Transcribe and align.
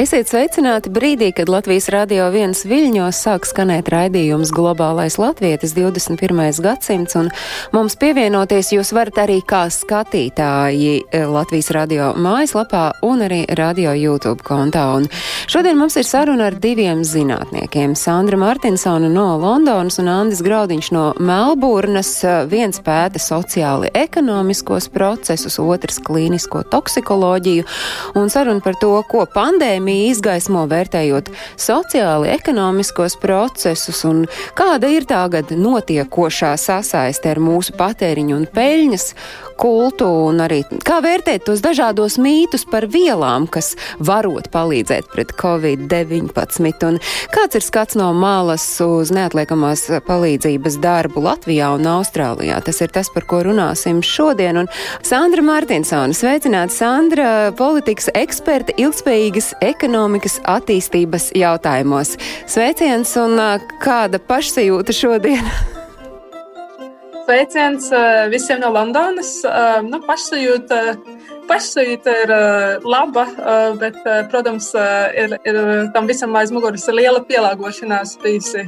Esiet 0.00 0.30
sveicināti 0.30 0.88
brīdī, 0.88 1.26
kad 1.36 1.50
Latvijas 1.52 1.90
radio 1.92 2.30
viens 2.32 2.62
viļņos 2.64 3.18
sāk 3.20 3.44
skanēt 3.44 3.90
raidījums 3.92 4.48
Globālais 4.56 5.18
Latvietis 5.20 5.74
21. 5.76 6.38
gadsimts, 6.64 7.18
un 7.20 7.26
mums 7.74 7.98
pievienoties 8.00 8.70
jūs 8.72 8.94
varat 8.96 9.18
arī 9.26 9.36
kā 9.44 9.66
skatītāji 9.68 10.94
eh, 11.02 11.26
Latvijas 11.28 11.68
radio 11.76 12.06
mājaslapā 12.16 12.84
un 13.04 13.26
arī 13.26 13.42
radio 13.58 13.92
YouTube 13.92 14.40
kontā. 14.46 14.86
Un 14.96 15.10
šodien 15.52 15.76
mums 15.76 15.98
ir 16.00 16.08
saruna 16.08 16.48
ar 16.48 16.56
diviem 16.56 17.04
zinātniekiem- 17.04 17.92
Sandra 18.04 18.40
Martinsona 18.40 19.12
no 19.12 19.36
Londonas 19.36 20.00
un 20.00 20.08
Andis 20.08 20.40
Graudiņš 20.40 20.90
no 20.96 21.04
Melburnas. 21.20 22.14
Viens 22.48 22.80
pēta 22.80 23.20
sociāli 23.20 23.92
ekonomiskos 23.92 24.88
procesus, 24.88 25.60
otrs 25.60 26.00
klīnisko 26.00 26.64
toksikoloģiju, 26.72 27.68
un 28.16 28.32
saruna 28.32 28.64
par 28.64 28.80
to, 28.80 28.96
ko 29.04 29.28
pandēmija 29.28 29.89
izgaismo 30.10 30.64
vērtējot 30.70 31.30
sociāli 31.60 32.30
ekonomiskos 32.34 33.16
procesus 33.20 34.04
un 34.08 34.24
kāda 34.58 34.90
ir 34.92 35.06
tagad 35.08 35.52
notiekošā 35.54 36.54
sasaiste 36.60 37.30
ar 37.30 37.40
mūsu 37.42 37.76
patēriņu 37.78 38.36
un 38.36 38.48
peļņas 38.54 39.06
kultu 39.60 40.06
un 40.30 40.40
arī 40.40 40.62
kā 40.86 41.00
vērtēt 41.04 41.44
tos 41.44 41.60
dažādos 41.64 42.16
mītus 42.22 42.64
par 42.68 42.86
vielām, 42.88 43.44
kas 43.50 43.74
varot 44.00 44.48
palīdzēt 44.52 45.10
pret 45.12 45.34
Covid-19 45.40 46.86
un 46.88 46.96
kāds 47.34 47.58
ir 47.58 47.64
skats 47.64 47.98
no 48.00 48.08
malas 48.16 48.64
uz 48.84 49.12
neatliekamās 49.12 49.86
palīdzības 50.06 50.78
darbu 50.80 51.24
Latvijā 51.26 51.74
un 51.76 51.88
Austrālijā. 51.92 52.60
Tas 52.64 52.80
ir 52.80 52.92
tas, 52.94 53.10
par 53.12 53.26
ko 53.28 53.42
runāsim 53.44 54.00
šodien. 54.06 54.62
Un 54.62 54.70
Sandra 55.06 55.44
Mārtinsona, 55.44 56.16
sveicināta 56.16 56.72
Sandra, 56.74 57.28
politikas 57.56 58.08
eksperte 58.16 58.74
ilgspējīgas 58.80 59.52
ekonomikas 59.60 59.79
attīstības 60.44 61.30
jautājumos. 61.38 62.16
Sveiciens 62.50 63.16
un 63.16 63.40
kāda 63.80 64.20
pašsajūta 64.20 64.92
šodien? 64.92 65.46
Sveiciens 67.30 67.92
visiem 68.32 68.58
no 68.58 68.72
Londonas. 68.74 69.36
Nu, 69.86 70.00
pašsajūta, 70.02 70.78
pašsajūta 71.46 72.14
ir 72.24 72.32
laba, 72.82 73.26
bet, 73.78 74.00
protams, 74.32 74.72
ir, 75.14 75.36
ir 75.46 75.60
tam 75.94 76.10
visam 76.10 76.34
aiz 76.34 76.50
muguras 76.50 76.88
liela 76.90 77.22
pielāgošanās 77.28 78.16
bijusi 78.24 78.66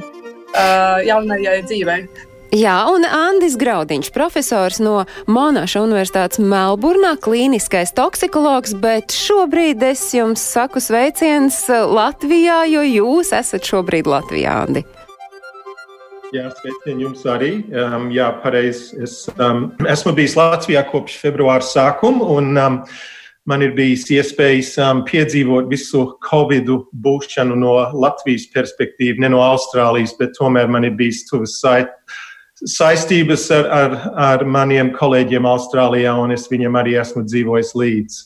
jaunajai 1.09 1.57
dzīvei. 1.67 2.05
Jā, 2.53 2.83
un 2.85 3.01
Andris 3.01 3.55
Graudiņš, 3.57 4.11
profesors 4.13 4.75
no 4.77 5.07
Monaša 5.25 5.81
Universitātes 5.81 6.37
Melburnā, 6.37 7.15
klīniskais 7.17 7.95
toksikologs, 7.97 8.75
bet 8.77 9.09
šobrīd 9.09 9.81
es 9.87 10.03
jums 10.13 10.43
saku 10.53 10.77
sveiciens 10.77 11.55
Latvijā, 11.69 12.59
jo 12.69 12.83
jūs 12.85 13.31
esat 13.33 13.65
šobrīd 13.65 14.05
Latvijā, 14.05 14.53
Andi. 14.67 14.83
Jā, 16.35 16.51
sveicieni 16.59 17.07
jums 17.07 17.23
arī. 17.25 17.49
Um, 17.73 18.11
jā, 18.13 18.27
pareizi. 18.43 18.99
Es 19.01 19.15
um, 19.33 19.71
esmu 19.89 20.13
bijis 20.13 20.35
Latvijā 20.37 20.83
kopš 20.91 21.15
februāra 21.23 21.65
sākuma, 21.65 22.27
un 22.35 22.51
um, 22.53 22.77
man 23.49 23.65
ir 23.65 23.73
bijis 23.73 24.05
iespējas 24.13 24.75
um, 24.77 25.01
piedzīvot 25.09 25.71
visu 25.73 26.03
Covid 26.29 26.69
būšanu 27.01 27.57
no 27.65 27.79
Latvijas 27.97 28.45
perspektīvas, 28.53 29.25
ne 29.25 29.33
no 29.33 29.41
Austrālijas, 29.41 30.13
bet 30.21 30.37
tomēr 30.37 30.69
man 30.69 30.85
ir 30.85 30.93
bijis 31.01 31.25
tuvas 31.31 31.57
sait, 31.63 31.89
saistības 32.69 33.47
ar, 33.53 33.71
ar, 33.71 33.97
ar 34.15 34.45
maniem 34.45 34.93
kolēģiem 34.95 35.47
Austrālijā, 35.47 36.13
un 36.19 36.35
es 36.35 36.47
viņiem 36.51 36.77
arī 36.79 36.97
esmu 37.01 37.25
dzīvojis 37.27 37.73
līdzi. 37.79 38.21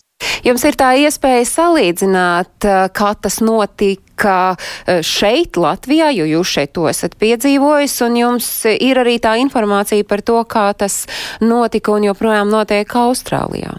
Jums 0.46 0.64
ir 0.66 0.78
tā 0.78 0.92
iespēja 0.98 1.46
salīdzināt, 1.46 2.66
eh, 2.66 2.88
kā 2.94 3.12
tas 3.22 3.40
notika 3.44 4.56
eh, 4.58 5.02
šeit, 5.06 5.58
Latvijā, 5.62 6.10
jo 6.16 6.26
jūs 6.26 6.54
šeit 6.58 6.74
to 6.74 6.88
esat 6.90 7.18
piedzīvojis, 7.22 7.98
un 8.06 8.18
jums 8.18 8.50
ir 8.72 9.02
arī 9.02 9.18
tā 9.22 9.36
informācija 9.42 10.08
par 10.08 10.24
to, 10.26 10.40
kā 10.50 10.72
tas 10.78 11.06
notika 11.42 11.94
un 11.94 12.10
joprojām 12.10 12.50
notiek 12.50 12.96
Austrālijā. 12.98 13.78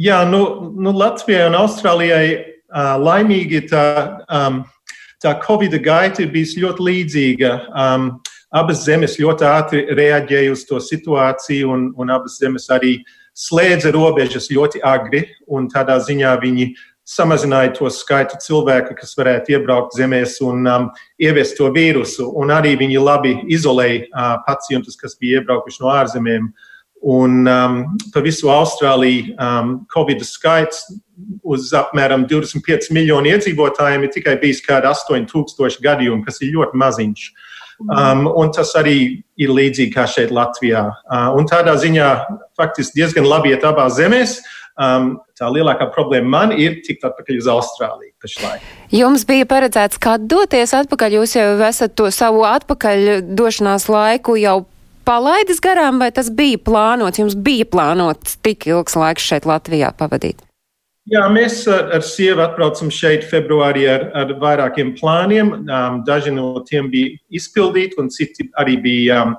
Jā, 0.00 0.22
nu, 0.24 0.72
nu 0.80 0.94
Latvijai 0.96 1.48
un 1.50 1.58
Austrālijai 1.58 2.26
uh, 2.38 2.94
laimīgi 3.02 3.66
tā, 3.68 3.84
um, 4.32 4.62
tā 5.20 5.34
Covid 5.42 5.74
gaita 5.84 6.22
ir 6.24 6.30
bijusi 6.32 6.62
ļoti 6.62 6.86
līdzīga. 6.86 7.50
Um, 7.68 8.06
abas 8.50 8.84
zemes 8.84 9.16
ļoti 9.20 9.46
ātri 9.46 9.82
reaģēja 9.96 10.52
uz 10.52 10.66
to 10.68 10.80
situāciju, 10.82 11.70
un, 11.70 11.88
un 11.96 12.14
abas 12.14 12.38
zemes 12.42 12.68
arī 12.74 12.98
slēdza 13.36 13.92
robežas 13.94 14.50
ļoti 14.50 14.82
agri, 14.84 15.24
un 15.48 15.68
tādā 15.70 15.98
ziņā 16.02 16.34
viņi 16.42 16.72
samazināja 17.10 17.72
to 17.74 17.90
skaitu 17.90 18.38
cilvēku, 18.42 18.94
kas 18.98 19.16
varētu 19.18 19.56
iebraukt 19.56 19.96
zemēs 19.98 20.38
un 20.46 20.66
um, 20.70 20.88
ieviest 21.22 21.56
to 21.58 21.70
vīrusu, 21.74 22.28
un 22.38 22.52
arī 22.54 22.76
viņi 22.78 23.00
labi 23.02 23.36
izolēja 23.50 24.04
uh, 24.06 24.34
pacientus, 24.46 24.98
kas 25.00 25.16
bija 25.18 25.40
iebraukuši 25.40 25.82
no 25.82 25.94
ārzemēm. 25.94 26.50
Un 27.10 27.48
um, 27.48 27.76
pa 28.12 28.20
visu 28.20 28.50
Austrāliju 28.52 29.32
um, 29.40 29.70
Covid 29.90 30.20
skaits 30.26 30.84
uz 31.42 31.70
apmēram 31.76 32.26
25 32.28 32.90
miljonu 32.92 33.32
iedzīvotājiem 33.32 34.04
ir 34.04 34.12
tikai 34.12 34.34
bijis 34.42 34.60
kādi 34.66 34.90
8000 34.90 35.80
gadījumi, 35.80 36.26
kas 36.26 36.42
ir 36.44 36.52
ļoti 36.58 36.80
maziņš. 36.82 37.24
Um, 37.88 38.26
un 38.36 38.50
tas 38.52 38.74
arī 38.76 38.96
ir 39.40 39.52
līdzīgi 39.56 39.94
kā 39.94 40.04
šeit 40.10 40.32
Latvijā. 40.34 40.82
Uh, 41.08 41.30
un 41.38 41.48
tādā 41.48 41.72
ziņā 41.80 42.08
faktiski 42.58 43.00
diezgan 43.00 43.28
labi 43.28 43.54
iet 43.54 43.64
abās 43.64 43.96
zemēs. 43.96 44.40
Um, 44.80 45.14
tā 45.36 45.48
lielākā 45.52 45.90
problēma 45.92 46.28
man 46.32 46.52
ir 46.56 46.78
tikt 46.84 47.04
atpakaļ 47.08 47.40
uz 47.40 47.48
Austrāliju 47.52 48.12
pašlaik. 48.22 48.66
Jums 48.94 49.24
bija 49.28 49.48
paredzēts, 49.48 50.00
kā 50.00 50.18
doties 50.20 50.72
atpakaļ, 50.76 51.18
jūs 51.20 51.36
jau 51.36 51.48
esat 51.68 51.96
to 51.96 52.08
savu 52.14 52.44
atpakaļ 52.48 53.24
došanās 53.36 53.88
laiku 53.92 54.36
jau 54.40 54.62
palaidis 55.08 55.60
garām, 55.64 55.98
vai 56.00 56.12
tas 56.16 56.30
bija 56.32 56.60
plānots? 56.60 57.20
Jums 57.20 57.36
bija 57.36 57.68
plānots 57.68 58.38
tik 58.44 58.68
ilgs 58.70 58.96
laiks 58.96 59.26
šeit 59.32 59.48
Latvijā 59.48 59.92
pavadīt? 59.96 60.40
Jā, 61.10 61.24
mēs 61.32 61.64
ar, 61.66 62.04
sievu 62.06 62.44
atbraucam 62.44 62.90
šeit 62.94 63.24
februārī 63.26 63.82
ar, 63.90 64.04
ar 64.14 64.30
vairākiem 64.38 64.92
plāniem. 64.94 65.48
Um, 65.66 65.96
daži 66.06 66.30
no 66.36 66.60
tiem 66.68 66.86
bija 66.92 67.16
izpildīti, 67.34 67.98
un 67.98 68.12
citi 68.14 68.46
arī 68.60 68.76
bija 68.84 69.24
um, 69.24 69.32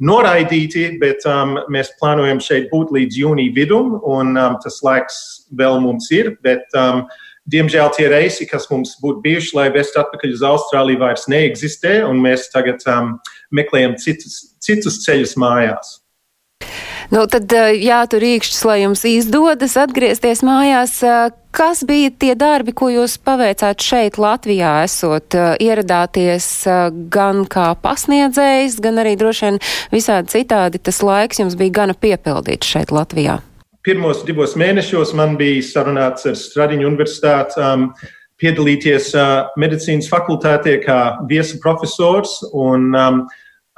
noraidīti, 0.00 0.86
bet 1.02 1.26
um, 1.28 1.58
mēs 1.68 1.92
plānojam 2.00 2.40
šeit 2.40 2.70
būt 2.72 2.94
līdz 2.96 3.20
jūnija 3.20 3.54
vidum, 3.58 3.98
un 4.08 4.32
um, 4.40 4.56
tas 4.64 4.80
laiks 4.86 5.20
vēl 5.52 5.76
mums 5.84 6.08
ir. 6.16 6.32
Bet, 6.46 6.64
um, 6.80 7.04
diemžēl 7.52 7.92
tie 7.96 8.08
reisi, 8.08 8.48
kas 8.48 8.64
mums 8.72 8.96
būtu 9.04 9.20
bijuši, 9.28 9.54
lai 9.60 9.68
vestu 9.76 10.00
atpakaļ 10.00 10.32
uz 10.32 10.48
Austrāliju, 10.48 11.02
vairs 11.04 11.28
neeksistē, 11.28 11.98
un 12.08 12.24
mēs 12.24 12.48
tagad 12.56 12.80
um, 12.88 13.18
meklējam 13.52 14.00
citus, 14.00 14.54
citus 14.64 15.02
ceļus 15.04 15.36
mājās. 15.44 15.98
Nu, 17.08 17.22
tad 17.24 17.48
jātur 17.72 18.24
īkšķis, 18.34 18.64
lai 18.68 18.82
jums 18.82 19.04
izdodas 19.08 19.78
atgriezties 19.80 20.42
mājās. 20.44 20.98
Kas 21.56 21.80
bija 21.88 22.10
tie 22.12 22.34
darbi, 22.36 22.74
ko 22.76 22.90
jūs 22.92 23.14
paveicāt 23.24 23.80
šeit, 23.80 24.18
Latvijā, 24.20 24.82
esot 24.84 25.32
ieradāties 25.64 26.48
gan 27.08 27.46
kā 27.48 27.70
pasniedzējs, 27.80 28.76
gan 28.84 29.00
arī 29.00 29.16
droši 29.16 29.46
vien 29.46 29.58
visādi 29.94 30.36
citādi 30.36 30.82
tas 30.84 31.00
laiks 31.00 31.40
jums 31.40 31.56
bija 31.56 31.78
gana 31.80 31.96
piepildīts 31.96 32.68
šeit, 32.76 32.92
Latvijā? 32.92 33.40
Pirmos 33.88 34.20
divos 34.28 34.52
mēnešos 34.60 35.14
man 35.16 35.38
bija 35.40 35.64
sarunāts 35.64 36.28
ar 36.28 36.36
Stradiņu 36.36 36.90
universitāti 36.90 37.56
um, 37.64 37.88
piedalīties 38.36 39.14
uh, 39.16 39.48
medicīnas 39.56 40.10
fakultātē 40.12 40.76
kā 40.84 41.00
viesa 41.30 41.56
profesors. 41.64 42.42
Un, 42.52 42.90
um, 42.92 43.22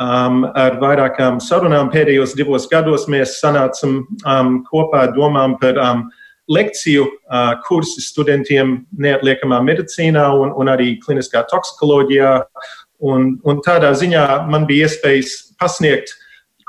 Um, 0.00 0.47
ar 0.56 0.79
vairākām 0.81 1.43
sarunām 1.44 1.91
pēdējos 1.93 2.32
divos 2.32 2.64
gados 2.70 3.02
mēs 3.12 3.35
sanācam 3.37 3.99
um, 4.25 4.55
kopā 4.64 5.02
domām 5.12 5.58
par 5.61 5.76
um, 5.76 6.06
lekciju 6.49 7.05
uh, 7.05 7.50
kursu 7.67 8.00
studentiem 8.00 8.79
neatliekamā 8.97 9.58
medicīnā 9.67 10.25
un, 10.41 10.55
un 10.56 10.73
arī 10.73 10.94
kliniskā 11.05 11.44
toksikoloģijā. 11.50 12.32
Un, 13.12 13.35
un 13.44 13.61
tādā 13.64 13.93
ziņā 13.97 14.25
man 14.49 14.64
bija 14.69 14.88
iespējas 14.88 15.37
pasniegt 15.61 16.14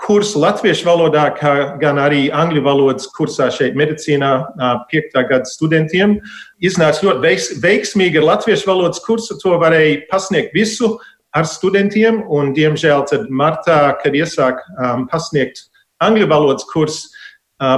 kursu 0.01 0.41
latviešu 0.41 0.87
valodā, 0.87 1.27
kā 1.37 1.53
gan 1.79 1.99
arī 2.01 2.25
angļu 2.33 2.63
valodas 2.65 3.07
kursā 3.15 3.47
šeit 3.53 3.79
medicīnā 3.79 4.31
uh, 4.41 4.73
piektā 4.91 5.23
gada 5.29 5.47
studentiem. 5.47 6.17
Iznāca 6.59 7.05
ļoti 7.07 7.23
veiks, 7.23 7.49
veiksmīgi 7.63 8.19
ar 8.19 8.27
latviešu 8.33 8.67
valodas 8.67 8.99
kursu, 9.05 9.39
to 9.39 9.55
varēja 9.61 10.03
pasniegt 10.11 10.51
visu 10.57 10.97
ar 11.37 11.47
studentiem, 11.47 12.21
un, 12.29 12.51
diemžēl, 12.57 13.05
tad 13.09 13.29
martā, 13.31 13.95
kad 14.03 14.15
iesāk 14.17 14.61
um, 14.75 15.07
pasniegt 15.11 15.67
angļu 16.03 16.27
valodas 16.31 16.67
kursu, 16.69 17.11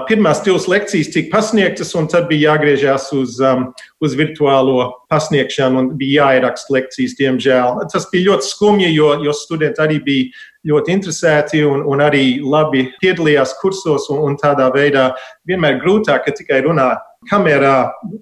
Pirmās 0.08 0.40
divas 0.46 0.64
lekcijas 0.72 1.10
tika 1.12 1.28
pasniegtas, 1.34 1.90
un 2.00 2.06
tad 2.08 2.30
bija 2.30 2.54
jāgriežas 2.54 3.10
uz, 3.12 3.34
um, 3.44 3.66
uz 4.00 4.14
virtuālo 4.16 4.86
pasniegšanu 5.12 5.82
un 5.82 5.90
bija 6.00 6.30
jāieraksta 6.30 6.72
lekcijas, 6.72 7.18
diemžēl. 7.20 7.82
Tas 7.92 8.08
bija 8.14 8.30
ļoti 8.30 8.48
skumji, 8.48 8.94
jo, 8.96 9.10
jo 9.26 9.34
studenti 9.36 9.84
arī 9.84 9.98
bija 10.06 10.46
ļoti 10.72 10.96
interesēti 10.96 11.66
un, 11.68 11.84
un 11.84 12.04
arī 12.06 12.40
labi 12.40 12.86
piedalījās 13.02 13.58
kursos, 13.60 14.08
un, 14.14 14.24
un 14.24 14.40
tādā 14.40 14.70
veidā 14.72 15.10
vienmēr 15.52 15.82
grūtāk, 15.84 16.24
ka 16.24 16.38
tikai 16.40 16.62
runā 16.64 16.94
kamerā 17.30 17.78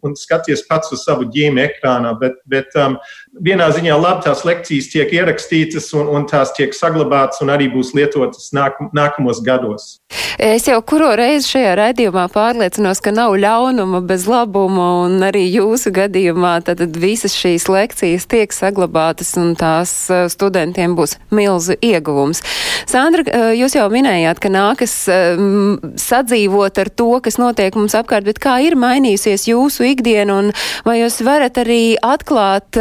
un 0.05 0.15
skaties 0.17 0.65
pats 0.69 0.91
uz 0.95 1.05
savu 1.05 1.27
ģīmi 1.31 1.63
ekrānā, 1.65 2.13
bet, 2.19 2.39
bet 2.49 2.75
um, 2.79 2.97
vienā 3.43 3.69
ziņā 3.75 3.97
labi 3.99 4.25
tās 4.27 4.45
lekcijas 4.47 4.91
tiek 4.93 5.13
ierakstītas 5.15 5.91
un, 5.97 6.09
un 6.11 6.27
tās 6.29 6.53
tiek 6.57 6.75
saglabātas 6.75 7.43
un 7.43 7.53
arī 7.53 7.69
būs 7.73 7.93
lietotas 7.97 8.51
nāk, 8.57 8.79
nākamos 8.95 9.43
gados. 9.45 9.97
Es 10.41 10.65
jau 10.65 10.79
kuro 10.81 11.11
reizi 11.17 11.51
šajā 11.53 11.73
raidījumā 11.77 12.23
pārliecinos, 12.33 13.01
ka 13.03 13.11
nav 13.13 13.35
ļaunuma 13.37 13.99
bez 14.07 14.23
labuma, 14.29 14.87
un 15.03 15.19
arī 15.27 15.43
jūsu 15.45 15.91
gadījumā 15.93 16.53
tad 16.65 16.81
visas 16.97 17.35
šīs 17.37 17.67
lekcijas 17.69 18.25
tiek 18.31 18.55
saglabātas, 18.55 19.35
un 19.37 19.53
tās 19.59 19.93
uh, 20.09 20.25
studentiem 20.31 20.95
būs 20.97 21.17
milzu 21.35 21.77
ieguvums. 21.85 22.41
Sandra, 22.89 23.25
uh, 23.27 23.51
jūs 23.53 23.75
jau 23.77 23.85
minējāt, 23.93 24.41
ka 24.41 24.49
nākas 24.49 24.95
um, 25.11 25.77
sadzīvot 25.99 26.79
ar 26.81 26.89
to, 26.89 27.11
kas 27.23 27.37
notiek 27.41 27.77
mums 27.77 27.95
apkārt, 27.97 28.25
bet 28.25 28.41
kā 28.41 28.57
ir 28.65 28.79
mainījusies 28.91 29.47
jūsu 29.49 29.87
ikdiena, 29.91 30.37
un 30.41 30.51
vai 30.87 30.99
jūs 31.01 31.21
varat 31.25 31.57
arī 31.61 31.95
atklāt, 32.03 32.79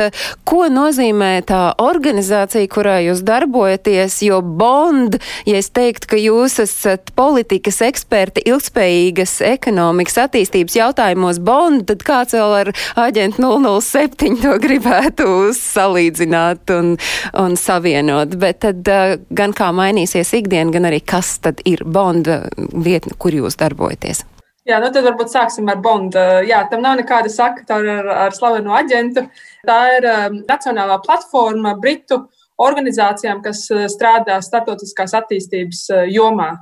ko 0.49 0.67
nozīmē 0.73 1.33
tā 1.49 1.63
organizācija, 1.81 2.69
kurā 2.71 2.99
jūs 3.07 3.25
darbojaties, 3.27 4.21
jo 4.27 4.41
Bond, 4.43 5.19
ja 5.49 5.61
es 5.61 5.71
teiktu, 5.75 6.13
ka 6.13 6.21
jūs 6.21 6.59
esat 6.63 7.13
politikas 7.19 7.81
eksperti 7.87 8.45
ilgspējīgas 8.51 9.39
ekonomikas 9.53 10.19
attīstības 10.27 10.79
jautājumos 10.81 11.41
Bond, 11.45 11.87
tad 11.91 12.05
kāds 12.07 12.37
vēl 12.37 12.57
ar 12.63 12.73
aģentu 13.07 13.53
007 13.81 14.41
to 14.43 14.57
gribētu 14.63 15.29
salīdzināt 15.57 16.75
un, 16.75 16.95
un 17.39 17.57
savienot. 17.61 18.37
Bet 18.41 18.63
tad 18.65 18.91
gan 19.31 19.57
kā 19.57 19.71
mainīsies 19.77 20.35
ikdiena, 20.41 20.73
gan 20.75 20.91
arī 20.91 21.03
kas 21.05 21.39
tad 21.45 21.63
ir 21.69 21.85
Bonda 21.85 22.43
vietne, 22.57 23.17
kur 23.19 23.35
jūs 23.37 23.59
darbojaties. 23.61 24.25
Jā, 24.69 24.77
nu 24.83 24.91
tad 24.93 25.07
varbūt 25.07 25.33
sāksim 25.33 25.71
ar 25.73 25.79
Bondu. 25.81 26.21
Jā, 26.45 26.61
tam 26.69 26.83
nav 26.85 26.99
nekāda 27.01 27.31
sakta 27.33 27.79
ar, 27.81 28.11
ar 28.27 28.35
slavenu 28.37 28.75
aģentu. 28.77 29.25
Tā 29.67 29.79
ir 29.97 30.09
um, 30.11 30.43
nacionālā 30.49 30.99
platforma 31.07 31.73
Britu 31.81 32.21
organizācijām, 32.61 33.41
kas 33.45 33.65
strādā 33.93 34.37
starptautiskās 34.45 35.17
attīstības 35.17 35.87
jomā. 36.13 36.53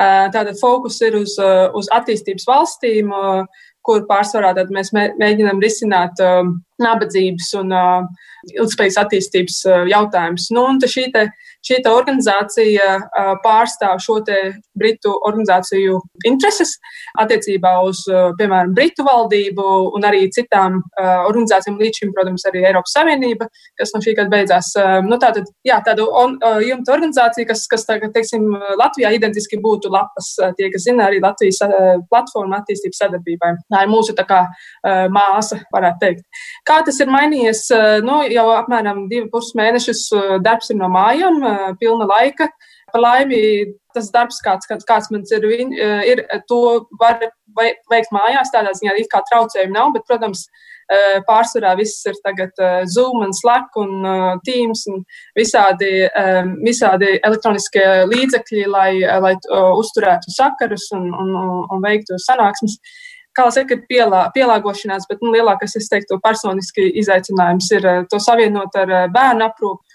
Tātad 0.00 0.56
fokus 0.56 0.96
ir 1.04 1.18
uz, 1.18 1.34
uz 1.76 1.90
attīstības 1.92 2.46
valstīm, 2.48 3.12
kur 3.84 4.06
pārsvarā 4.08 4.54
mēs 4.72 4.92
mēģinām 4.94 5.60
risināt 5.60 6.22
nabadzības 6.80 7.50
un 7.60 7.74
ilgspējas 8.54 8.96
attīstības 9.02 9.58
jautājumus. 9.92 10.48
Nu, 10.56 10.64
šī, 10.80 11.10
te, 11.12 11.26
šī 11.66 11.80
organizācija 11.90 12.96
pārstāv 13.44 14.00
šo 14.02 14.20
Britu 14.78 15.12
organizāciju 15.28 15.98
intereses 16.26 16.76
attiecībā 17.20 17.72
uz, 17.86 18.02
piemēram, 18.38 18.72
Britu 18.74 19.04
valdību 19.06 19.64
un 19.96 20.06
arī 20.08 20.28
citām 20.34 20.80
organizācijām, 21.00 21.78
līdz 21.80 22.02
šim, 22.02 22.12
protams, 22.16 22.44
arī 22.48 22.64
Eiropas 22.68 22.94
Savienība, 22.96 23.48
kas 23.78 23.92
no 23.94 24.00
šī 24.04 24.14
gada 24.18 24.32
beidzās. 24.32 24.72
Nu, 25.06 25.18
tātad, 25.22 25.48
jā, 25.66 25.78
tāda 25.86 26.06
on, 26.06 26.38
jumta 26.64 26.94
organizācija, 26.96 27.48
kas, 27.48 27.66
kas 27.70 27.86
tagad, 27.88 28.12
teiksim, 28.14 28.48
Latvijā 28.80 29.12
identiski 29.16 29.60
būtu 29.62 29.90
lapas, 29.92 30.32
tie, 30.58 30.70
kas 30.72 30.86
zina, 30.86 31.08
arī 31.08 31.20
Latvijas 31.22 31.60
platforma 32.10 32.62
attīstības 32.62 33.02
sadarbībai. 33.04 33.52
Tā 33.72 33.84
ir 33.84 33.92
mūsu 33.92 34.16
tā 34.18 34.26
kā 34.28 34.42
māsa, 35.12 35.60
varētu 35.74 36.02
teikt. 36.02 36.24
Kā 36.68 36.80
tas 36.86 37.00
ir 37.02 37.12
mainījies? 37.12 37.64
Nu, 38.06 38.22
jau 38.30 38.48
apmēram 38.56 39.06
divi 39.10 39.28
pus 39.32 39.52
mēnešus 39.58 40.08
darbs 40.44 40.72
ir 40.72 40.80
no 40.80 40.88
mājām, 40.92 41.42
pilna 41.80 42.08
laika. 42.08 42.48
Par 42.92 43.00
laimi, 43.00 43.38
tas 43.96 44.10
darbs, 44.12 44.40
kāds, 44.44 44.66
kāds 44.68 45.08
man 45.12 45.22
ir, 45.32 45.46
ir, 46.04 46.20
to 46.48 46.58
var 47.00 47.22
veikt 47.56 48.12
mājās, 48.12 48.52
tādā 48.52 48.74
ziņā 48.76 48.98
it 49.00 49.08
kā 49.12 49.22
traucējumi 49.30 49.72
nav, 49.72 49.94
bet, 49.94 50.04
protams, 50.08 50.44
pārsvarā 51.24 51.72
viss 51.78 52.04
ir 52.04 52.18
tagad 52.20 52.52
Zoom 52.92 53.22
un 53.24 53.32
Slack 53.32 53.78
un 53.80 54.04
Teams 54.44 54.82
un 54.92 55.00
visādi, 55.38 56.04
visādi 56.66 57.14
elektroniskie 57.24 57.86
līdzekļi, 58.12 58.66
lai, 58.68 58.90
lai 59.24 59.32
uzturētu 59.56 60.36
sakarus 60.36 60.90
un, 60.92 61.08
un, 61.16 61.32
un 61.72 61.86
veiktu 61.86 62.20
sanāksmes 62.20 62.76
kā 63.36 63.46
jau 63.46 63.54
saka, 63.54 63.76
ir 63.76 63.86
pielā, 63.88 64.26
pielāgošanās, 64.34 65.08
bet 65.10 65.22
nu, 65.24 65.32
lielākais, 65.34 65.76
es 65.80 65.88
teiktu, 65.90 66.20
personiski 66.22 66.84
izaicinājums 67.02 67.70
ir 67.76 67.88
eh, 67.88 68.04
to 68.10 68.20
savienot 68.22 68.76
ar 68.82 68.92
eh, 68.92 69.08
bērnu 69.12 69.48
aprūpi. 69.48 69.91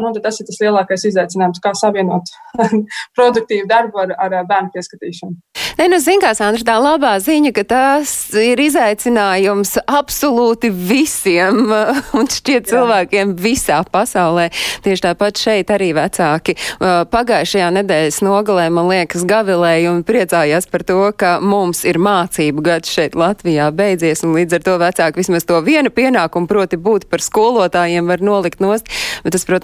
Nu, 0.00 0.10
tas 0.18 0.40
ir 0.40 0.48
tas 0.48 0.58
lielākais 0.62 1.04
izaicinājums, 1.12 1.60
kā 1.62 1.70
savienot 1.78 2.32
produktīvu 3.16 3.68
darbu 3.70 4.02
ar, 4.02 4.16
ar 4.18 4.40
bērnu 4.48 4.72
pieskatīšanu. 4.74 5.38
Nē, 5.80 5.86
nu, 5.88 5.96
zin 6.02 6.20
kā, 6.20 6.32
Sandra, 6.36 6.60
tā 6.66 6.74
labā 6.76 7.14
ziņa, 7.22 7.52
ka 7.56 7.62
tas 7.64 8.10
ir 8.36 8.60
izaicinājums 8.60 9.78
absolūti 9.88 10.68
visiem 10.74 11.70
un 12.18 12.26
šķiet 12.28 12.66
cilvēkiem 12.68 13.36
visā 13.38 13.78
pasaulē. 13.88 14.48
Tieši 14.84 15.04
tāpat 15.06 15.40
šeit 15.40 15.70
arī 15.72 15.92
vecāki 15.96 16.56
pagājušajā 16.80 17.70
nedēļas 17.78 18.20
nogalē, 18.26 18.66
man 18.74 18.90
liekas, 18.90 19.24
gavilēja 19.28 19.94
un 19.94 20.02
priecājās 20.04 20.68
par 20.70 20.84
to, 20.84 20.98
ka 21.16 21.36
mums 21.40 21.84
ir 21.88 22.00
mācību 22.02 22.66
gads 22.66 22.90
šeit 22.90 23.16
Latvijā 23.18 23.70
beidzies, 23.72 24.24
un 24.26 24.34
līdz 24.36 24.58
ar 24.58 24.66
to 24.66 24.76
vecāki 24.82 25.22
vismaz 25.22 25.48
to 25.48 25.62
vienu 25.64 25.94
pienākumu, 25.94 26.50
proti 26.50 26.80
būt 26.80 27.08
par 27.08 27.24
skolotājiem, 27.24 28.10
var 28.10 28.24
nolikt 28.24 28.60
nost, 28.60 28.90
bet 29.24 29.32
tas, 29.36 29.46
protams, 29.48 29.59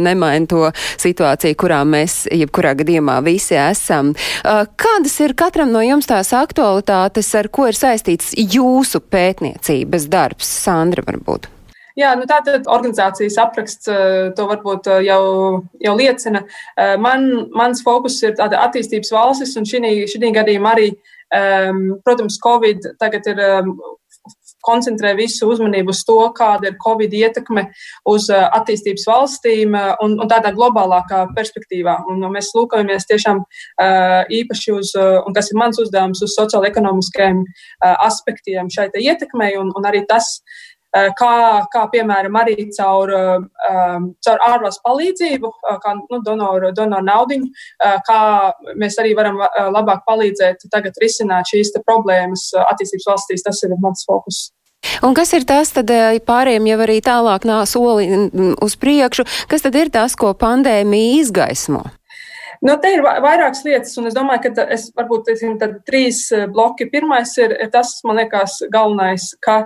nemaina 0.00 0.48
to 0.48 0.64
situāciju, 1.02 1.58
kurā 1.58 1.82
mēs, 1.88 2.22
jebkurā 2.32 2.74
gadījumā, 2.78 3.18
visi 3.26 3.58
esam. 3.58 4.14
Kādas 4.42 5.18
ir 5.24 5.34
katra 5.38 5.58
katram 5.58 5.72
no 5.74 5.80
jums 5.82 6.06
tās 6.06 6.28
aktualitātes, 6.36 7.32
ar 7.34 7.48
ko 7.50 7.64
ir 7.66 7.74
saistīts 7.74 8.34
jūsu 8.36 9.00
pētniecības 9.00 10.04
darbs, 10.06 10.46
Sandra, 10.46 11.02
varbūt? 11.02 11.48
Jā, 11.98 12.12
nu 12.14 12.28
tātad 12.30 12.68
organizācijas 12.70 13.40
apraksts 13.42 13.90
eh, 13.90 14.28
to 14.36 14.46
varbūt 14.46 14.86
eh, 14.86 15.00
jau, 15.08 15.22
jau 15.82 15.94
liecina. 15.98 16.44
Eh, 16.78 16.94
man, 16.94 17.26
mans 17.58 17.82
fokus 17.82 18.20
ir 18.22 18.36
tāda 18.38 18.60
attīstības 18.68 19.10
valstis, 19.10 19.56
un 19.58 19.66
šī 19.66 20.30
gadījumā 20.36 20.76
arī, 20.76 20.92
um, 21.34 21.80
protams, 22.06 22.38
Covid 22.44 22.92
tagad 23.02 23.26
ir 23.32 23.42
um, 23.48 23.74
koncentrē 24.64 25.14
visu 25.18 25.48
uzmanību 25.52 25.94
uz 25.94 26.02
to, 26.06 26.18
kāda 26.36 26.70
ir 26.70 26.78
Covid 26.82 27.14
ietekme 27.14 27.66
uz 28.10 28.28
uh, 28.32 28.46
attīstības 28.58 29.06
valstīm 29.08 29.76
uh, 29.78 29.94
un, 30.04 30.18
un 30.20 30.30
tādā 30.30 30.52
globālākā 30.56 31.24
perspektīvā. 31.36 31.98
Un 32.12 32.24
mēs 32.34 32.52
lūkojamies 32.56 33.08
tiešām 33.10 33.42
uh, 33.42 34.22
īpaši 34.40 34.74
uz, 34.76 34.94
un 34.98 35.36
tas 35.36 35.50
ir 35.52 35.60
mans 35.60 35.78
uzdevums, 35.80 36.22
uz 36.24 36.34
sociālo-ekonomiskajiem 36.36 37.44
aspektiem 37.84 38.68
šai 38.72 38.88
ietekmei, 38.98 39.54
un, 39.60 39.70
un 39.76 39.86
arī 39.88 40.02
tas, 40.08 40.38
Eh, 40.40 40.67
kā, 40.92 41.32
kā 41.72 41.84
piemēram 41.92 42.36
arī 42.40 42.68
caur, 42.76 43.12
um, 43.12 44.10
caur 44.24 44.44
ārvalstu 44.48 44.84
palīdzību, 44.86 45.52
kā 45.84 45.94
nu, 45.98 46.20
donoru, 46.24 46.72
donoru 46.76 47.04
naudiņu, 47.04 47.50
kā 48.06 48.20
mēs 48.80 48.98
arī 49.02 49.14
varam 49.18 49.40
labāk 49.74 50.04
palīdzēt 50.08 50.68
tagad 50.72 50.96
risināt 51.02 51.50
šīs 51.52 51.74
problēmas 51.84 52.50
attīstības 52.66 53.10
valstīs. 53.12 53.44
Tas 53.44 53.62
ir 53.64 53.76
mans 53.80 54.06
fokus. 54.08 54.48
Un 55.02 55.14
kas 55.14 55.32
ir 55.34 55.44
tas, 55.46 55.72
tad 55.74 55.90
pārējiem 56.26 56.68
jau 56.70 56.80
arī 56.84 56.98
tālāk 57.04 57.44
nāk 57.48 57.66
soli 57.68 58.08
uz 58.62 58.76
priekšu, 58.78 59.26
kas 59.50 59.64
tad 59.66 59.76
ir 59.78 59.90
tas, 59.94 60.14
ko 60.18 60.32
pandēmija 60.38 61.22
izgaismo? 61.22 61.84
Nu, 62.64 62.74
te 62.82 62.90
ir 62.96 63.04
vairākas 63.04 63.62
lietas, 63.66 63.92
un 64.00 64.08
es 64.10 64.16
domāju, 64.16 64.48
ka 64.56 64.64
es 64.74 64.88
varbūt 64.96 65.28
teiksim, 65.28 65.54
trīs 65.86 66.24
bloki. 66.50 66.88
Pirmais 66.90 67.36
ir, 67.38 67.54
ir 67.54 67.70
tas, 67.74 67.92
man 68.06 68.18
liekas, 68.18 68.58
galvenais, 68.72 69.30
ka 69.44 69.60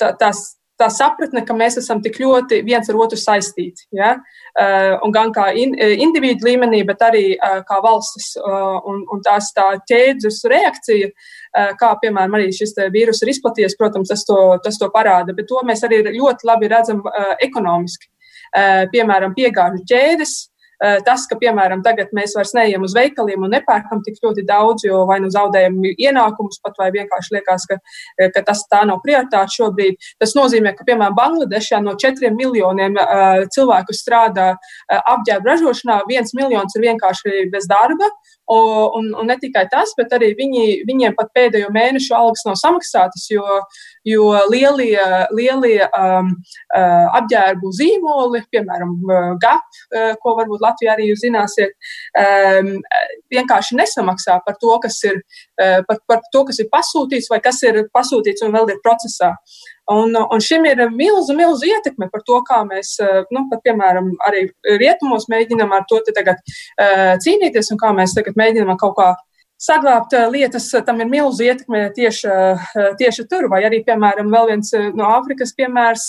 tā, 0.00 0.12
tās 0.20 0.42
tā 0.80 0.88
sapratne, 0.92 1.44
ka 1.46 1.54
mēs 1.56 1.78
esam 1.80 2.00
tik 2.02 2.18
ļoti 2.22 2.60
viens 2.66 2.88
ar 2.90 2.98
otru 3.00 3.18
saistīti. 3.18 3.86
Ja? 3.94 4.14
Uh, 4.54 4.94
un 5.06 5.14
gan 5.14 5.32
kā 5.34 5.48
in, 5.58 5.74
eh, 5.78 5.96
individu 6.02 6.48
līmenī, 6.48 6.84
bet 6.86 7.02
arī 7.02 7.24
uh, 7.34 7.60
kā 7.66 7.80
valstis. 7.84 8.32
Un, 8.44 9.02
un 9.10 9.22
tās 9.24 9.50
tā 9.54 9.66
ķēdes 9.88 10.40
reakcija, 10.50 11.10
kā 11.78 11.90
piemēram 12.02 12.34
arī 12.36 12.48
šis 12.54 12.74
vīrus 12.92 13.22
ir 13.22 13.30
izplatījies, 13.32 13.76
protams, 13.78 14.10
tas 14.10 14.24
to, 14.26 14.38
tas 14.64 14.78
to 14.80 14.88
parāda, 14.94 15.34
bet 15.36 15.46
to 15.50 15.60
mēs 15.66 15.84
arī 15.86 16.02
ļoti 16.06 16.48
labi 16.48 16.70
redzam 16.70 17.02
ekonomiski. 17.42 18.10
Piemēram, 18.92 19.34
piegāžu 19.38 19.82
ķēdes, 19.90 20.34
Eh, 20.34 20.53
tas, 21.06 21.26
ka, 21.30 21.36
piemēram, 21.40 21.82
tagad 21.84 22.10
mēs 22.16 22.34
vairs 22.36 22.52
neejam 22.56 22.84
uz 22.86 22.94
veikaliem 22.96 23.44
un 23.46 23.52
nepērkam 23.54 24.02
tik 24.04 24.18
ļoti 24.24 24.44
daudz, 24.48 24.84
jo 24.86 25.04
vai 25.08 25.20
nu 25.22 25.30
zaudējam 25.32 25.78
ienākumus, 25.92 26.60
pat 26.64 26.78
vai 26.80 26.90
vienkārši 26.94 27.36
liekas, 27.36 27.66
ka, 27.70 27.78
eh, 28.18 28.30
ka 28.34 28.42
tas 28.46 28.64
tā 28.70 28.84
nav 28.88 29.00
prioritāte 29.04 29.56
šobrīd. 29.58 29.98
Tas 30.20 30.34
nozīmē, 30.36 30.74
ka, 30.76 30.86
piemēram, 30.88 31.16
Bangladešā 31.16 31.80
no 31.84 31.94
četriem 32.00 32.36
miljoniem 32.36 32.96
uh, 32.98 33.44
cilvēku 33.54 33.94
strādā 33.94 34.54
apģērba 34.90 35.52
ražošanā, 35.52 36.00
viens 36.08 36.34
miljons 36.34 36.74
ir 36.76 36.84
vienkārši 36.88 37.48
bez 37.52 37.68
darba, 37.70 38.10
Un, 38.44 39.06
un 39.16 39.24
ne 39.24 39.36
tikai 39.40 39.64
tas, 39.72 39.94
bet 39.96 40.10
arī 40.12 40.34
viņi, 40.36 40.64
viņiem 40.84 41.14
pat 41.16 41.30
pēdējo 41.32 41.70
mēnešu 41.72 42.12
algas 42.12 42.42
nav 42.44 42.58
samaksātas, 42.60 43.24
jo, 43.32 43.44
jo 44.04 44.26
lielie, 44.52 45.00
lielie 45.32 45.78
um, 45.96 46.28
uh, 46.76 47.06
apģērbu 47.20 47.72
zīmoli, 47.72 48.42
piemēram, 48.52 48.92
GAP, 49.40 49.64
uh, 49.96 50.12
ko 50.20 50.34
varbūt 50.42 50.60
Latvijā 50.60 50.92
arī 50.92 51.08
jūs 51.08 51.24
zināsiet, 51.24 51.72
um, 52.20 52.74
vienkārši 53.32 53.80
nesamaksā 53.80 54.36
par 54.44 54.60
to, 54.60 54.76
kas 54.84 55.00
ir, 55.08 55.22
uh, 55.24 55.53
par, 55.58 56.00
par 56.08 56.22
to, 56.32 56.44
kas 56.48 56.58
ir 56.62 56.70
pasūtīts 56.72 57.30
vai 57.30 57.40
kas 57.44 57.62
ir 57.66 57.84
pasūtīts 57.94 58.44
un 58.46 58.54
vēl 58.54 58.74
ir 58.74 58.80
procesā. 58.84 59.34
Un, 59.92 60.16
un 60.16 60.40
šim 60.40 60.64
ir 60.66 60.80
milzu, 60.94 61.36
milzu 61.36 61.68
ietekme 61.68 62.08
par 62.12 62.24
to, 62.26 62.40
kā 62.48 62.62
mēs, 62.68 62.96
nu, 63.34 63.44
pat, 63.50 63.60
piemēram, 63.66 64.14
arī 64.28 64.46
rietumos 64.80 65.28
mēģinām 65.32 65.74
ar 65.76 65.84
to 65.90 66.00
tagad 66.08 66.40
uh, 66.40 67.14
cīnīties 67.20 67.70
un 67.74 67.80
kā 67.82 67.92
mēs 67.96 68.16
tagad 68.16 68.38
mēģinām 68.40 68.80
kaut 68.80 68.96
kā 68.98 69.12
saglabāt 69.64 70.14
lietas, 70.32 70.66
tam 70.86 71.00
ir 71.00 71.08
milzu 71.10 71.46
ietekme 71.46 71.86
tieši, 71.96 72.30
tieši 73.00 73.26
tur. 73.30 73.48
Vai 73.52 73.62
arī, 73.66 73.80
piemēram, 73.86 74.30
vēl 74.32 74.50
viens 74.52 74.72
no 74.96 75.08
Āfrikas 75.14 75.54
piemērs, 75.56 76.08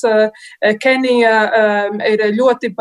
Kenija 0.81 1.35
ir 2.09 2.25
ļoti, 2.35 2.73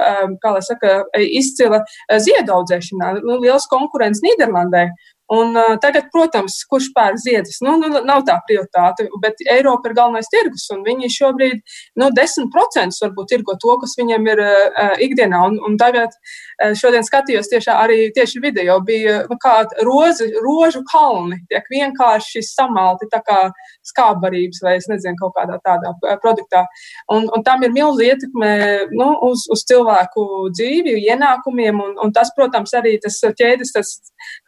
saka, 0.68 0.96
izcila 1.20 1.82
ziedaudzēšanā, 2.08 3.16
nu, 3.22 3.38
liels 3.44 3.68
konkurents 3.70 4.24
Nīderlandē. 4.24 4.88
Un, 5.32 5.56
uh, 5.56 5.76
tagad, 5.80 6.10
protams, 6.12 6.58
kurš 6.68 6.90
pērk 6.92 7.16
ziedus, 7.22 7.56
nu, 7.64 7.78
nu, 7.80 7.88
nav 8.04 8.26
tā 8.28 8.34
prioritāte, 8.44 9.06
bet 9.22 9.38
Eiropa 9.48 9.88
ir 9.88 9.96
galvenais 9.96 10.28
tirgus, 10.28 10.66
un 10.74 10.82
viņi 10.84 11.08
šobrīd 11.14 11.62
nu, 12.00 12.10
10% 12.12 12.98
varbūt 13.00 13.30
tirgo 13.32 13.54
to, 13.60 13.76
kas 13.80 13.96
viņiem 13.96 14.28
ir 14.34 14.42
uh, 14.44 14.92
ikdienā. 15.00 15.40
Un, 15.48 15.56
un 15.64 15.78
tagad, 15.80 16.12
uh, 16.12 16.74
šodien 16.76 17.06
skatījos 17.08 17.48
tieši 17.48 17.72
arī 17.72 17.98
tieši 18.12 18.42
video, 18.44 18.76
bija 18.84 19.22
nu, 19.30 19.38
kādi 19.40 19.86
rozi, 19.88 20.28
rožu 20.44 20.84
kalni, 20.92 21.40
tiek 21.48 21.72
vienkārši 21.72 22.44
samalti 22.44 23.08
tā 23.12 23.22
kā 23.24 23.40
skābarības 23.88 24.60
vai, 24.64 24.76
es 24.80 24.90
nezinu, 24.92 25.16
kaut 25.22 25.34
kādā 25.38 25.56
tādā 25.64 25.94
produktā. 26.20 26.66
Un, 27.12 27.30
un 27.32 27.44
tam 27.48 27.64
ir 27.64 27.72
milzi 27.72 28.10
ietekme 28.10 28.52
nu, 28.92 29.08
uz, 29.30 29.48
uz 29.52 29.64
cilvēku 29.72 30.50
dzīvi, 30.52 30.98
ienākumiem, 31.08 31.80
un, 31.80 31.96
un 32.04 32.12
tas, 32.12 32.32
protams, 32.36 32.76
arī 32.76 32.98
tas 33.00 33.16
ķēdes, 33.24 33.72
tas, 33.76 33.96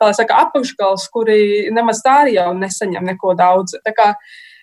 kā 0.01 0.13
saka, 0.17 0.41
apakš 0.47 0.66
augšgals, 0.67 1.07
kuri 1.15 1.71
nemaz 1.75 2.03
tā 2.05 2.23
arī 2.25 2.37
jau 2.37 2.51
nesaņem 2.59 3.05
neko 3.13 3.35
daudz. 3.39 3.79
Tā 3.85 3.95
kā 3.95 4.09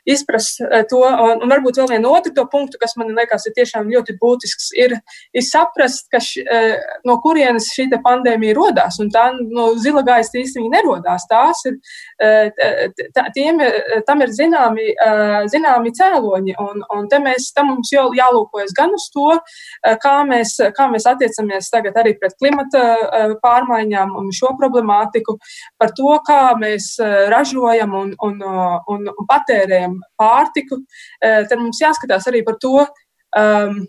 izprast 0.06 0.62
eh, 0.62 0.84
to. 0.90 1.02
Un, 1.04 1.44
un 1.44 1.52
varbūt 1.52 1.80
vēl 1.80 1.92
vienu 1.96 2.12
otru 2.14 2.46
punktu, 2.52 2.80
kas 2.82 2.96
man 3.00 3.14
liekas 3.16 3.48
ir 3.48 3.56
tiešām 3.58 3.92
ļoti 3.92 4.18
būtisks, 4.22 4.72
ir, 4.80 4.96
ir 5.34 5.46
saprast, 5.46 6.10
ka 6.12 6.22
š, 6.24 6.44
eh, 6.44 6.76
no 7.08 7.18
kurienes 7.24 7.70
šī 7.76 7.90
pandēmija. 8.04 8.56
Un 9.04 9.10
tā 9.14 9.24
no 9.40 9.74
zila 9.80 10.04
gaisa 10.06 10.38
īstenībā 10.40 10.78
nerodās. 10.78 11.26
Tās 11.30 11.64
ir, 11.70 11.78
eh, 12.20 12.50
tā, 13.16 13.26
tiem, 13.36 13.60
tam 14.08 14.22
ir 14.22 14.32
zināmi, 14.34 14.92
zināmi 15.52 15.92
cēloņi. 15.96 16.56
Un, 16.60 16.84
un 16.96 17.08
te 17.10 17.20
mēs, 17.24 17.52
tam 17.56 17.72
mums 17.72 17.92
jau 17.94 18.10
jālūkojas 18.16 18.74
gan 18.78 18.94
uz 18.94 19.08
to, 19.14 19.38
kā 20.04 20.16
mēs, 20.28 20.56
kā 20.76 20.88
mēs 20.92 21.08
attiecamies 21.10 21.70
tagad 21.72 21.98
arī 22.00 22.16
pret 22.20 22.36
klimata 22.40 23.36
pārmaiņām 23.44 24.16
un 24.20 24.32
šo 24.36 24.54
problemātiku, 24.60 25.38
par 25.80 25.94
to, 25.98 26.18
kā 26.28 26.56
mēs 26.60 26.96
ražojam 27.32 27.94
un, 28.00 28.14
un, 28.22 28.42
un, 28.44 29.10
un 29.14 29.30
patērējam 29.30 29.93
pārtiku, 30.20 30.80
eh, 31.22 31.44
tad 31.50 31.60
mums 31.60 31.82
jāskatās 31.82 32.30
arī 32.32 32.44
par 32.46 32.58
to, 32.62 32.88
um, 33.38 33.84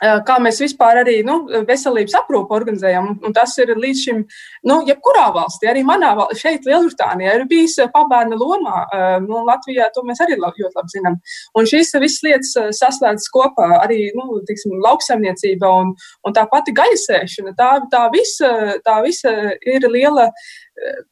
Eh, 0.00 0.20
kā 0.24 0.38
mēs 0.40 0.56
vispār 0.62 1.02
arī 1.02 1.18
nu, 1.26 1.42
veselības 1.68 2.14
aprūpu 2.22 2.56
organizējam. 2.56 3.10
Un 3.26 3.34
tas 3.36 3.52
ir 3.60 3.74
līdz 3.76 3.98
šim, 4.00 4.22
nu, 4.70 4.78
jebkurā 4.88 5.26
valstī, 5.34 5.68
arī 5.68 5.82
manā 5.84 6.14
valstī, 6.16 6.38
šeit, 6.40 6.68
Lielbritānijā, 6.68 7.34
ir 7.36 7.44
bijis 7.50 7.76
pabērna 7.92 8.38
lomā. 8.40 8.86
Eh, 8.96 9.18
nu, 9.26 9.42
Latvijā 9.48 9.90
to 9.92 10.04
mēs 10.08 10.22
arī 10.24 10.38
ļoti 10.40 10.70
labi 10.70 10.94
zinām. 10.94 11.18
Un 11.52 11.68
šīs 11.68 11.92
visas 12.00 12.24
lietas 12.24 12.54
saslēdzas 12.80 13.28
kopā 13.34 13.68
arī 13.82 14.08
nu, 14.16 14.40
tiksim, 14.48 14.78
lauksaimniecība 14.86 15.68
un, 15.82 15.92
un 16.24 16.36
tā 16.36 16.46
pati 16.48 16.72
gaisēšana. 16.80 17.52
Tā, 17.60 17.70
tā, 17.92 18.06
visa, 18.16 18.80
tā 18.86 19.02
visa 19.04 19.36
ir 19.60 19.84
liela. 19.92 20.30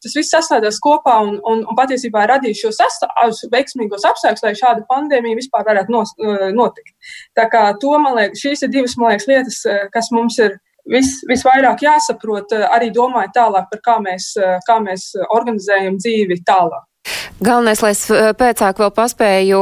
Tas 0.01 0.15
viss 0.17 0.33
saslēdzas 0.33 0.79
kopā 0.81 1.19
un, 1.25 1.35
un, 1.45 1.61
un 1.67 1.77
patiesībā 1.77 2.25
radīs 2.29 2.61
šos 2.63 2.79
veiksmīgos 3.53 4.07
apstākļus, 4.09 4.45
lai 4.45 4.53
šāda 4.57 4.85
pandēmija 4.89 5.37
vispār 5.37 5.67
varētu 5.67 5.93
nos, 5.93 6.15
notikt. 6.55 6.95
Tā 7.37 7.45
kā 7.51 7.67
to, 7.81 7.93
man 8.01 8.17
liekas, 8.17 8.41
šīs 8.41 8.65
ir 8.65 8.73
divas, 8.73 8.97
man 8.97 9.13
liekas, 9.13 9.29
lietas, 9.29 9.61
eh, 9.69 9.85
kas 9.93 10.09
mums 10.15 10.39
ir 10.41 10.57
vis, 10.89 11.19
visvairāk 11.29 11.85
jāsaprot, 11.85 12.55
eh, 12.57 12.65
arī 12.75 12.89
domājot 12.95 13.35
tālāk 13.37 13.69
par 13.71 13.83
kā 13.85 13.97
mēs, 14.03 14.31
kā 14.67 14.79
mēs 14.81 15.11
organizējam 15.29 16.01
dzīvi 16.01 16.41
tālāk. 16.49 16.88
Galvenais, 17.39 17.81
lai 17.83 17.93
es 17.95 18.03
eh, 18.11 18.31
pēcāk 18.37 18.79
vēl 18.81 18.91
paspēju 18.95 19.59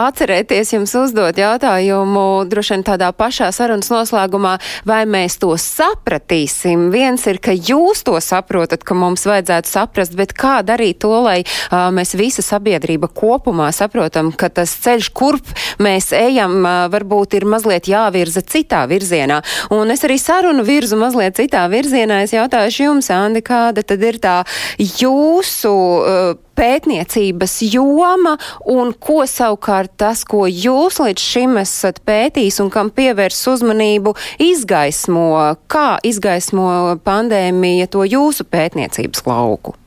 atcerēties 0.00 0.72
jums 0.74 0.94
uzdot 0.96 1.36
jautājumu, 1.38 2.44
droši 2.48 2.74
vien 2.74 2.84
tādā 2.86 3.10
pašā 3.16 3.50
sarunas 3.54 3.90
noslēgumā, 3.92 4.54
vai 4.88 5.02
mēs 5.08 5.36
to 5.42 5.52
sapratīsim. 5.60 6.88
Viens 6.94 7.26
ir, 7.30 7.40
ka 7.44 7.52
jūs 7.54 8.04
to 8.06 8.16
saprotat, 8.24 8.84
ka 8.86 8.96
mums 8.98 9.26
vajadzētu 9.28 9.70
saprast, 9.70 10.16
bet 10.18 10.34
kā 10.36 10.58
darīt 10.66 11.02
to, 11.04 11.12
lai 11.24 11.40
uh, 11.44 11.90
mēs 11.94 12.14
visa 12.18 12.44
sabiedrība 12.44 13.10
kopumā 13.12 13.70
saprotam, 13.74 14.32
ka 14.32 14.50
tas 14.52 14.72
ceļš, 14.84 15.10
kurp 15.16 15.52
mēs 15.82 16.12
ejam, 16.16 16.60
uh, 16.62 16.86
varbūt 16.92 17.36
ir 17.38 17.48
mazliet 17.50 17.90
jāvirza 17.90 18.44
citā 18.44 18.84
virzienā. 18.90 19.42
Un 19.74 19.92
es 19.94 20.04
arī 20.06 20.18
sarunu 20.20 20.64
virzu 20.66 20.98
mazliet 21.00 21.36
citā 21.40 21.66
virzienā. 21.72 22.22
Es 22.24 22.34
jautāšu 22.36 22.88
jums, 22.88 23.12
Andi, 23.14 23.44
kāda 23.44 23.84
tad 23.86 24.02
ir 24.04 24.18
tā 24.22 24.40
jūsu 24.78 25.74
uh, 25.74 26.43
pētniecības 26.56 27.58
joma 27.68 28.36
un 28.70 28.94
ko 28.96 29.22
savukārt 29.28 29.94
tas, 30.00 30.24
ko 30.28 30.46
jūs 30.48 31.00
līdz 31.02 31.28
šim 31.34 31.60
esat 31.62 32.02
pētījis 32.06 32.60
un 32.64 32.72
kam 32.74 32.90
pievērs 32.94 33.44
uzmanību, 33.54 34.14
izgaismo, 34.42 35.30
kā 35.70 35.96
izgaismo 36.06 36.98
pandēmija 37.04 37.90
to 37.92 38.04
jūsu 38.08 38.46
pētniecības 38.48 39.26
lauku? 39.28 39.78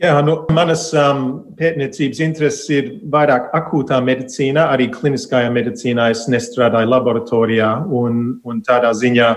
Jā, 0.00 0.14
nu, 0.24 0.38
manas 0.56 0.86
um, 0.96 1.24
pētniecības 1.58 2.20
intereses 2.24 2.68
ir 2.72 2.86
vairāk 3.12 3.50
akūtā 3.56 3.98
medicīnā, 4.00 4.70
arī 4.72 4.86
kliniskajā 4.94 5.50
medicīnā. 5.52 6.06
Es 6.14 6.22
nestrādāju 6.32 6.88
laboratorijā, 6.88 7.68
un, 7.92 8.22
un 8.48 8.62
tādā 8.64 8.94
ziņā 8.96 9.34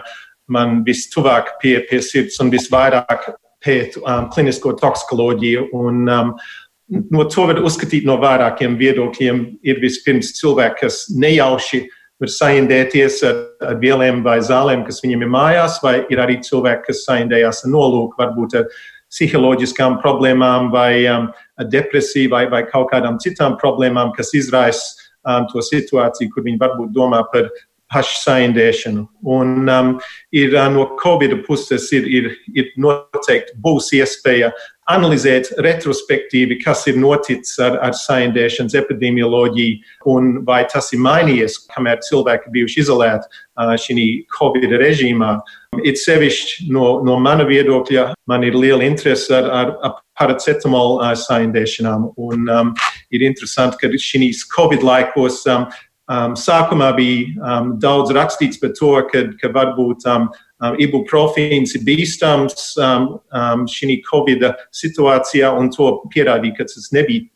man 0.56 0.80
vistuvāk 0.88 1.58
pie, 1.60 1.82
pie 1.89 2.00
sirds 2.06 2.39
un 2.39 2.51
visvairāk 2.53 3.27
pētu 3.63 4.06
um, 4.06 4.30
klinisko 4.32 4.72
toksikoloģiju. 4.80 5.68
Un, 5.75 6.06
um, 6.08 6.32
no 7.12 7.25
to 7.31 7.47
var 7.50 7.62
uzskatīt 7.65 8.07
no 8.07 8.17
vairākiem 8.21 8.77
viedokļiem. 8.79 9.43
Ir 9.65 9.81
vispirms 9.83 10.33
cilvēki, 10.39 10.85
kas 10.85 11.03
nejauši 11.09 11.83
var 12.21 12.31
saindēties 12.31 13.19
ar, 13.27 13.39
ar 13.67 13.79
vieliem 13.81 14.21
vai 14.25 14.39
zālēm, 14.45 14.85
kas 14.88 15.01
viņiem 15.03 15.25
ir 15.25 15.31
mājās, 15.33 15.79
vai 15.83 16.00
ir 16.13 16.21
arī 16.23 16.39
cilvēki, 16.45 16.88
kas 16.89 17.05
saindējās 17.07 17.65
ar 17.65 17.73
nolūku, 17.73 18.19
varbūt 18.19 18.57
ar 18.62 18.69
psiholoģiskām 19.13 20.00
problēmām 20.01 20.71
vai 20.73 21.03
um, 21.12 21.27
depresiju 21.69 22.31
vai, 22.33 22.45
vai 22.50 22.63
kaut 22.69 22.89
kādām 22.93 23.19
citām 23.21 23.57
problēmām, 23.62 24.13
kas 24.17 24.33
izraisa 24.38 24.95
um, 25.27 25.45
to 25.51 25.62
situāciju, 25.62 26.31
kur 26.33 26.47
viņi 26.47 26.62
varbūt 26.62 26.93
domā 26.95 27.21
par 27.33 27.51
pašsaindēšanu. 27.93 29.03
Un 29.35 29.69
um, 29.69 29.91
ir 30.33 30.55
uh, 30.55 30.69
no 30.73 30.88
Covid 31.01 31.43
puses 31.47 31.91
ir, 31.93 32.07
ir, 32.09 32.31
ir 32.55 32.71
noteikti 32.81 33.57
būs 33.62 33.91
iespēja 34.00 34.53
analizēt 34.91 35.49
retrospektīvi, 35.63 36.57
kas 36.63 36.85
ir 36.91 36.97
noticis 36.99 37.55
ar, 37.63 37.77
ar 37.83 37.95
saindēšanas 37.97 38.75
epidemioloģiju 38.81 40.11
un 40.11 40.31
vai 40.47 40.63
tas 40.71 40.91
ir 40.95 41.01
mainījies, 41.03 41.61
kamēr 41.73 42.01
cilvēki 42.03 42.51
bijuši 42.53 42.81
izolēti 42.83 43.29
uh, 43.29 43.75
šī 43.79 44.07
Covid 44.37 44.75
režīmā. 44.81 45.37
It 45.83 45.97
sevišķi 46.01 46.67
no, 46.73 46.99
no 47.05 47.17
mana 47.21 47.47
viedokļa, 47.49 48.11
man 48.29 48.43
ir 48.45 48.57
liela 48.59 48.85
interese 48.85 49.33
ar, 49.33 49.49
ar, 49.49 49.73
ar 49.85 49.95
paracetamolu 50.19 50.99
uh, 50.99 51.13
saindēšanām. 51.17 52.11
Un 52.21 52.51
um, 52.51 52.75
ir 53.13 53.25
interesanti, 53.25 53.79
ka 53.81 54.03
šīs 54.09 54.45
Covid 54.53 54.85
laikos 54.85 55.41
um, 55.49 55.69
Um, 56.12 56.33
sākumā 56.36 56.89
bija 56.98 57.27
um, 57.39 57.75
daudz 57.79 58.12
rakstīts 58.12 58.60
par 58.60 58.74
to, 58.75 58.91
ka, 59.07 59.22
ka 59.39 59.51
varbūt 59.55 60.03
um, 60.12 60.25
um, 60.60 60.74
ibuprofīns 60.83 61.77
ir 61.77 61.86
bīstams 61.88 62.74
um, 62.75 63.05
um, 63.31 63.63
šī 63.72 64.01
Covid 64.10 64.50
situācijā, 64.75 65.53
un 65.55 65.72
to 65.72 65.93
pierādīja, 66.12 66.57
ka 66.60 66.67
tas 66.67 66.91
nebija 66.95 67.29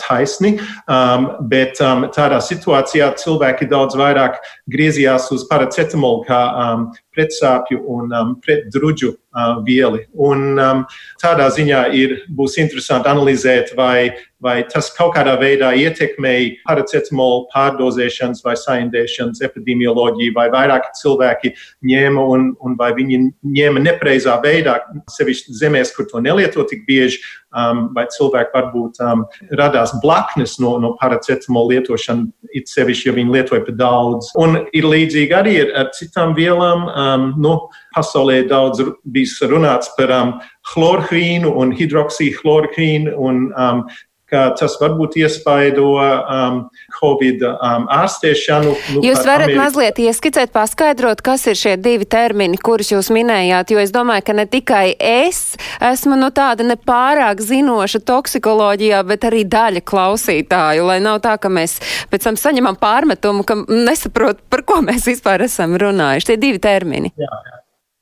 taisni, 0.00 0.60
um, 0.88 1.26
bet 1.50 1.80
um, 1.82 2.06
tādā 2.14 2.38
situācijā 2.44 3.10
cilvēki 3.18 3.68
daudz 3.70 3.96
vairāk 3.98 4.38
griezījās 4.70 5.30
uz 5.34 5.46
paracetamolu 5.50 6.24
kā 6.28 6.40
um, 6.54 6.86
pretsāpju 7.14 7.82
un 7.90 8.12
um, 8.14 8.34
pretdruģu 8.44 9.10
uh, 9.12 9.60
vieli. 9.66 10.04
Un, 10.14 10.58
um, 10.58 10.82
tādā 11.22 11.48
ziņā 11.54 11.84
ir, 11.96 12.16
būs 12.36 12.58
interesanti 12.62 13.10
analizēt, 13.10 13.72
vai, 13.78 14.10
vai 14.42 14.60
tas 14.70 14.90
kaut 14.96 15.14
kādā 15.16 15.34
veidā 15.40 15.72
ietekmēja 15.78 16.62
paracetamolu 16.66 17.46
pārdozēšanas 17.54 18.44
vai 18.46 18.56
saindēšanas 18.58 19.42
epidemioloģiju, 19.46 20.34
vai 20.36 20.46
vairāk 20.54 20.90
cilvēki 21.00 21.54
ņēma 21.90 22.26
un, 22.34 22.50
un 22.62 22.78
vai 22.80 22.92
viņi 22.96 23.20
ņēma 23.58 23.84
nepreizā 23.84 24.38
veidā, 24.44 24.80
sevišķi 25.16 25.58
zemēs, 25.60 25.94
kur 25.96 26.08
to 26.10 26.22
nelieto 26.24 26.64
tik 26.68 26.86
bieži, 26.88 27.22
um, 27.56 27.88
vai 27.96 28.06
cilvēki 28.10 28.54
varbūt 28.54 29.00
um, 29.04 29.24
radās 29.58 29.92
blaknes 30.02 30.58
no, 30.62 30.76
no 30.82 30.94
paracetamola 31.00 31.74
lietošana, 31.74 32.28
it 32.56 32.70
sevišķi, 32.70 33.10
ja 33.10 33.16
viņi 33.16 33.34
lietoja 33.34 33.64
par 33.66 33.76
daudz. 33.78 34.30
Un 34.40 34.62
ir 34.76 34.88
līdzīgi 34.90 35.36
arī 35.36 35.56
ar, 35.64 35.74
ar 35.82 35.92
citām 35.96 36.34
vielām. 36.38 36.86
Um, 37.00 37.26
nu, 37.40 37.54
pasaulē 37.94 38.42
daudz 38.50 38.82
bijis 39.14 39.38
runāts 39.48 39.92
par 39.96 40.12
um, 40.14 40.32
chlorhīnu 40.72 41.52
un 41.62 41.72
hidroksīchlorhīnu 41.76 43.14
un 43.16 43.46
um, 43.54 43.84
ka 44.30 44.44
tas 44.58 44.76
varbūt 44.80 45.18
iespaido 45.20 45.92
um, 45.98 46.60
Covid 46.96 47.42
um, 47.48 47.86
ārstēšanu. 47.90 48.74
Nu, 48.94 49.02
jūs 49.04 49.22
varat 49.26 49.48
Ameriku. 49.48 49.60
mazliet 49.60 50.00
ieskicēt, 50.02 50.52
paskaidrot, 50.54 51.22
kas 51.26 51.46
ir 51.50 51.58
šie 51.58 51.74
divi 51.80 52.06
termini, 52.10 52.58
kurus 52.60 52.92
jūs 52.94 53.10
minējāt, 53.14 53.74
jo 53.74 53.82
es 53.82 53.94
domāju, 53.94 54.26
ka 54.30 54.36
ne 54.38 54.46
tikai 54.50 54.94
es 54.96 55.42
esmu 55.90 56.18
nu 56.20 56.30
tāda 56.34 56.66
nepārāk 56.66 57.42
zinoša 57.44 58.02
toksikoloģijā, 58.06 59.02
bet 59.08 59.26
arī 59.28 59.44
daļa 59.50 59.84
klausītāju, 59.86 60.86
lai 60.90 61.00
nav 61.04 61.22
tā, 61.24 61.36
ka 61.40 61.52
mēs 61.52 61.78
pēc 62.12 62.28
tam 62.28 62.38
saņemam 62.40 62.78
pārmetumu, 62.80 63.46
ka 63.46 63.58
nesaprot, 63.68 64.44
par 64.52 64.64
ko 64.68 64.82
mēs 64.86 65.08
vispār 65.10 65.46
esam 65.46 65.78
runājuši. 65.80 66.32
Tie 66.32 66.38
divi 66.40 66.62
termini. 66.62 67.14
Jā, 67.18 67.30
jā. 67.30 67.56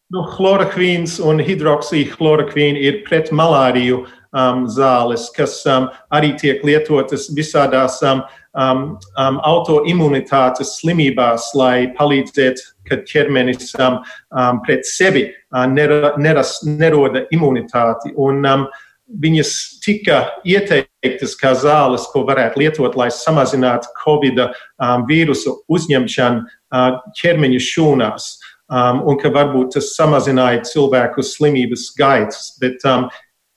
Nu, 0.08 0.22
Chlorokvīns 0.24 1.18
un 1.20 1.42
hidroksīchlorokvīna 1.44 2.80
ir 2.80 3.02
pret 3.04 3.28
malāriju 3.28 4.06
um, 4.32 4.66
zāles, 4.70 5.28
kas 5.36 5.60
um, 5.66 5.88
arī 6.14 6.34
tiek 6.40 6.64
lietotas 6.66 7.28
visādās 7.36 8.00
um, 8.06 8.22
um, 8.58 8.82
um, 9.18 9.38
autoimunitātes 9.46 10.76
slimībās, 10.80 11.50
lai 11.58 11.88
palīdzētu, 11.98 12.66
kad 12.88 13.06
ķermenis 13.08 13.72
um, 13.78 14.00
um, 14.32 14.60
pret 14.66 14.86
sevi 14.88 15.28
uh, 15.28 15.64
nera, 15.70 16.14
neras, 16.20 16.58
neroda 16.66 17.26
imunitāti. 17.34 18.14
Un, 18.16 18.44
um, 18.46 18.68
Viņas 19.08 19.50
tika 19.80 20.18
ieteiktas 20.44 21.32
kā 21.40 21.54
zāles, 21.56 22.02
ko 22.12 22.26
varētu 22.28 22.60
lietot, 22.60 22.92
lai 23.00 23.06
samazinātu 23.08 23.88
Covid 24.02 24.42
um, 24.42 25.06
vīrusu 25.08 25.54
uzņemšanu 25.64 26.42
uh, 26.44 26.98
ķermeņa 27.16 27.62
šūnās. 27.70 28.26
Um, 28.68 29.00
un 29.08 29.16
ka 29.16 29.30
varbūt 29.32 29.78
tas 29.78 29.94
samazināja 29.96 30.60
cilvēku 30.68 31.24
slimības 31.24 31.86
gaitas. 31.96 32.50
Bet 32.60 32.84
um, 32.84 33.06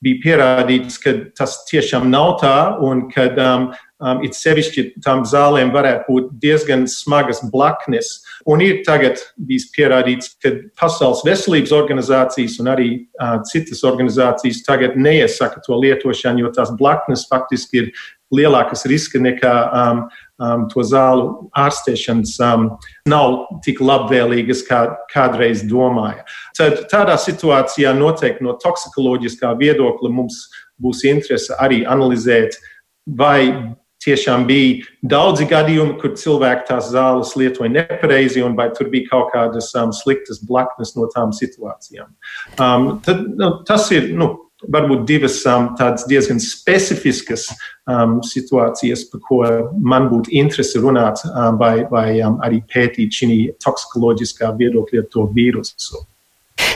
bija 0.01 0.22
pierādīts, 0.24 0.98
ka 1.01 1.13
tas 1.38 1.62
tiešām 1.70 2.10
nav 2.12 2.36
tā, 2.41 2.55
un 2.81 3.05
ka 3.12 3.27
um, 3.38 3.67
um, 4.01 4.22
it 4.25 4.36
sevišķi 4.38 4.86
tam 5.05 5.24
zālēm 5.29 5.72
varētu 5.74 6.08
būt 6.08 6.31
diezgan 6.41 6.88
smagas 6.89 7.43
blaknes. 7.53 8.13
Un 8.50 8.63
ir 8.65 8.81
tagad 8.88 9.22
bijis 9.38 9.70
pierādīts, 9.75 10.34
ka 10.41 10.55
Pasaules 10.79 11.22
veselības 11.27 11.74
organizācijas 11.77 12.58
un 12.63 12.72
arī 12.74 12.89
uh, 13.22 13.38
citas 13.51 13.86
organizācijas 13.88 14.63
tagad 14.67 14.98
neiesaka 14.98 15.62
to 15.65 15.77
lietošanu, 15.84 16.46
jo 16.46 16.55
tās 16.55 16.74
blaknes 16.79 17.27
faktiski 17.29 17.86
ir 17.86 17.93
lielākas 18.31 18.88
riska 18.89 19.20
nekā 19.22 19.55
um, 19.70 20.05
um, 20.41 20.65
to 20.71 20.83
zālu 20.88 21.27
ārstēšanas 21.57 22.33
um, 22.48 22.67
nav 23.10 23.38
tik 23.65 23.81
labvēlīgas, 23.83 24.65
kā 24.67 24.81
kādreiz 25.13 25.63
domāja. 25.69 26.25
Tad 26.57 26.86
tādā 26.91 27.17
situācijā 27.21 27.93
noteikti 27.98 28.45
no 28.45 28.57
toksikoloģiskā 28.62 29.53
viedokļa 29.62 30.12
mums 30.13 30.43
būs 30.81 31.05
interese 31.10 31.55
arī 31.62 31.83
analizēt, 31.86 32.57
vai 33.05 33.75
tiešām 34.01 34.48
bija 34.50 34.86
daudzi 35.05 35.45
gadījumi, 35.50 35.98
kur 36.01 36.15
cilvēki 36.17 36.67
tās 36.71 36.89
zāles 36.93 37.36
lietoja 37.38 37.69
nepareizi, 37.74 38.41
un 38.45 38.55
vai 38.57 38.71
tur 38.74 38.89
bija 38.93 39.12
kaut 39.12 39.29
kādas 39.36 39.69
um, 39.77 39.93
sliktas 39.93 40.41
blaknes 40.48 40.95
no 40.98 41.07
tām 41.13 41.33
situācijām. 41.38 42.10
Um, 42.57 42.95
tad, 43.05 43.27
nu, 43.38 43.53
tas 43.67 43.89
ir. 43.93 44.10
Nu, 44.17 44.33
varbūt 44.70 45.06
divas 45.10 45.39
um, 45.50 45.72
tādas 45.80 46.06
diezgan 46.10 46.41
specifiskas 46.44 47.48
um, 47.89 48.20
situācijas, 48.25 49.08
par 49.12 49.24
ko 49.27 49.41
man 49.82 50.10
būtu 50.12 50.34
interese 50.41 50.82
runāt 50.84 51.24
um, 51.25 51.58
vai, 51.62 51.75
vai 51.91 52.08
um, 52.25 52.39
arī 52.46 52.62
pētīt 52.72 53.22
šī 53.22 53.34
toksikoloģiskā 53.63 54.53
viedokļa 54.62 55.08
to 55.12 55.27
vīrusu. 55.36 56.06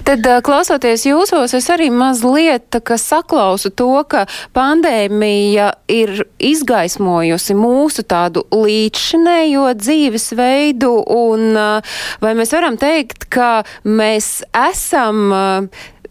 Tad, 0.05 0.25
klausoties 0.45 1.05
jūsos, 1.07 1.53
es 1.57 1.67
arī 1.73 1.87
mazliet 1.93 2.75
saklausu 3.01 3.71
to, 3.73 4.03
ka 4.09 4.25
pandēmija 4.53 5.71
ir 5.89 6.25
izgaismojusi 6.37 7.55
mūsu 7.57 8.05
tādu 8.05 8.43
līdzšinējo 8.51 9.65
dzīvesveidu, 9.79 10.91
un 11.15 11.57
vai 12.21 12.35
mēs 12.37 12.53
varam 12.53 12.77
teikt, 12.81 13.25
ka 13.33 13.63
mēs 13.83 14.43
esam 14.51 15.69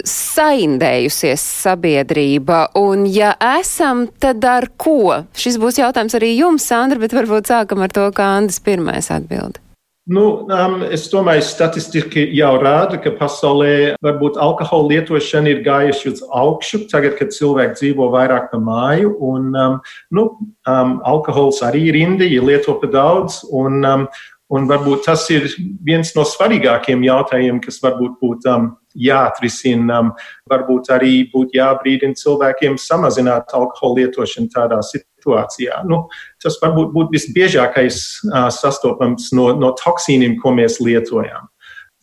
saindējusies 0.08 1.42
sabiedrība, 1.64 2.68
un 2.78 3.04
ja 3.10 3.34
esam, 3.58 4.06
tad 4.20 4.44
ar 4.44 4.68
ko? 4.76 5.24
Šis 5.36 5.58
būs 5.60 5.80
jautājums 5.80 6.16
arī 6.18 6.34
jums, 6.36 6.68
Sandra, 6.68 7.00
bet 7.00 7.16
varbūt 7.16 7.50
sākam 7.50 7.84
ar 7.84 7.92
to, 7.94 8.08
kā 8.14 8.34
Andris 8.38 8.60
pirmais 8.64 9.10
atbild. 9.14 9.60
Nu, 10.04 10.44
um, 10.52 10.82
es 10.92 11.06
domāju, 11.08 11.40
statistika 11.48 12.20
jau 12.36 12.50
rāda, 12.60 12.98
ka 13.00 13.14
pasaulē 13.16 13.94
varbūt 14.04 14.36
alkohola 14.36 14.90
lietošana 14.90 15.48
ir 15.48 15.62
gājusi 15.64 16.10
uz 16.10 16.20
augšu, 16.28 16.82
tagad, 16.90 17.14
kad 17.16 17.32
cilvēki 17.32 17.78
dzīvo 17.78 18.10
vairāk 18.12 18.50
pa 18.50 18.60
māju. 18.60 19.14
Un, 19.24 19.48
um, 19.56 19.78
nu, 20.12 20.26
um, 20.68 20.98
alkohols 21.08 21.62
arī 21.64 21.86
ir 21.88 21.96
Indija, 22.02 22.44
lieto 22.44 22.76
pa 22.82 22.92
daudz. 22.92 23.40
Un, 23.48 23.80
um, 23.88 24.04
un 24.52 24.68
varbūt 24.68 25.06
tas 25.08 25.24
ir 25.32 25.48
viens 25.88 26.12
no 26.12 26.28
svarīgākiem 26.28 27.00
jautājumiem, 27.08 27.64
kas 27.64 27.80
varbūt 27.80 28.20
būtu 28.20 28.52
um, 28.52 28.74
jāatrisina. 28.94 30.00
Um, 30.00 30.12
varbūt 30.50 30.90
arī 30.94 31.14
būtu 31.32 31.58
jābrīdina 31.58 32.18
cilvēkiem 32.18 32.76
samazināt 32.80 33.54
alkohola 33.56 34.02
lietošanu 34.02 34.52
tādā 34.54 34.80
situācijā. 34.86 35.82
Nu, 35.88 36.04
tas 36.42 36.58
varbūt 36.62 36.92
būtu 36.94 37.16
visbiežākais 37.16 38.00
uh, 38.28 38.48
sastopams 38.54 39.32
no, 39.36 39.50
no 39.58 39.74
toksīniem, 39.80 40.38
ko 40.42 40.54
mēs 40.56 40.80
lietojam. 40.84 41.50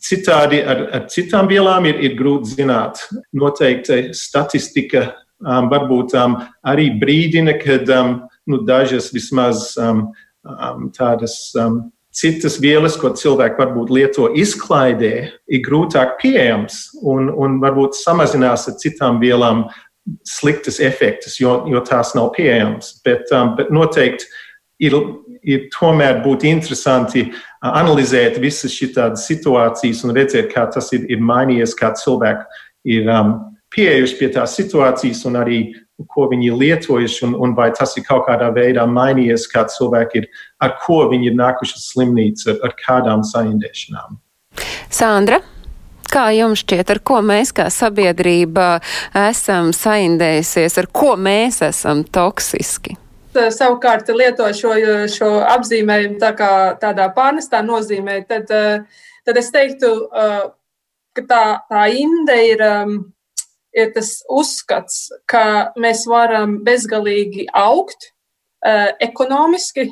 Citādi 0.02 0.58
ar, 0.66 0.80
ar 0.96 1.06
citām 1.12 1.46
vielām 1.46 1.86
ir, 1.86 2.00
ir 2.02 2.16
grūti 2.18 2.56
zināt. 2.56 3.04
Noteikti 3.38 4.08
statistika 4.18 5.04
um, 5.38 5.68
varbūt 5.70 6.16
um, 6.18 6.36
arī 6.66 6.88
brīdina, 6.98 7.54
kad 7.60 7.86
um, 7.94 8.16
nu, 8.50 8.62
dažas 8.66 9.12
vismaz 9.14 9.70
um, 9.78 10.08
um, 10.42 10.88
tādas 10.96 11.36
um, 11.54 11.84
citas 12.12 12.58
vielas, 12.60 12.96
ko 13.00 13.12
cilvēki 13.16 13.60
varbūt 13.60 13.92
lieto 13.94 14.28
izklaidē, 14.36 15.14
ir 15.48 15.64
grūtāk 15.64 16.18
pieejams 16.20 16.84
un, 17.00 17.30
un 17.32 17.58
varbūt 17.62 17.96
samazinās 17.98 18.68
ar 18.68 18.76
citām 18.80 19.20
vielām 19.22 19.66
sliktas 20.26 20.80
efektus, 20.82 21.38
jo, 21.40 21.62
jo 21.70 21.80
tās 21.86 22.12
nav 22.18 22.32
pieejamas. 22.36 22.96
Bet, 23.06 23.30
um, 23.32 23.54
bet 23.56 23.70
noteikti 23.72 24.28
ir, 24.82 24.98
ir 25.46 25.68
tomēr 25.72 26.20
būtu 26.24 26.50
interesanti 26.50 27.28
uh, 27.30 27.40
analizēt 27.70 28.40
visas 28.42 28.74
šīs 28.74 28.98
situācijas 29.22 30.02
un 30.04 30.16
redzēt, 30.16 30.50
kā 30.52 30.66
tas 30.74 30.90
ir, 30.96 31.06
ir 31.08 31.22
mainījies, 31.22 31.76
kā 31.78 31.92
cilvēki 31.96 32.62
ir 32.96 33.08
um, 33.08 33.36
pieejuši 33.72 34.18
pie 34.18 34.28
tās 34.34 34.56
situācijas 34.58 35.24
un 35.30 35.38
arī 35.40 35.62
ko 36.08 36.26
viņi 36.30 36.48
ir 36.50 36.58
lietojuši, 36.60 37.24
un, 37.28 37.36
un 37.44 37.54
vai 37.58 37.70
tas 37.76 37.96
ir 37.98 38.06
kaut 38.06 38.26
kādā 38.28 38.50
veidā 38.54 38.84
mainījies, 38.88 39.48
kā 39.52 39.64
cilvēki 39.70 40.22
ir, 40.22 40.28
ar 40.62 40.76
ko 40.82 41.02
viņi 41.12 41.30
ir 41.30 41.38
nākuši 41.38 41.78
uz 41.78 41.88
slimnīcu, 41.92 42.50
ar, 42.54 42.60
ar 42.68 42.76
kādām 42.80 43.24
saindēšanām. 43.26 44.20
Sandra? 44.92 45.40
Kā 46.12 46.26
jums 46.36 46.60
šķiet, 46.60 46.90
ar 46.92 47.00
ko 47.00 47.22
mēs 47.24 47.54
kā 47.56 47.70
sabiedrība 47.72 48.82
esam 49.16 49.70
saindējusies, 49.72 50.76
ar 50.82 50.90
ko 50.92 51.14
mēs 51.16 51.62
esam 51.64 52.02
toksiski? 52.04 52.98
Savukārt, 53.32 54.10
lietojot 54.12 54.58
šo, 54.58 54.74
šo 55.08 55.30
apzīmējumu 55.54 56.18
tā 56.20 56.34
kā 56.36 56.50
tādā 56.82 57.06
pārnestā 57.16 57.62
nozīmē, 57.64 58.18
tad, 58.28 58.52
tad 59.24 59.40
es 59.40 59.48
teiktu, 59.54 59.94
ka 61.16 61.24
tā, 61.30 61.42
tā 61.72 61.86
inde 61.96 62.36
ir 62.50 62.66
ir 63.72 63.92
tas 63.94 64.14
uzskats, 64.30 65.08
ka 65.28 65.72
mēs 65.80 66.04
varam 66.10 66.58
bezgalīgi 66.64 67.48
augt 67.56 68.08
uh, 68.08 68.92
ekonomiski, 69.02 69.88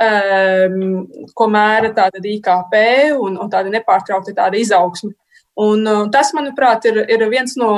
um, 0.00 1.06
ko 1.36 1.48
mēra 1.52 1.92
tāda 1.96 2.22
IKP 2.22 2.76
un, 3.16 3.38
un 3.40 3.52
tāda 3.52 3.72
nepārtraukta 3.72 4.36
tāda 4.36 4.60
izaugsme. 4.60 5.14
Un, 5.56 5.86
uh, 5.88 6.04
tas, 6.12 6.34
manuprāt, 6.36 6.86
ir, 6.90 7.02
ir 7.10 7.26
viens 7.32 7.56
no 7.60 7.72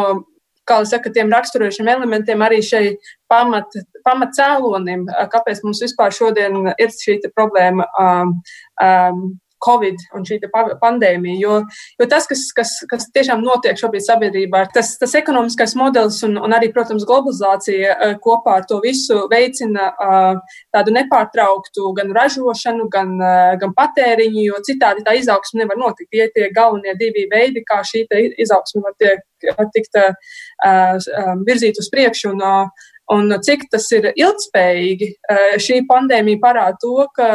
saka, 0.84 1.10
tiem 1.10 1.30
raksturošiem 1.32 1.88
elementiem 1.88 2.42
arī 2.44 2.60
šai 2.60 2.96
pamat, 3.30 3.72
pamatcēlonim, 4.04 5.06
kāpēc 5.32 5.62
mums 5.64 5.80
vispār 5.80 6.12
šodien 6.12 6.74
ir 6.76 6.92
šī 6.92 7.20
problēma 7.32 7.86
um, 7.98 8.34
um, 8.82 9.22
Covid 9.64 10.02
un 10.16 10.26
šī 10.28 10.38
pandēmija. 10.82 11.36
Jo, 11.42 11.54
jo 12.00 12.08
tas, 12.10 12.26
kas, 12.30 12.44
kas, 12.56 12.74
kas 12.90 13.08
tiešām 13.14 13.42
notiek 13.44 13.78
šobrīd 13.78 14.04
sabiedrībā, 14.06 14.64
tas, 14.74 14.94
tas 15.00 15.14
ekonomiskais 15.18 15.74
modelis 15.78 16.20
un, 16.26 16.36
un 16.40 16.56
arī, 16.56 16.70
protams, 16.74 17.06
globalizācija 17.08 17.94
uh, 17.94 18.14
kopā 18.24 18.58
ar 18.60 18.68
to 18.70 18.80
visu 18.84 19.24
veicina 19.32 19.90
uh, 19.92 20.58
tādu 20.74 20.94
nepārtrauktu 20.96 21.92
gan 21.98 22.12
ražošanu, 22.16 22.88
gan, 22.92 23.14
uh, 23.20 23.54
gan 23.60 23.74
patēriņu, 23.78 24.44
jo 24.48 24.60
citādi 24.66 25.06
tā 25.06 25.16
izaugsme 25.18 25.64
nevar 25.64 25.80
notikt. 25.80 26.10
Tie 26.12 26.26
ir 26.26 26.34
tie 26.34 26.52
galvenie 26.54 26.94
divi 27.00 27.26
veidi, 27.30 27.64
kā 27.66 27.82
šī 27.86 28.06
izaugsme 28.40 28.84
var, 28.86 28.94
tiek, 29.00 29.24
var 29.58 29.72
tikt 29.74 29.98
uh, 29.98 31.10
virzīt 31.48 31.80
uz 31.82 31.90
priekšu. 31.92 32.32
Un, 32.36 32.44
uh, 32.44 32.94
Un 33.08 33.32
cik 33.40 33.64
tas 33.72 33.86
ir 33.96 34.10
ilgspējīgi, 34.10 35.06
eh, 35.32 35.54
šī 35.64 35.80
pandēmija 35.88 36.40
parāda 36.42 36.76
to, 36.82 37.06
ka, 37.16 37.28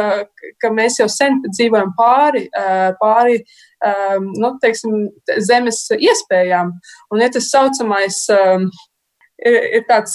ka 0.62 0.70
mēs 0.70 1.00
jau 1.00 1.08
sen 1.10 1.40
dzīvojam 1.48 1.90
pāri, 1.98 2.44
eh, 2.46 2.92
pāri 3.00 3.40
eh, 3.40 4.18
nu, 4.22 4.52
teiksim, 4.62 5.08
zemes 5.42 5.82
iespējām. 5.98 6.70
Un 7.10 7.24
ja 7.24 7.28
tas 7.34 7.50
saucamais 7.50 8.20
ir, 9.42 9.58
ir 9.80 9.84
tāds 9.90 10.14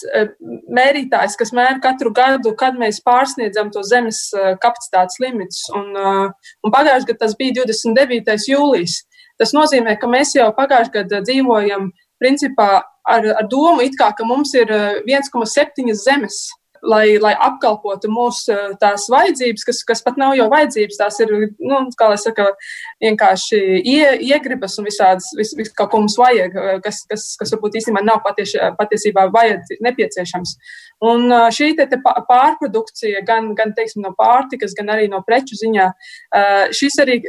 mērītājs, 0.80 1.36
kas 1.38 1.52
mēra 1.52 1.76
katru 1.84 2.14
gadu, 2.16 2.56
kad 2.56 2.80
mēs 2.80 3.04
pārsniedzam 3.04 3.68
to 3.76 3.84
zemes 3.84 4.30
kapacitātes 4.64 5.20
limitus. 5.20 5.66
Un, 5.76 5.92
un 6.00 6.72
pagājušajā 6.72 7.12
gadā 7.12 7.26
tas 7.26 7.36
bija 7.36 7.66
29. 7.66 8.48
jūlijas. 8.48 9.02
Tas 9.40 9.52
nozīmē, 9.56 10.00
ka 10.00 10.08
mēs 10.08 10.38
jau 10.40 10.48
pagājušajā 10.56 10.96
gadā 11.02 11.20
dzīvojam 11.28 11.92
principā 12.22 12.72
ar, 13.10 13.28
ar 13.42 13.50
domu, 13.50 13.86
kā, 13.98 14.14
ka 14.16 14.28
mums 14.28 14.56
ir 14.58 14.72
1,7 14.72 15.90
eh, 15.90 15.94
zemes. 15.98 16.48
Lai, 16.80 17.18
lai 17.20 17.34
apkalpotu 17.44 18.08
mūsu 18.08 18.54
eh, 18.54 18.70
tās 18.80 19.10
vajadzības, 19.12 19.66
kas, 19.68 19.82
kas 19.84 20.00
pat 20.06 20.16
nav 20.16 20.32
jau 20.38 20.46
vajadzības, 20.48 21.00
tās 21.02 21.18
ir, 21.20 21.34
nu, 21.60 21.80
kā 22.00 22.08
saka, 22.16 22.46
vienkārši 23.04 23.60
ie, 23.82 24.06
iegribas 24.30 24.78
un 24.80 24.88
visādas, 24.88 25.28
vis, 25.36 25.52
vis, 25.60 25.74
kaut 25.76 25.92
ko 25.92 26.00
mums 26.00 26.16
vajag, 26.22 26.56
eh, 26.56 26.78
kas, 26.86 27.02
kas, 27.12 27.26
kas 27.42 27.52
varbūt 27.52 27.76
īstenībā 27.82 28.06
nav 28.08 28.22
patiesi, 28.24 28.62
patiesībā 28.80 29.28
vajad, 29.36 29.76
nepieciešams. 29.90 30.56
Un 31.10 31.28
šī 31.52 31.74
te, 31.76 31.90
te 31.92 32.00
pārprodukcija, 32.00 33.26
gan, 33.28 33.52
gan 33.60 33.76
teiksim, 33.76 34.06
no 34.08 34.16
pārtikas, 34.16 34.72
gan 34.80 34.96
arī 34.96 35.12
no 35.12 35.20
preču 35.28 35.60
ziņā, 35.60 35.92
šis 36.80 37.00
arī 37.04 37.20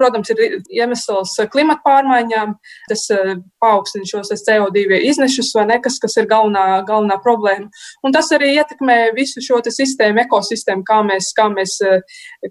Protams, 0.00 0.32
ir 0.32 0.58
iemesls 0.72 1.36
klimata 1.52 1.84
pārmaiņām, 1.84 2.56
tas 2.88 3.06
eh, 3.14 3.34
paaugstina 3.62 4.08
šos 4.08 4.32
CO2 4.46 5.00
iznešus, 5.10 5.52
vai 5.58 5.66
ne, 5.68 5.80
kas, 5.84 6.00
kas 6.02 6.16
ir 6.20 6.28
galvenā, 6.30 6.82
galvenā 6.88 7.20
problēma. 7.24 7.68
Un 8.06 8.16
tas 8.16 8.30
arī 8.36 8.54
ietekmē 8.56 9.00
visu 9.16 9.44
šo 9.44 9.60
sistēmu, 9.66 10.24
ekosistēmu, 10.24 10.86
kā 10.88 11.02
mēs, 11.06 11.32
kā 11.36 11.50
mēs 11.52 11.80
eh, 11.84 12.00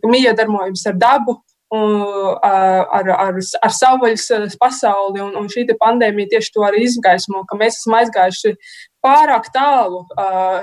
miedarbojamies 0.05 0.85
ar 0.91 0.99
dabu, 1.01 1.39
ar, 1.69 3.09
ar, 3.09 3.39
ar 3.61 3.73
savvaļas 3.73 4.57
pasauli. 4.59 5.21
Un, 5.21 5.35
un 5.37 5.49
šī 5.51 5.67
pandēmija 5.79 6.35
tieši 6.35 6.53
to 6.55 6.65
arī 6.65 6.85
izgaismo, 6.87 7.43
ka 7.49 7.57
mēs 7.59 7.81
esam 7.81 7.97
aizgājuši 7.99 8.55
pārāk 9.05 9.47
tālu 9.55 10.01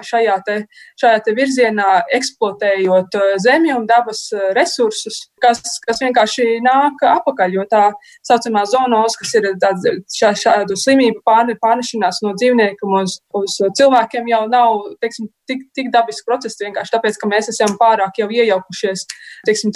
šajā, 0.05 0.37
te, 0.45 0.57
šajā 1.01 1.23
te 1.25 1.35
virzienā, 1.37 2.03
eksploatējot 2.19 3.17
zemi 3.45 3.73
un 3.73 3.87
dabas 3.89 4.29
resursus, 4.57 5.27
kas, 5.47 5.79
kas 5.85 6.03
vienkārši 6.03 6.59
nāk 6.65 7.03
apakaļ. 7.11 7.57
Jo 7.57 7.65
tā 7.71 7.85
saucamā 8.27 8.65
zonos, 8.71 9.17
kas 9.21 9.35
ir 9.39 9.49
šā, 10.13 10.33
šādu 10.43 10.77
slimību 10.79 11.23
pārnešanās 11.27 12.23
no 12.25 12.35
dzīvniekiem 12.39 12.97
uz, 13.01 13.19
uz 13.37 13.57
cilvēkiem, 13.79 14.29
jau 14.33 14.43
nav 14.51 14.83
teiksim, 15.03 15.31
tik, 15.49 15.67
tik 15.77 15.91
dabisks 15.95 16.27
process, 16.27 16.59
vienkārši 16.63 16.95
tāpēc, 16.97 17.19
ka 17.21 17.31
mēs 17.31 17.51
esam 17.53 17.77
pārāk 17.81 18.21
jau 18.21 18.29
iejaukušies 18.33 19.07
teiksim, 19.47 19.75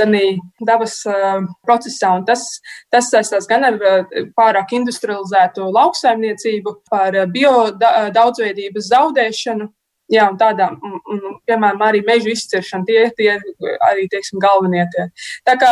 dabas 0.66 1.00
uh, 1.08 1.42
procesā. 1.66 2.12
Tas, 2.26 2.46
tas 2.92 3.10
saistās 3.12 3.48
gan 3.50 3.66
ar 3.68 3.78
pārāk 4.36 4.74
industrializētu 4.78 5.70
lauksaimniecību, 5.74 6.76
par 6.90 7.16
bio 7.32 7.70
da, 7.76 8.08
daudzveidības 8.14 8.90
zaudēšanu. 8.90 9.70
Jā, 10.10 10.24
un 10.26 10.38
tādām, 10.40 10.78
un, 10.82 10.96
un, 11.14 11.34
piemēram, 11.46 11.82
arī 11.86 12.00
mežu 12.06 12.32
izciršana, 12.32 12.82
tie, 12.88 13.02
tie 13.14 13.28
arī, 13.86 14.08
teiksim, 14.10 14.40
galvenie 14.42 14.82
tie. 14.90 15.04
Tā 15.46 15.54
kā 15.60 15.70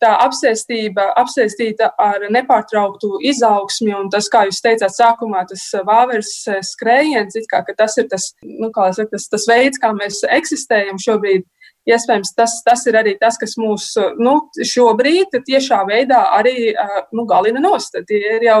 tā 0.00 0.10
apsēstība, 0.26 1.06
apsēstīta 1.20 1.90
ar 2.00 2.26
nepārtrauktu 2.32 3.22
izaugsmi, 3.30 3.94
un 3.96 4.10
tas, 4.12 4.28
kā 4.32 4.44
jūs 4.48 4.60
teicāt, 4.64 4.92
sākumā 4.92 5.46
tas 5.48 5.64
vāveres 5.86 6.34
skrējiens, 6.72 7.38
it 7.40 7.48
kā 7.48 7.62
tas 7.70 7.96
ir 8.00 8.10
tas, 8.12 8.34
nu, 8.44 8.68
kā 8.74 8.90
saka, 8.96 9.14
tas, 9.16 9.28
tas 9.32 9.48
veids, 9.48 9.80
kā 9.80 9.94
mēs 9.96 10.20
eksistējam 10.28 11.00
šobrīd. 11.00 11.48
Iespējams, 11.88 12.34
tas, 12.36 12.58
tas 12.60 12.82
ir 12.90 12.98
arī 13.00 13.14
tas, 13.18 13.38
kas 13.40 13.56
mūs 13.58 13.94
nu, 14.20 14.34
šobrīd 14.68 15.32
tiešā 15.46 15.78
veidā 15.88 16.20
arī 16.36 16.74
nu, 17.16 17.24
galina 17.26 17.62
nost. 17.64 17.96
Tie 18.06 18.20
ir 18.36 18.44
jau, 18.44 18.60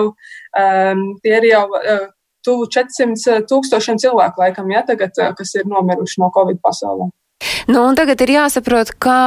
um, 0.56 1.02
tie 1.20 1.34
ir 1.36 1.46
jau 1.50 1.66
uh, 1.68 2.08
tuvu 2.46 2.68
400 2.72 3.42
tūkstošiem 3.50 4.00
cilvēku, 4.00 4.42
laikam, 4.44 4.70
ja, 4.72 4.84
tagad, 4.86 5.16
kas 5.36 5.54
ir 5.58 5.68
nomiruši 5.70 6.22
no 6.22 6.30
Covid 6.34 6.62
pasaulē. 6.64 7.10
Nu, 7.70 7.84
un 7.86 7.96
tagad 7.96 8.20
ir 8.24 8.34
jāsaprot, 8.34 8.92
kā 9.00 9.20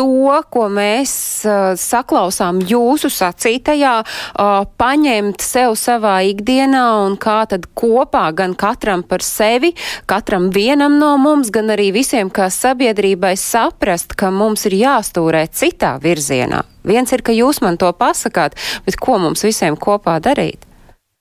to, 0.00 0.40
ko 0.52 0.66
mēs 0.72 1.12
uh, 1.44 1.72
saklausām 1.78 2.60
jūsu 2.64 3.10
sacītajā, 3.12 3.94
uh, 4.00 4.62
paņemt 4.80 5.44
sev 5.44 5.74
savā 5.78 6.20
ikdienā 6.30 6.84
un 7.04 7.18
kā 7.20 7.42
tad 7.50 7.66
kopā 7.76 8.28
gan 8.36 8.54
katram 8.58 9.04
par 9.06 9.24
sevi, 9.26 9.74
katram 10.10 10.48
vienam 10.54 10.98
no 11.00 11.14
mums, 11.20 11.52
gan 11.52 11.72
arī 11.74 11.90
visiem 11.96 12.30
kā 12.32 12.48
sabiedrībai 12.54 13.34
saprast, 13.40 14.16
ka 14.16 14.32
mums 14.32 14.66
ir 14.70 14.78
jāstūrē 14.80 15.46
citā 15.52 15.96
virzienā. 16.02 16.64
Viens 16.86 17.12
ir, 17.12 17.20
ka 17.20 17.36
jūs 17.36 17.60
man 17.60 17.76
to 17.80 17.90
pasakāt, 17.92 18.56
bet 18.86 18.96
ko 18.96 19.20
mums 19.20 19.44
visiem 19.44 19.76
kopā 19.76 20.16
darīt? 20.24 20.69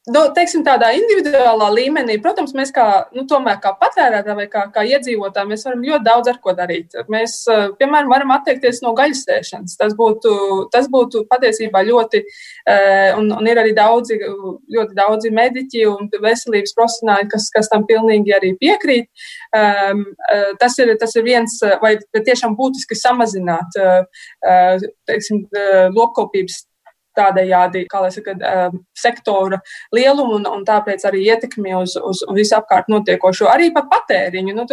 Nu, 0.09 0.21
teiksim, 0.33 0.63
tādā 0.65 0.89
individuālā 0.97 1.67
līmenī, 1.75 2.15
protams, 2.23 2.53
mēs 2.57 2.71
kā, 2.73 2.85
nu, 3.13 3.25
kā 3.29 3.71
patērētāji 3.77 4.37
vai 4.39 4.45
kā, 4.49 4.63
kā 4.73 4.83
iedzīvotāji, 4.87 5.57
varam 5.65 5.83
ļoti 5.85 6.05
daudz 6.07 6.31
ar 6.31 6.39
ko 6.41 6.53
darīt. 6.57 6.95
Mēs, 7.11 7.35
eh, 7.51 7.67
piemēram, 7.77 8.09
varam 8.09 8.33
atteikties 8.33 8.81
no 8.81 8.93
gaļas 8.97 9.25
ēšanas. 9.35 9.75
Tas 9.77 9.93
būtu, 9.99 10.31
tas 10.73 10.87
būtu 10.89 11.25
patiesībā 11.29 11.83
ļoti, 11.85 12.23
eh, 12.65 13.13
un, 13.17 13.29
un 13.35 13.47
ir 13.47 13.61
arī 13.61 13.75
daudzi, 13.75 14.17
ļoti 14.75 14.97
daudzi 14.97 15.29
mediķi 15.29 15.85
un 15.91 16.09
veselības 16.09 16.73
profesionāļi, 16.79 17.29
kas, 17.29 17.49
kas 17.53 17.69
tam 17.69 17.85
pilnīgi 17.85 18.33
arī 18.33 18.55
piekrīt. 18.57 19.09
Um, 19.53 20.05
tas, 20.59 20.77
ir, 20.79 20.95
tas 20.97 21.15
ir 21.15 21.23
viens, 21.23 21.59
vai 21.81 21.97
tiešām 22.13 22.55
būtiski 22.57 22.97
samazināt, 22.97 23.77
teiksim, 25.09 25.45
lopkopības 25.95 26.63
tādējādi, 27.19 27.85
kā 27.91 28.03
lai 28.03 28.11
saka, 28.15 28.35
um, 28.39 28.79
sektora 28.97 29.59
lielumu 29.95 30.39
un, 30.39 30.47
un 30.49 30.65
tāpēc 30.67 31.05
arī 31.09 31.25
ietekmi 31.27 31.75
uz, 31.77 31.97
uz, 31.99 32.23
uz 32.25 32.37
visu 32.37 32.57
apkārt 32.57 32.89
notiekošo. 32.91 33.49
Arī 33.51 33.69
par 33.75 33.89
patēriņu. 33.91 34.55
Nu, 34.57 34.65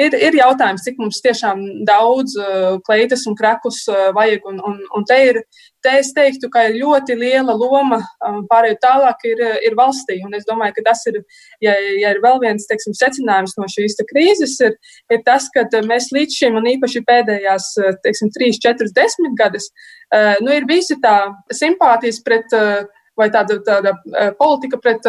ir, 0.00 0.18
ir 0.18 0.40
jautājums, 0.40 0.84
cik 0.86 0.98
mums 1.02 1.22
tiešām 1.24 1.62
daudz 1.88 2.38
uh, 2.40 2.80
kleitas 2.86 3.28
un 3.30 3.38
krekus 3.38 3.84
uh, 3.92 4.10
vajag, 4.16 4.50
un, 4.50 4.60
un, 4.64 4.82
un 4.96 5.08
te 5.08 5.20
ir 5.28 5.44
te 5.84 5.92
es 6.00 6.10
teiktu, 6.16 6.48
ka 6.52 6.64
ir 6.68 6.78
ļoti 6.80 7.16
liela 7.20 7.54
loma 7.58 8.00
um, 8.24 8.40
pārējot 8.50 8.80
tālāk 8.82 9.26
ir, 9.30 9.42
ir 9.68 9.76
valstī. 9.78 10.18
Un 10.26 10.36
es 10.38 10.46
domāju, 10.48 10.78
ka 10.78 10.86
tas 10.88 11.04
ir, 11.10 11.20
ja, 11.64 11.76
ja 12.00 12.14
ir 12.14 12.22
vēl 12.24 12.40
viens 12.42 12.66
teiksim, 12.70 12.96
secinājums 12.98 13.56
no 13.60 13.68
šīs 13.70 14.00
krīzes, 14.10 14.56
ir, 14.64 14.74
ir 15.12 15.22
tas, 15.28 15.50
ka 15.54 15.66
mēs 15.86 16.10
līdz 16.16 16.40
šim, 16.40 16.58
un 16.60 16.72
īpaši 16.74 17.04
pēdējās 17.08 17.70
teiksim, 18.06 18.32
3, 18.34 18.60
4, 18.64 18.92
10 18.96 19.38
gadus, 19.38 19.70
uh, 20.10 20.34
nu, 20.44 20.52
ir 20.56 20.68
visi 20.70 20.98
tā 21.04 21.16
simpātijas 21.52 22.22
pret 22.24 22.56
uh, 22.56 22.84
vai 23.18 23.28
tāda, 23.34 23.58
tāda 23.64 23.94
politika 24.38 24.78
pret 24.82 25.06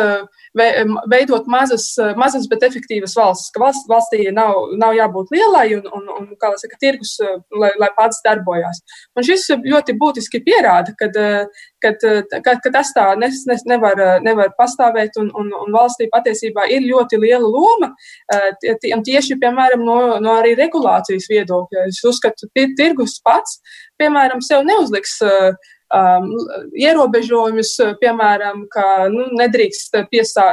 veidot 1.12 1.48
mazas, 1.52 1.88
mazas, 2.20 2.48
bet 2.52 2.64
efektīvas 2.68 3.16
valsts, 3.18 3.52
ka 3.54 3.64
valsts, 3.64 3.88
valstī 3.90 4.28
nav, 4.34 4.76
nav 4.80 4.96
jābūt 4.98 5.34
lielai 5.34 5.68
un, 5.80 5.88
un, 5.98 6.10
un 6.14 6.28
kā 6.40 6.52
lai 6.54 6.62
saka, 6.62 6.80
tirgus, 6.82 7.16
lai, 7.56 7.72
lai 7.82 7.90
pats 7.98 8.22
darbojās. 8.26 8.82
Un 9.18 9.26
šis 9.28 9.48
ļoti 9.66 9.98
būtiski 10.00 10.42
pierāda, 10.46 10.94
kad, 11.00 11.18
kad, 11.84 12.06
kad, 12.36 12.62
ka 12.64 12.74
tas 12.74 12.94
tā 12.96 13.08
nes, 13.20 13.42
nes, 13.50 13.66
nevar, 13.70 14.00
nevar 14.26 14.54
pastāvēt 14.60 15.20
un, 15.22 15.32
un, 15.38 15.52
un 15.66 15.76
valstī 15.76 16.10
patiesībā 16.14 16.68
ir 16.74 16.86
ļoti 16.88 17.22
liela 17.22 17.50
loma. 17.50 17.92
Tieši, 19.06 19.40
piemēram, 19.42 19.86
no, 19.86 20.00
no 20.24 20.38
arī 20.40 20.56
regulācijas 20.58 21.30
viedokļa. 21.32 21.88
Es 21.92 22.04
uzskatu, 22.08 22.50
ka 22.54 22.68
tirgus 22.78 23.18
pats, 23.26 23.60
piemēram, 24.02 24.42
sev 24.44 24.66
neuzliks 24.68 25.18
uh, 25.26 25.54
um, 25.94 26.30
ierobežojumus, 26.78 27.74
piemēram, 28.02 28.66
ka 28.72 29.08
nu, 29.14 29.28
nedrīkst, 29.40 29.98
piesā, 30.12 30.48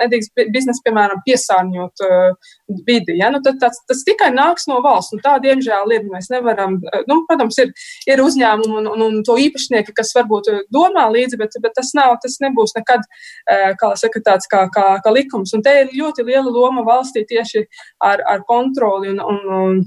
nedrīkst 0.00 0.44
biznesa, 0.54 0.82
piemēram, 0.86 1.22
piesārņot 1.26 2.04
uh, 2.06 2.50
vidi. 2.86 3.16
Ja? 3.20 3.30
Nu, 3.34 3.42
tad, 3.44 3.60
tas, 3.62 3.78
tas 3.88 4.02
tikai 4.06 4.32
nāks 4.34 4.66
no 4.70 4.80
valsts. 4.84 5.20
Tā, 5.24 5.36
diemžēl, 5.44 5.94
ir. 5.96 6.08
Mēs 6.12 6.28
nevaram, 6.32 6.78
nu, 7.08 7.20
protams, 7.28 7.56
ir, 7.62 7.72
ir 8.10 8.22
uzņēmumi 8.24 8.80
un, 8.82 8.90
un, 8.90 9.06
un 9.06 9.22
to 9.26 9.38
īpašnieki, 9.40 9.94
kas 9.96 10.12
varbūt 10.16 10.50
domā 10.74 11.06
līdzi, 11.14 11.38
bet, 11.40 11.56
bet 11.62 11.76
tas, 11.78 11.92
nav, 11.96 12.18
tas 12.24 12.38
nebūs 12.42 12.76
nekad, 12.78 13.06
uh, 13.06 13.70
kā 13.80 13.94
saka, 14.00 14.24
tāds 14.26 14.50
kā, 14.50 14.66
kā, 14.74 14.86
kā 15.04 15.14
likums. 15.14 15.54
Un 15.56 15.64
te 15.64 15.74
ir 15.84 15.96
ļoti 15.96 16.26
liela 16.28 16.50
loma 16.50 16.84
valstī 16.86 17.24
tieši 17.28 17.66
ar, 18.02 18.24
ar 18.28 18.46
kontroli 18.48 19.12
un, 19.14 19.22
un, 19.22 19.42
un 19.62 19.82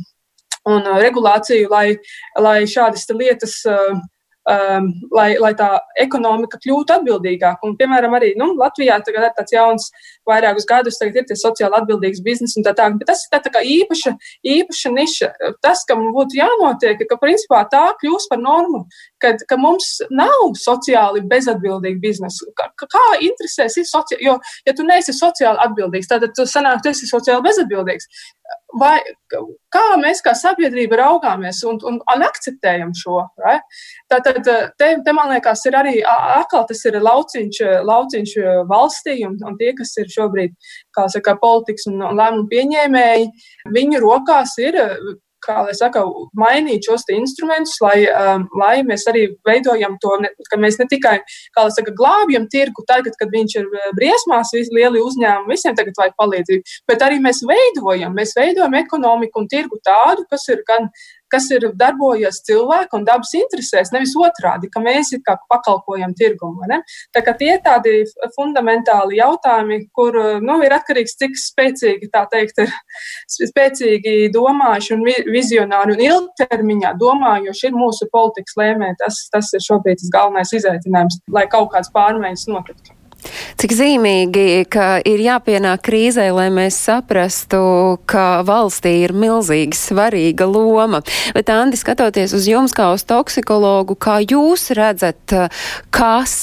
un 0.66 0.82
uh, 0.82 0.98
regulāciju, 0.98 1.70
lai, 1.70 1.96
lai 2.42 2.64
šādas 2.70 3.06
lietas 3.14 3.60
uh, 3.70 4.00
um, 4.50 4.90
lai, 5.16 5.28
lai 5.42 5.52
tā 5.58 5.70
ekonomika 6.02 6.60
kļūtu 6.62 6.96
atbildīgāka. 6.96 7.66
Un, 7.66 7.76
piemēram, 7.80 8.16
arī 8.18 8.34
nu, 8.40 8.52
Latvijā 8.60 8.98
tagad 9.06 9.30
ir 9.30 9.36
tāds 9.38 9.56
jauns, 9.56 9.90
vairākus 10.30 10.68
gadus 10.70 11.02
ir 11.02 11.26
tas 11.28 11.44
sociāli 11.44 11.80
atbildīgs 11.80 12.24
bizness 12.26 12.58
un 12.58 12.66
tā 12.66 12.76
tālāk. 12.78 13.00
Bet 13.02 13.12
tas 13.12 13.26
ir 13.26 13.34
tā, 13.34 13.42
tā 13.46 13.54
kā 13.54 13.64
īpaša, 13.66 14.16
īpaša 14.56 14.94
niša. 14.96 15.32
Tas, 15.66 15.84
kam 15.90 16.08
būtu 16.16 16.40
jānotiek, 16.40 17.02
ka 17.10 17.20
principā 17.22 17.64
tā 17.72 17.86
kļūs 18.02 18.30
par 18.32 18.42
normu, 18.42 18.86
kad, 19.26 19.44
ka 19.50 19.58
mums 19.60 19.98
nav 20.14 20.54
sociāli 20.62 21.26
bezatbildīgi 21.32 22.02
biznesa. 22.04 22.48
Kā, 22.58 22.70
kā 22.86 23.06
interesēs 23.26 23.80
ir 23.82 23.90
sociāli, 23.90 24.30
jo, 24.30 24.38
ja 24.68 24.76
tu 24.78 24.88
neesi 24.88 25.16
sociāli 25.18 25.62
atbildīgs, 25.66 26.12
tad 26.12 26.28
tu 26.38 26.48
sanāk, 26.50 26.84
tu 26.86 26.94
esi 26.94 27.10
sociāli 27.10 27.46
bezatbildīgs 27.50 28.12
vai, 28.80 29.00
kā 29.74 29.84
mēs 30.00 30.22
kā 30.26 30.34
sabiedrība 30.38 31.00
raugāmies 31.00 31.62
un, 31.68 31.80
un, 31.88 32.00
un 32.14 32.26
akceptējam 32.28 32.92
šo. 32.98 33.18
Right? 33.42 33.64
Tātad, 34.12 34.42
te, 34.80 34.90
te 35.06 35.16
man 35.16 35.32
liekas, 35.34 35.66
ir 35.70 35.78
arī 35.80 35.96
atkal 36.06 36.66
tas 36.70 36.84
ir 36.88 37.00
lauciņš, 37.04 37.62
lauciņš 37.88 38.36
valstī, 38.70 39.20
un, 39.28 39.38
un 39.48 39.60
tie, 39.62 39.72
kas 39.78 39.96
ir 40.02 40.12
šobrīd, 40.12 40.56
saka, 41.14 41.38
politikas 41.42 41.90
un 41.92 42.04
lēmumu 42.06 42.50
pieņēmēji, 42.52 43.30
viņu 43.76 44.04
rokās 44.04 44.58
ir 44.64 44.80
kā 45.46 45.62
lai 45.66 45.76
saka, 45.78 46.04
mainīt 46.38 46.88
šos 46.88 47.06
instrumentus, 47.16 47.76
lai, 47.84 48.06
um, 48.10 48.48
lai 48.60 48.80
mēs 48.88 49.06
arī 49.12 49.28
veidojam 49.48 49.98
to, 50.04 50.16
ne, 50.24 50.32
ka 50.50 50.60
mēs 50.62 50.80
ne 50.82 50.88
tikai, 50.92 51.18
kā 51.56 51.68
lai 51.68 51.76
saka, 51.76 51.94
glābjam 51.98 52.48
tirgu 52.52 52.86
tagad, 52.90 53.18
kad 53.20 53.34
viņš 53.34 53.58
ir 53.62 53.70
uh, 53.70 53.90
briesmās, 53.98 54.54
visi 54.56 54.74
lieli 54.76 55.04
uzņēmumi, 55.04 55.54
visiem 55.54 55.78
tagad 55.78 55.98
vajag 56.02 56.18
palīdzību, 56.22 56.78
bet 56.92 57.06
arī 57.06 57.22
mēs 57.24 57.44
veidojam, 57.48 58.16
mēs 58.18 58.36
veidojam 58.38 58.80
ekonomiku 58.82 59.44
un 59.44 59.52
tirgu 59.52 59.82
tādu, 59.86 60.28
kas 60.32 60.50
ir 60.54 60.66
gan 60.68 60.90
kas 61.32 61.48
ir 61.54 61.68
darbojies 61.78 62.42
cilvēku 62.48 63.00
un 63.00 63.06
dabas 63.08 63.34
interesēs, 63.38 63.92
nevis 63.94 64.16
otrādi, 64.20 64.70
ka 64.72 64.82
mēs 64.84 65.14
it 65.16 65.24
kā 65.26 65.38
pakalpojam 65.52 66.16
tirgumu. 66.18 66.66
Tā 67.14 67.22
kā 67.26 67.36
tie 67.38 67.56
ir 67.56 67.62
tādi 67.66 68.04
fundamentāli 68.36 69.20
jautājumi, 69.20 69.80
kur 69.96 70.18
nu, 70.44 70.58
ir 70.66 70.76
atkarīgs, 70.78 71.18
cik 71.22 71.38
spēcīgi, 71.40 72.12
tā 72.14 72.26
teikt, 72.32 72.64
ir 72.66 72.74
spēcīgi 73.52 74.32
domājuši 74.36 74.96
un 74.98 75.08
vizionāri 75.36 75.96
un 75.96 76.06
ilgtermiņā 76.10 76.96
domājoši 77.02 77.70
ir 77.70 77.80
mūsu 77.80 78.10
politikas 78.14 78.60
lēmēji. 78.62 79.00
Tas, 79.04 79.24
tas 79.34 79.54
ir 79.56 79.66
šobrīd 79.66 80.02
tas 80.02 80.14
galvenais 80.14 80.54
izaicinājums, 80.56 81.22
lai 81.32 81.48
kaut 81.52 81.74
kāds 81.76 81.92
pārmaiņas 81.96 82.48
notiktu. 82.52 82.96
Cik 83.60 83.74
zīmīgi, 83.76 84.66
ka 84.72 85.00
ir 85.06 85.22
jāpienāk 85.24 85.84
krīzē, 85.88 86.28
lai 86.36 86.48
mēs 86.54 86.78
saprastu, 86.88 87.60
ka 88.10 88.44
valstī 88.46 88.98
ir 89.06 89.14
milzīgi 89.16 89.78
svarīga 89.78 90.48
loma. 90.50 91.02
Bet, 91.36 91.50
Andi, 91.54 91.80
skatoties 91.80 92.36
uz 92.36 92.48
jums 92.50 92.76
kā 92.76 92.92
uz 92.96 93.06
toksikologu, 93.08 93.96
kā 93.98 94.20
jūs 94.24 94.70
redzat, 94.78 95.36
kas 95.96 96.36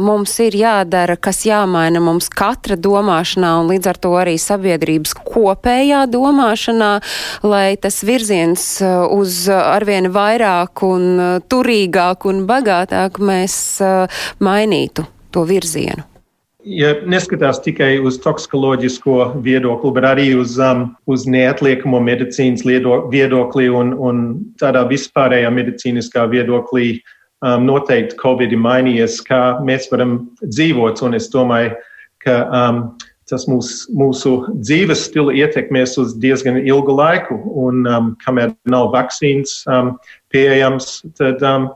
mums 0.00 0.36
ir 0.44 0.56
jādara, 0.58 1.18
kas 1.20 1.42
jāmaina 1.48 2.02
mums 2.04 2.30
katra 2.32 2.78
domāšanā 2.80 3.54
un 3.60 3.72
līdz 3.72 3.90
ar 3.92 4.00
to 4.00 4.14
arī 4.20 4.36
sabiedrības 4.40 5.16
kopējā 5.20 6.04
domāšanā, 6.10 6.92
lai 7.46 7.74
tas 7.80 8.02
virziens 8.06 8.66
uz 9.10 9.42
arvien 9.54 10.10
vairāk 10.14 10.84
un 10.86 11.42
turīgāk 11.50 12.28
un 12.30 12.44
bagātāk 12.50 13.20
mēs 13.22 13.56
mainītu 14.40 15.08
to 15.34 15.46
virzienu? 15.48 16.09
Ja 16.64 16.94
neskatās 17.08 17.60
tikai 17.64 17.94
uz 18.04 18.18
toksikoloģisko 18.24 19.16
viedokli, 19.44 19.92
bet 19.96 20.06
arī 20.08 20.26
uz, 20.40 20.58
um, 20.62 20.88
uz 21.10 21.26
neatliekamo 21.30 22.00
medicīnas 22.04 22.64
viedokli 23.12 23.68
un, 23.72 23.94
un 23.94 24.24
tādā 24.60 24.84
vispārējā 24.90 25.50
medicīniskā 25.54 26.26
viedoklī. 26.32 26.98
Um, 27.40 27.64
noteikti 27.64 28.18
Covid 28.20 28.52
ir 28.52 28.60
mainījies, 28.60 29.22
kā 29.24 29.62
mēs 29.64 29.86
varam 29.88 30.18
dzīvot, 30.44 31.00
un 31.06 31.16
es 31.16 31.30
domāju, 31.32 31.70
ka 32.20 32.34
um, 32.52 32.82
tas 33.30 33.46
mūs, 33.48 33.86
mūsu 33.96 34.34
dzīves 34.58 35.06
stila 35.06 35.32
ietekmēs 35.38 35.96
uz 36.02 36.12
diezgan 36.20 36.58
ilgu 36.60 36.92
laiku, 36.98 37.38
un 37.62 37.86
um, 37.88 38.10
kamēr 38.24 38.52
nav 38.68 38.90
vakcīnas 38.92 39.62
um, 39.72 39.94
pieejams, 40.34 40.98
tad 41.16 41.40
um, 41.46 41.70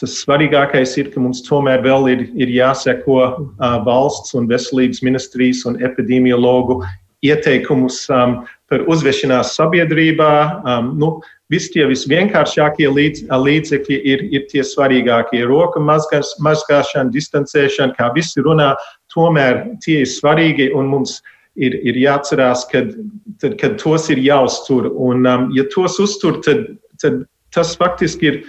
Tas 0.00 0.16
svarīgākais 0.22 0.96
ir, 1.00 1.10
ka 1.12 1.20
mums 1.20 1.42
tomēr 1.46 1.82
vēl 1.84 2.08
ir, 2.14 2.24
ir 2.40 2.54
jāseko 2.54 3.18
uh, 3.20 3.76
valsts 3.86 4.34
un 4.38 4.48
veselības 4.50 5.02
ministrijas 5.04 5.66
un 5.68 5.76
epidemiologu 5.84 6.80
ieteikumus 7.26 8.06
um, 8.08 8.38
par 8.72 8.86
uzvešanās 8.88 9.52
sabiedrībā. 9.58 10.32
Um, 10.64 10.94
nu, 11.00 11.12
Visi 11.50 11.72
tie 11.74 11.82
visvienkāršākie 11.90 12.86
līdz, 12.86 13.24
līdzekļi 13.26 13.96
ir, 14.06 14.20
ir 14.30 14.44
tie 14.52 14.62
svarīgākie. 14.62 15.40
Roka 15.50 15.82
mazgās, 15.82 16.36
mazgāšana, 16.46 17.10
distancēšana, 17.10 17.96
kā 17.96 18.06
visi 18.14 18.44
runā, 18.46 18.68
tomēr 19.10 19.64
tie 19.82 20.04
ir 20.04 20.10
svarīgi 20.10 20.68
un 20.78 20.92
mums 20.92 21.16
ir, 21.58 21.74
ir 21.82 21.98
jāatcerās, 21.98 22.62
ka 22.70 22.84
tad, 23.42 23.58
kad 23.58 23.74
tos 23.82 24.06
ir 24.14 24.22
jāuztur. 24.22 24.92
Un, 24.94 25.26
um, 25.26 25.50
ja 25.56 25.66
tos 25.74 25.98
uztur, 26.02 26.38
tad, 26.46 26.68
tad 27.02 27.24
tas 27.50 27.74
faktiski 27.80 28.30
ir 28.30 28.40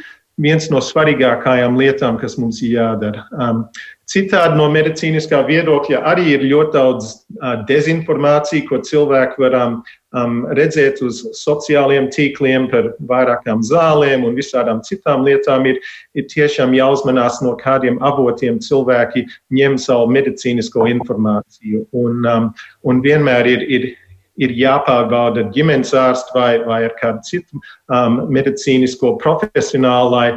viens 0.41 0.67
no 0.73 0.81
svarīgākajām 0.83 1.77
lietām, 1.79 2.19
kas 2.21 2.37
mums 2.41 2.61
ir 2.65 2.75
jādara. 2.79 3.25
Um, 3.31 3.63
citādi 4.11 4.57
no 4.59 4.67
medicīniskā 4.73 5.39
viedokļa 5.47 6.01
arī 6.11 6.33
ir 6.35 6.45
ļoti 6.49 6.75
daudz 6.75 7.11
uh, 7.13 7.61
dezinformācija, 7.69 8.65
ko 8.67 8.81
cilvēki 8.87 9.43
var 9.43 9.57
um, 9.61 10.41
redzēt 10.57 10.99
uz 11.05 11.21
sociālajiem 11.39 12.09
tīkliem 12.15 12.67
par 12.73 12.91
vairākām 13.11 13.63
zālēm 13.65 14.25
un 14.27 14.35
visādām 14.37 14.81
citām 14.87 15.25
lietām. 15.27 15.69
Ir, 15.71 15.79
ir 16.17 16.27
tiešām 16.33 16.75
jāuzmanās 16.75 17.39
no 17.45 17.55
kādiem 17.61 18.01
avotiem 18.03 18.59
cilvēki 18.63 19.27
ņem 19.55 19.79
savu 19.81 20.11
medicīnisko 20.17 20.89
informāciju. 20.97 21.85
Un, 22.03 22.25
um, 22.25 22.51
un 22.83 23.03
vienmēr 23.05 23.53
ir, 23.55 23.67
ir 23.69 23.91
ir 24.41 24.55
jāpārbauda 24.57 25.45
ģimenes 25.55 25.93
ārsts 25.97 26.33
vai, 26.35 26.55
vai 26.65 26.83
ar 26.87 26.97
kādu 26.99 27.21
citu 27.27 27.61
um, 27.93 28.23
medicīnisko 28.33 29.15
profesionālu, 29.21 30.11
lai 30.15 30.27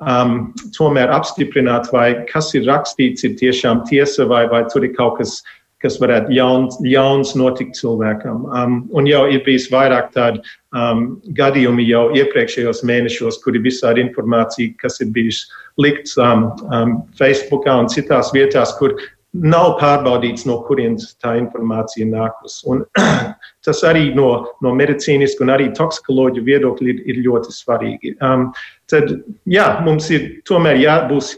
um, 0.00 0.50
tomēr 0.76 1.12
apstiprinātu, 1.14 1.92
vai 1.94 2.10
kas 2.30 2.52
ir 2.56 2.68
rakstīts, 2.68 3.26
ir 3.26 3.36
tiešām 3.40 3.84
tiesa, 3.90 4.28
vai, 4.30 4.46
vai 4.50 4.64
tur 4.72 4.86
ir 4.88 4.94
kaut 4.96 5.18
kas, 5.20 5.40
kas 5.80 5.96
varētu 6.00 6.32
jauns, 6.36 6.76
jauns 6.84 7.34
notikt 7.38 7.78
cilvēkam. 7.78 8.44
Um, 8.48 8.80
un 8.96 9.08
jau 9.08 9.26
ir 9.32 9.44
bijis 9.46 9.70
vairāk 9.72 10.12
tādu 10.16 10.42
um, 10.76 11.06
gadījumi 11.36 11.86
jau 11.88 12.08
iepriekšējos 12.16 12.84
mēnešos, 12.88 13.40
kur 13.44 13.56
ir 13.56 13.64
visādi 13.64 14.04
informācija, 14.04 14.74
kas 14.80 15.00
ir 15.04 15.12
bijusi 15.14 15.48
likts 15.80 16.18
um, 16.20 16.50
um, 16.68 17.00
Facebookā 17.20 17.78
un 17.80 17.88
citās 17.92 18.32
vietās, 18.36 18.76
kur 18.80 18.96
nav 19.32 19.76
pārbaudīts, 19.78 20.44
no 20.48 20.56
kurienes 20.66 21.12
tā 21.22 21.36
informācija 21.38 22.06
nākus. 22.08 22.60
Un 22.70 22.82
tas 23.66 23.82
arī 23.86 24.08
no, 24.16 24.28
no 24.64 24.72
medicīniska 24.74 25.44
un 25.44 25.52
arī 25.54 25.68
toksikoloģija 25.76 26.46
viedokļa 26.48 26.92
ir, 26.92 27.02
ir 27.12 27.20
ļoti 27.26 27.54
svarīgi. 27.54 28.14
Um, 28.26 28.48
tad, 28.90 29.12
jā, 29.50 29.68
mums 29.86 30.10
ir 30.14 30.26
tomēr 30.50 30.80
jā, 30.82 30.96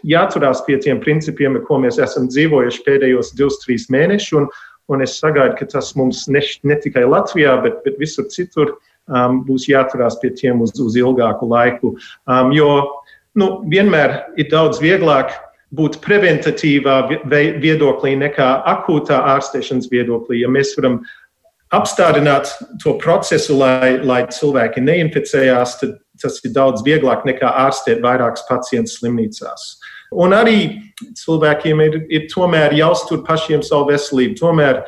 jāturās 0.08 0.64
pie 0.68 0.78
tiem 0.82 1.02
principiem, 1.04 1.60
ar 1.60 1.66
ko 1.68 1.82
mēs 1.84 2.00
esam 2.02 2.30
dzīvojuši 2.32 2.86
pēdējos 2.88 3.34
divus, 3.36 3.60
trīs 3.64 3.88
mēnešus, 3.92 4.38
un, 4.40 4.48
un 4.92 5.04
es 5.04 5.18
sagaidu, 5.20 5.58
ka 5.60 5.68
tas 5.76 5.92
mums 5.98 6.24
ne, 6.32 6.42
ne 6.64 6.80
tikai 6.80 7.04
Latvijā, 7.04 7.58
bet, 7.64 7.82
bet 7.84 8.00
visur 8.00 8.30
citur 8.32 8.72
um, 9.12 9.42
būs 9.44 9.68
jāturās 9.68 10.16
pie 10.24 10.32
tiem 10.38 10.64
uz, 10.64 10.72
uz 10.80 10.96
ilgāku 10.96 11.52
laiku. 11.52 11.96
Um, 12.24 12.56
jo 12.56 12.72
nu, 13.36 13.58
vienmēr 13.68 14.22
ir 14.40 14.48
daudz 14.52 14.80
vieglāk 14.80 15.36
būt 15.72 15.98
preventatīvā 16.04 16.96
viedoklī 17.62 18.14
nekā 18.20 18.48
akūtā 18.74 19.18
ārstēšanas 19.36 19.88
viedoklī. 19.92 20.42
Ja 20.42 20.50
mēs 20.52 20.74
varam 20.78 21.00
apstādināt 21.72 22.52
to 22.82 22.96
procesu, 23.00 23.56
lai, 23.56 23.96
lai 24.04 24.22
cilvēki 24.28 24.84
neinficējās, 24.84 25.78
tad 25.80 25.98
tas 26.22 26.36
ir 26.44 26.52
daudz 26.54 26.84
vieglāk 26.86 27.24
nekā 27.26 27.48
ārstēt 27.64 28.02
vairākus 28.04 28.44
pacientus 28.48 28.98
slimnīcās. 29.00 29.72
Un 30.12 30.34
arī 30.36 30.58
cilvēkiem 31.16 31.80
ir, 31.86 31.96
ir 32.12 32.28
tomēr 32.32 32.74
jāuztur 32.76 33.22
pašiem 33.24 33.62
savu 33.64 33.88
veselību. 33.88 34.36
Tomēr 34.36 34.82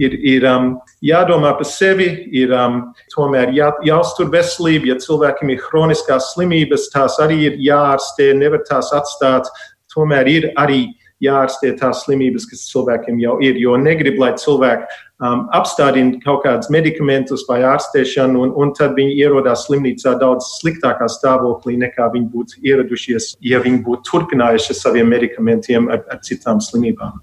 ir, 0.00 0.14
ir 0.24 0.46
um, 0.48 0.70
jādomā 1.04 1.52
par 1.58 1.68
sevi, 1.68 2.08
ir 2.32 2.54
um, 2.56 2.80
tomēr 3.14 3.52
jā, 3.56 3.68
jāuztur 3.86 4.30
veselība. 4.32 4.94
Ja 4.94 4.96
cilvēkiem 5.02 5.52
ir 5.52 5.60
hroniskās 5.66 6.32
slimības, 6.34 6.88
tās 6.94 7.18
arī 7.22 7.42
ir 7.50 7.60
jāārstē, 7.66 8.32
nevar 8.40 8.64
tās 8.68 8.88
atstāt 8.96 9.52
tomēr 9.94 10.28
ir 10.30 10.50
arī 10.60 10.82
jārastē 11.20 11.74
tās 11.78 12.04
slimības, 12.06 12.46
kas 12.48 12.64
cilvēkiem 12.70 13.20
jau 13.20 13.36
ir. 13.44 13.58
Jo 13.60 13.76
negrib, 13.80 14.18
lai 14.20 14.32
cilvēki 14.40 14.86
um, 15.20 15.46
apstādina 15.56 16.20
kaut 16.24 16.42
kādus 16.46 16.70
medikamentus 16.72 17.44
vai 17.48 17.60
ārstēšanu, 17.68 18.44
un, 18.46 18.54
un 18.56 18.72
tad 18.76 18.96
viņi 18.98 19.18
ierodās 19.20 19.66
slimnīcā 19.68 20.16
daudz 20.20 20.48
sliktākā 20.60 21.08
stāvoklī 21.12 21.76
nekā 21.80 22.10
viņi 22.14 22.30
būtu 22.34 22.62
ieradušies, 22.64 23.34
ja 23.44 23.60
viņi 23.64 23.82
būtu 23.86 24.08
turpinājuši 24.10 24.78
saviem 24.80 25.12
medikamentiem 25.12 25.92
ar, 25.92 26.06
ar 26.08 26.24
citām 26.26 26.62
slimībām. 26.64 27.20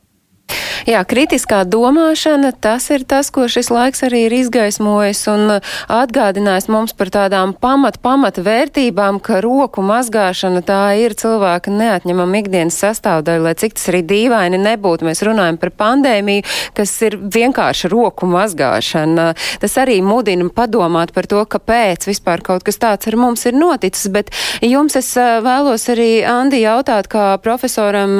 Jā, 0.88 1.02
kritiskā 1.04 1.66
domāšana, 1.68 2.54
tas 2.64 2.86
ir 2.96 3.02
tas, 3.04 3.28
ko 3.36 3.50
šis 3.52 3.68
laiks 3.76 4.06
arī 4.08 4.22
ir 4.30 4.34
izgaismojis 4.38 5.26
un 5.28 5.50
atgādinājis 5.92 6.70
mums 6.72 6.94
par 6.96 7.10
tādām 7.12 7.52
pamat, 7.52 7.98
pamat 8.00 8.38
vērtībām, 8.40 9.18
ka 9.20 9.42
roku 9.44 9.84
mazgāšana 9.84 10.62
tā 10.64 10.80
ir 10.96 11.12
cilvēka 11.20 11.74
neatņemama 11.76 12.40
ikdienas 12.40 12.78
sastāvdaļa, 12.80 13.44
lai 13.50 13.54
cik 13.60 13.76
tas 13.76 13.90
arī 13.92 14.00
dīvaini 14.08 14.62
nebūtu. 14.62 15.10
Mēs 15.10 15.26
runājam 15.28 15.58
par 15.60 15.74
pandēmiju, 15.76 16.46
kas 16.80 16.96
ir 17.04 17.20
vienkārši 17.36 17.92
roku 17.92 18.32
mazgāšana. 18.32 19.28
Tas 19.60 19.78
arī 19.84 20.00
mudina 20.00 20.48
padomāt 20.48 21.12
par 21.12 21.28
to, 21.28 21.44
kāpēc 21.44 22.08
vispār 22.08 22.46
kaut 22.48 22.64
kas 22.64 22.80
tāds 22.80 23.12
ar 23.12 23.20
mums 23.20 23.44
ir 23.44 23.60
noticis, 23.60 24.08
bet 24.08 24.32
jums 24.64 24.96
es 24.96 25.12
vēlos 25.20 25.90
arī, 25.92 26.24
Andi, 26.32 26.64
jautāt, 26.64 27.12
kā 27.12 27.28
profesoram 27.44 28.16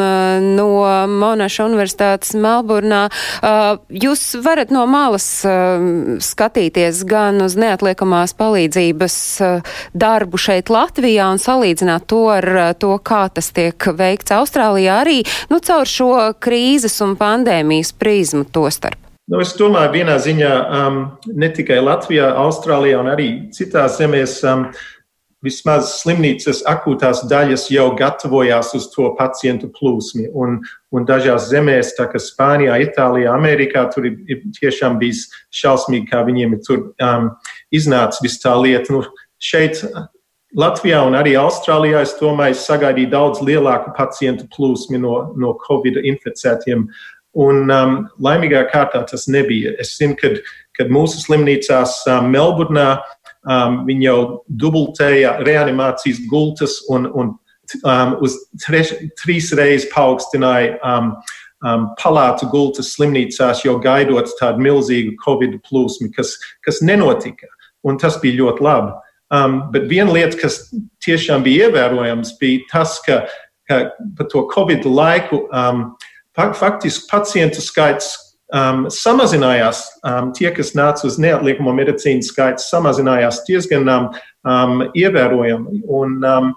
no 0.60 0.70
Monaša 1.16 1.72
universitātes 1.72 2.36
Melburnā. 2.58 3.08
Jūs 3.90 4.24
varat 4.44 4.72
no 4.74 4.86
malas 4.90 5.28
skatīties 6.26 7.04
gan 7.08 7.42
uz 7.46 7.58
neatliekamās 7.60 8.34
palīdzības 8.38 9.18
darbu 9.94 10.42
šeit 10.42 10.72
Latvijā 10.74 11.30
un 11.34 11.42
salīdzināt 11.42 12.08
to 12.10 12.24
ar 12.34 12.50
to, 12.82 12.96
kā 12.98 13.28
tas 13.34 13.52
tiek 13.54 13.90
veikts 13.98 14.34
Austrālijā 14.36 15.02
arī, 15.04 15.20
nu, 15.52 15.62
caur 15.64 15.88
šo 15.88 16.12
krīzes 16.42 16.98
un 17.06 17.18
pandēmijas 17.20 17.94
prizmu 17.98 18.48
to 18.52 18.68
starp. 18.74 19.00
Nu, 19.28 19.42
es 19.44 19.52
domāju, 19.60 19.92
vienā 19.92 20.14
ziņā 20.24 20.52
um, 20.72 21.00
ne 21.36 21.50
tikai 21.52 21.82
Latvijā, 21.84 22.30
Austrālijā 22.46 23.02
un 23.02 23.10
arī 23.12 23.28
citās 23.52 23.98
zemēs 24.00 24.38
um, 24.48 24.70
vismaz 25.46 25.92
slimnīcas 26.02 26.64
akūtās 26.70 27.24
daļas 27.30 27.68
jau 27.72 27.88
gatavojās 27.98 28.74
uz 28.78 28.88
to 28.94 29.12
pacientu 29.20 29.70
plūsmi. 29.76 30.28
Un, 30.34 30.60
un 30.94 31.08
dažās 31.08 31.50
zemēs, 31.52 31.94
tā 31.98 32.08
kā 32.12 32.22
Spānijā, 32.22 32.80
Itālijā, 32.88 33.34
Amerikā, 33.36 33.86
tur 33.94 34.10
ir, 34.10 34.18
ir 34.30 34.44
tiešām 34.58 34.98
bijis 35.02 35.28
šausmīgi, 35.54 36.10
kā 36.12 36.24
viņiem 36.28 36.58
ir 36.58 36.64
tur 36.66 36.86
um, 37.04 37.32
iznācis 37.74 38.24
viss 38.26 38.42
tā 38.44 38.56
lieta. 38.58 38.94
Nu, 38.96 39.04
šeit 39.38 39.84
Latvijā 40.58 41.04
un 41.06 41.18
arī 41.20 41.36
Austrālijā 41.38 42.02
es 42.06 42.16
domāju, 42.18 42.58
sagaidīju 42.58 43.12
daudz 43.12 43.44
lielāku 43.46 43.94
pacientu 43.98 44.48
plūsmi 44.56 45.02
no, 45.04 45.20
no 45.38 45.54
Covid 45.68 46.00
inficētiem. 46.02 46.88
Un 47.38 47.68
um, 47.70 47.98
laimīgā 48.24 48.64
kārtā 48.72 49.04
tas 49.06 49.28
nebija. 49.30 49.76
Es 49.78 49.92
zinu, 50.00 50.16
kad, 50.18 50.40
kad 50.74 50.90
mūsu 50.90 51.20
slimnīcās 51.22 52.00
um, 52.10 52.32
Melburnā 52.34 52.88
um, 53.46 53.82
viņi 53.88 54.08
jau 54.08 54.20
dubultēja 54.48 55.38
reanimācijas 55.46 56.24
gultas 56.30 56.80
un, 56.94 57.10
un 57.14 57.34
um, 57.84 58.16
uz 58.24 58.38
treš, 58.64 58.94
trīs 59.22 59.52
reizes 59.58 59.90
paaugstināja 59.94 60.78
um, 60.82 61.12
um, 61.66 61.90
palātu 62.02 62.50
gultas 62.52 62.94
slimnīcās, 62.96 63.66
jau 63.66 63.78
gaidot 63.84 64.32
tādu 64.40 64.64
milzīgu 64.64 65.18
covid 65.24 65.60
plūsmu, 65.68 66.12
kas, 66.16 66.36
kas 66.66 66.82
nenotika. 66.86 67.50
Un 67.88 68.00
tas 68.02 68.18
bija 68.22 68.42
ļoti 68.42 68.66
labi. 68.66 68.96
Um, 69.34 69.60
bet 69.74 69.90
viena 69.92 70.14
lieta, 70.16 70.38
kas 70.40 70.62
tiešām 71.04 71.44
bija 71.44 71.68
ievērojams, 71.68 72.38
bija 72.40 72.64
tas, 72.72 72.96
ka, 73.04 73.26
ka 73.68 73.82
pa 74.16 74.28
to 74.32 74.46
covid 74.54 74.88
laiku 74.88 75.44
um, 75.52 75.90
faktiski 76.38 77.10
pacientu 77.12 77.64
skaits 77.64 78.14
um, 78.54 78.86
samazinājās. 78.94 79.84
Um, 80.06 80.32
tie, 80.36 80.50
kas 80.56 80.74
nāca 80.78 81.08
uz 81.08 81.18
neatliekamo 81.22 81.74
medicīnu, 81.76 82.26
skaits 82.26 82.70
samazinājās 82.72 83.44
diezgan 83.48 83.90
um, 83.92 84.08
um, 84.48 84.88
ievērojami. 84.96 85.82
Un, 85.84 86.18
um, 86.24 86.54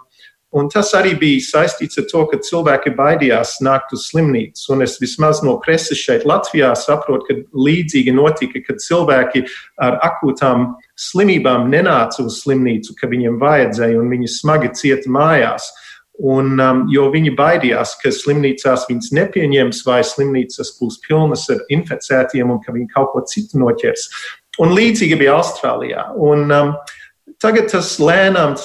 un 0.57 0.70
tas 0.72 0.92
arī 0.98 1.14
bija 1.18 1.42
saistīts 1.46 2.00
ar 2.00 2.07
to, 2.11 2.24
ka 2.31 2.40
cilvēki 2.46 2.94
baidījās 2.98 3.59
nākt 3.66 3.94
uz 3.96 4.09
slimnīcu. 4.11 4.64
Un 4.74 4.87
es 4.87 4.98
vismaz 5.03 5.42
no 5.46 5.57
preses 5.64 6.00
šeit 6.00 6.26
Latvijā 6.29 6.72
saprotu, 6.79 7.26
ka 7.29 7.61
līdzīgi 7.66 8.14
notika, 8.16 8.62
kad 8.66 8.83
cilvēki 8.83 9.44
ar 9.83 10.00
akūtām 10.11 10.72
slimībām 11.00 11.70
nenāca 11.72 12.26
uz 12.26 12.42
slimnīcu, 12.44 12.96
ka 12.98 13.11
viņiem 13.11 13.38
vajadzēja 13.40 14.00
un 14.00 14.11
viņi 14.14 14.35
smagi 14.40 14.74
cieta 14.79 15.11
mājās. 15.11 15.72
Un, 16.20 16.59
um, 16.61 16.83
jo 16.92 17.06
viņi 17.12 17.33
baidījās, 17.33 17.94
ka 18.02 18.12
slimnīcās 18.12 18.85
viņas 18.90 19.12
nepieņems, 19.16 19.78
vai 19.87 20.02
slimnīcas 20.04 20.74
būs 20.76 20.98
pilnas 21.06 21.46
ar 21.52 21.62
inficētiem 21.72 22.52
un 22.52 22.61
ka 22.61 22.74
viņi 22.76 22.90
kaut 22.92 23.14
ko 23.14 23.22
citu 23.30 23.61
noķers. 23.62 24.09
Un 24.61 24.74
līdzīgi 24.76 25.16
bija 25.20 25.38
Austrālijā. 25.38 26.11
Un, 26.20 26.44
um, 26.52 26.74
tagad 27.40 27.70
tas 27.72 27.94
lēnām 28.02 28.56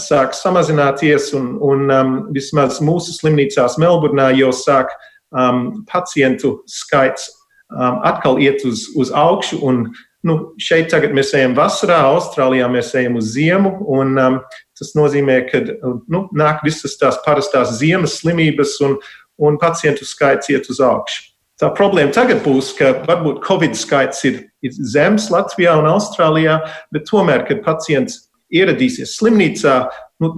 sāk 0.00 0.32
samazināties, 0.38 1.32
un, 1.36 1.54
un 1.60 1.92
um, 1.92 2.16
vismaz 2.32 2.80
mūsu 2.84 3.12
slimnīcās 3.18 3.76
Melburnā 3.82 4.30
jau 4.38 4.52
sāk 4.56 4.94
um, 5.34 5.84
pacientu 5.90 6.56
skaits 6.70 7.28
um, 7.68 8.00
atkal 8.06 8.40
iet 8.40 8.64
uz, 8.64 8.88
uz 8.96 9.12
augšu. 9.12 9.60
Un, 9.66 9.84
nu, 10.24 10.38
šeit 10.56 10.88
tagad 10.94 11.12
mēs 11.12 11.34
ejam 11.36 11.56
vasarā, 11.58 12.00
Austrālijā 12.14 12.70
mēs 12.72 12.94
ejam 12.96 13.20
uz 13.20 13.34
ziemu. 13.36 13.76
Un, 13.92 14.16
um, 14.16 14.40
Tas 14.78 14.94
nozīmē, 14.98 15.38
ka 15.50 15.62
nu, 16.10 16.24
nāk 16.34 16.64
visas 16.66 16.96
tās 16.98 17.20
parastās 17.26 17.76
ziemas 17.78 18.18
slimības 18.20 18.74
un, 18.82 18.98
un 19.38 19.58
pacientu 19.60 20.06
skaits 20.08 20.50
iet 20.50 20.70
uz 20.72 20.82
augšu. 20.82 21.30
Tā 21.62 21.68
problēma 21.70 22.10
tagad 22.10 22.40
būs, 22.42 22.72
ka 22.74 22.90
varbūt 23.06 23.44
Covid 23.46 23.76
skaits 23.78 24.24
ir, 24.26 24.40
ir 24.66 24.72
zems 24.74 25.28
Latvijā 25.30 25.76
un 25.78 25.86
Austrālijā, 25.86 26.58
bet 26.94 27.06
tomēr, 27.06 27.44
kad 27.46 27.62
pacients 27.62 28.24
ieradīsies 28.54 29.14
slimnīcā, 29.20 29.76
nu, 30.22 30.32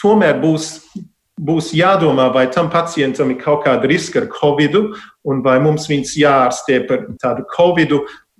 tomēr 0.00 0.36
būs, 0.42 0.74
būs 1.40 1.72
jādomā, 1.72 2.28
vai 2.34 2.44
tam 2.52 2.68
pacientam 2.72 3.32
ir 3.32 3.40
kaut 3.40 3.64
kāda 3.64 3.88
riska 3.88 4.20
ar 4.20 4.28
Covid, 4.34 4.76
un 5.24 5.40
vai 5.44 5.56
mums 5.64 5.88
viņus 5.88 6.12
jārastē 6.20 6.82
par 6.88 7.08
tādu 7.22 7.46
Covid, 7.56 7.96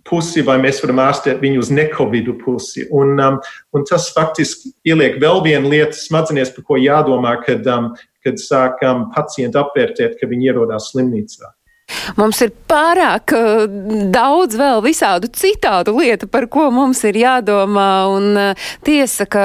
pusi, 0.09 0.43
vai 0.47 0.57
mēs 0.63 0.81
varam 0.85 1.03
ārstēt 1.05 1.43
viņu 1.43 1.63
uz 1.65 1.71
nekovidu 1.75 2.37
pusi. 2.41 2.87
Un, 2.95 3.15
um, 3.21 3.39
un 3.77 3.87
tas 3.89 4.11
faktiski 4.15 4.73
ieliek 4.89 5.21
vēl 5.23 5.43
vienu 5.47 5.73
lietu 5.73 5.99
smadzenēs, 5.99 6.53
par 6.57 6.67
ko 6.69 6.81
jādomā, 6.81 7.37
kad, 7.45 7.67
um, 7.71 7.93
kad 8.25 8.41
sākam 8.43 9.09
pacientu 9.15 9.63
apvērtēt, 9.63 10.19
ka 10.21 10.31
viņi 10.31 10.53
ierodās 10.53 10.93
slimnīcā. 10.93 11.55
Mums 12.19 12.41
ir 12.45 12.53
pārāk 12.71 13.35
uh, 13.37 13.65
daudz 14.13 14.57
vēl 14.59 14.83
visādu 14.85 15.31
citādu 15.35 15.95
lietu, 15.99 16.29
par 16.31 16.47
ko 16.51 16.69
mums 16.75 17.03
ir 17.09 17.19
jādomā, 17.21 17.91
un 18.11 18.29
uh, 18.39 18.69
tiesa, 18.87 19.27
ka 19.31 19.45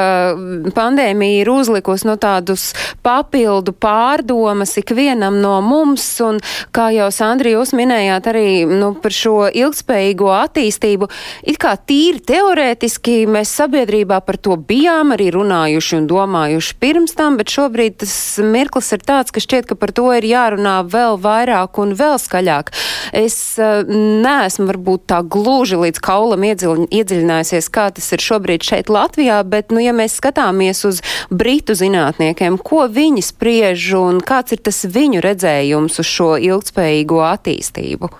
pandēmija 0.76 1.42
ir 1.44 1.52
uzlikusi 1.52 2.08
no 2.10 2.16
tādus 2.22 2.72
papildu 3.06 3.74
pārdomas 3.76 4.76
ikvienam 4.82 5.40
no 5.42 5.58
mums, 5.66 6.06
un 6.24 6.40
kā 6.76 6.90
jau 6.96 7.10
Sandri 7.14 7.56
jūs 7.56 7.74
minējāt 7.78 8.30
arī 8.32 8.48
nu, 8.70 8.94
par 9.02 9.16
šo 9.16 9.50
ilgspējīgo 9.50 10.32
attīstību, 10.36 11.10
it 11.46 11.60
kā 11.62 11.76
tīri 11.78 12.24
teorētiski 12.26 13.24
mēs 13.32 13.54
sabiedrībā 13.60 14.22
par 14.26 14.40
to 14.42 14.58
bijām 14.58 15.14
arī 15.16 15.32
runājuši 15.36 16.00
un 16.00 16.10
domājuši 16.12 16.80
pirms 16.82 17.16
tam, 17.18 17.40
bet 17.40 17.54
šobrīd 17.54 18.00
tas 18.04 18.16
mirklis 18.44 18.92
ir 18.96 19.06
tāds, 19.06 19.34
ka 19.34 19.44
šķiet, 19.44 19.70
ka 19.70 19.80
par 19.80 19.94
to 19.96 20.08
ir 20.16 20.28
jārunā 20.28 20.80
vēl 20.92 21.20
vairāk 21.22 21.82
un 21.82 21.96
vēl 21.98 22.18
skaidrāk 22.22 22.45
skaļāk. 22.46 22.72
Es 23.14 23.58
uh, 23.60 23.84
neesmu 23.86 24.68
varbūt 24.70 25.08
tā 25.10 25.22
gluži 25.24 25.80
līdz 25.80 26.02
kaulam 26.04 26.44
iedziļ, 26.46 26.88
iedziļinājusies, 26.92 27.70
kā 27.70 27.90
tas 27.92 28.12
ir 28.14 28.22
šobrīd 28.22 28.64
šeit 28.64 28.90
Latvijā, 28.90 29.44
bet, 29.44 29.72
nu, 29.72 29.82
ja 29.82 29.94
mēs 29.94 30.20
skatāmies 30.20 30.86
uz 30.86 31.02
britu 31.30 31.76
zinātniekiem, 31.76 32.58
ko 32.58 32.88
viņi 32.88 33.26
spriež 33.26 33.94
un 33.98 34.22
kāds 34.22 34.56
ir 34.56 34.62
tas 34.62 34.86
viņu 34.86 35.24
redzējums 35.26 36.00
uz 36.00 36.08
šo 36.08 36.36
ilgspējīgo 36.38 37.22
attīstību? 37.26 38.12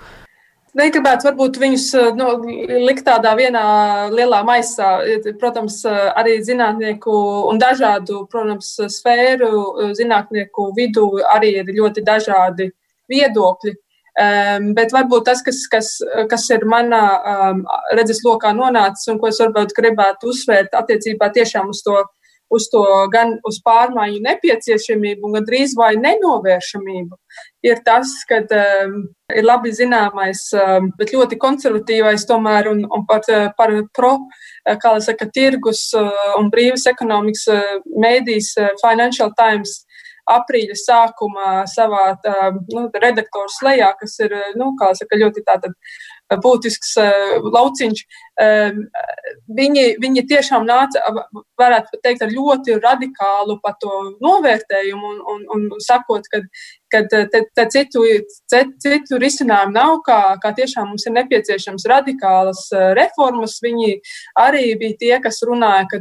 Negribētu 0.76 1.30
varbūt 1.30 1.56
viņus 1.56 1.84
nu, 2.20 2.26
likt 2.84 3.06
tādā 3.08 3.32
vienā 3.40 4.10
lielā 4.12 4.42
maisā. 4.44 4.98
Protams, 5.40 5.78
arī 5.88 6.42
zinātnieku 6.44 7.14
un 7.48 7.62
dažādu, 7.62 8.26
protams, 8.28 8.74
sfēru 8.92 9.94
zinātnieku 9.96 10.74
vidū 10.76 11.14
arī 11.32 11.54
ir 11.62 11.72
ļoti 11.78 12.04
dažādi 12.04 12.74
viedokļi. 13.08 13.76
Um, 14.16 14.70
bet 14.78 14.94
varbūt 14.96 15.26
tas, 15.28 15.42
kas, 15.44 15.66
kas, 15.68 15.90
kas 16.32 16.46
ir 16.56 16.62
manā 16.72 17.02
um, 17.20 17.58
redzes 17.98 18.22
lokā 18.24 18.54
nonācis 18.56 19.10
un 19.12 19.18
ko 19.20 19.28
es 19.28 19.42
varbūt 19.44 19.74
gribētu 19.76 20.30
uzsvērt 20.32 20.78
attiecībā 20.80 21.28
tiešām 21.36 21.74
uz 21.74 21.82
to, 21.84 21.98
uz 22.56 22.70
to 22.72 22.84
gan 23.12 23.34
uz 23.44 23.58
pārmaiņu 23.66 24.22
nepieciešamību, 24.24 25.34
gan 25.34 25.48
drīz 25.50 25.74
vai 25.76 25.92
nenovēršamību, 26.00 27.18
ir 27.68 27.82
tas, 27.84 28.14
ka 28.30 28.40
um, 28.56 29.02
ir 29.36 29.44
labi 29.44 29.74
zināmais, 29.76 30.46
um, 30.64 30.88
bet 30.96 31.12
ļoti 31.12 31.36
konservatīvais 31.42 32.24
tomēr 32.30 32.72
un, 32.72 32.86
un 32.88 33.04
par, 33.10 33.28
par 33.58 33.76
pro, 33.98 34.14
kā 34.64 34.96
lai 34.96 35.04
saka, 35.04 35.28
tirgus 35.28 35.90
uh, 36.00 36.38
un 36.40 36.48
brīvas 36.54 36.88
ekonomikas 36.94 37.50
uh, 37.52 37.68
mēdīs 38.00 38.54
uh, 38.62 38.72
Financial 38.80 39.36
Times 39.36 39.82
aprīļa 40.32 40.76
sākumā 40.80 41.50
savā 41.70 42.06
tā, 42.24 42.52
nu, 42.74 42.86
redaktoru 43.02 43.52
slēgā, 43.54 43.92
kas 44.00 44.18
ir 44.26 44.34
nu, 44.60 44.72
saka, 44.80 45.20
ļoti 45.22 45.44
tātad, 45.46 45.76
būtisks 46.42 46.96
lauciņš. 47.46 48.06
Viņi, 48.36 49.86
viņi 50.04 50.24
tiešām 50.28 50.66
nāca, 50.68 51.04
varētu 51.60 52.02
teikt, 52.04 52.26
ar 52.26 52.34
ļoti 52.34 52.80
radikālu 52.84 53.60
pat 53.64 53.80
to 53.84 53.94
novērtējumu 54.24 55.14
un, 55.14 55.22
un, 55.36 55.46
un 55.56 55.84
sakot, 55.84 56.28
ka 56.32 56.44
kad 56.96 57.10
te, 57.32 57.42
te 57.56 57.66
citu, 57.74 58.04
citu 58.82 59.20
risinājumu 59.22 59.74
nav, 59.76 59.96
kā, 60.06 60.20
kā 60.44 60.52
tiešām 60.58 60.92
mums 60.92 61.06
ir 61.08 61.16
nepieciešams 61.18 61.88
radikālas 61.92 62.68
reformas. 62.98 63.58
Viņi 63.64 63.98
arī 64.42 64.66
bija 64.80 65.00
tie, 65.02 65.14
kas 65.24 65.42
runāja, 65.48 65.88
ka 65.92 66.00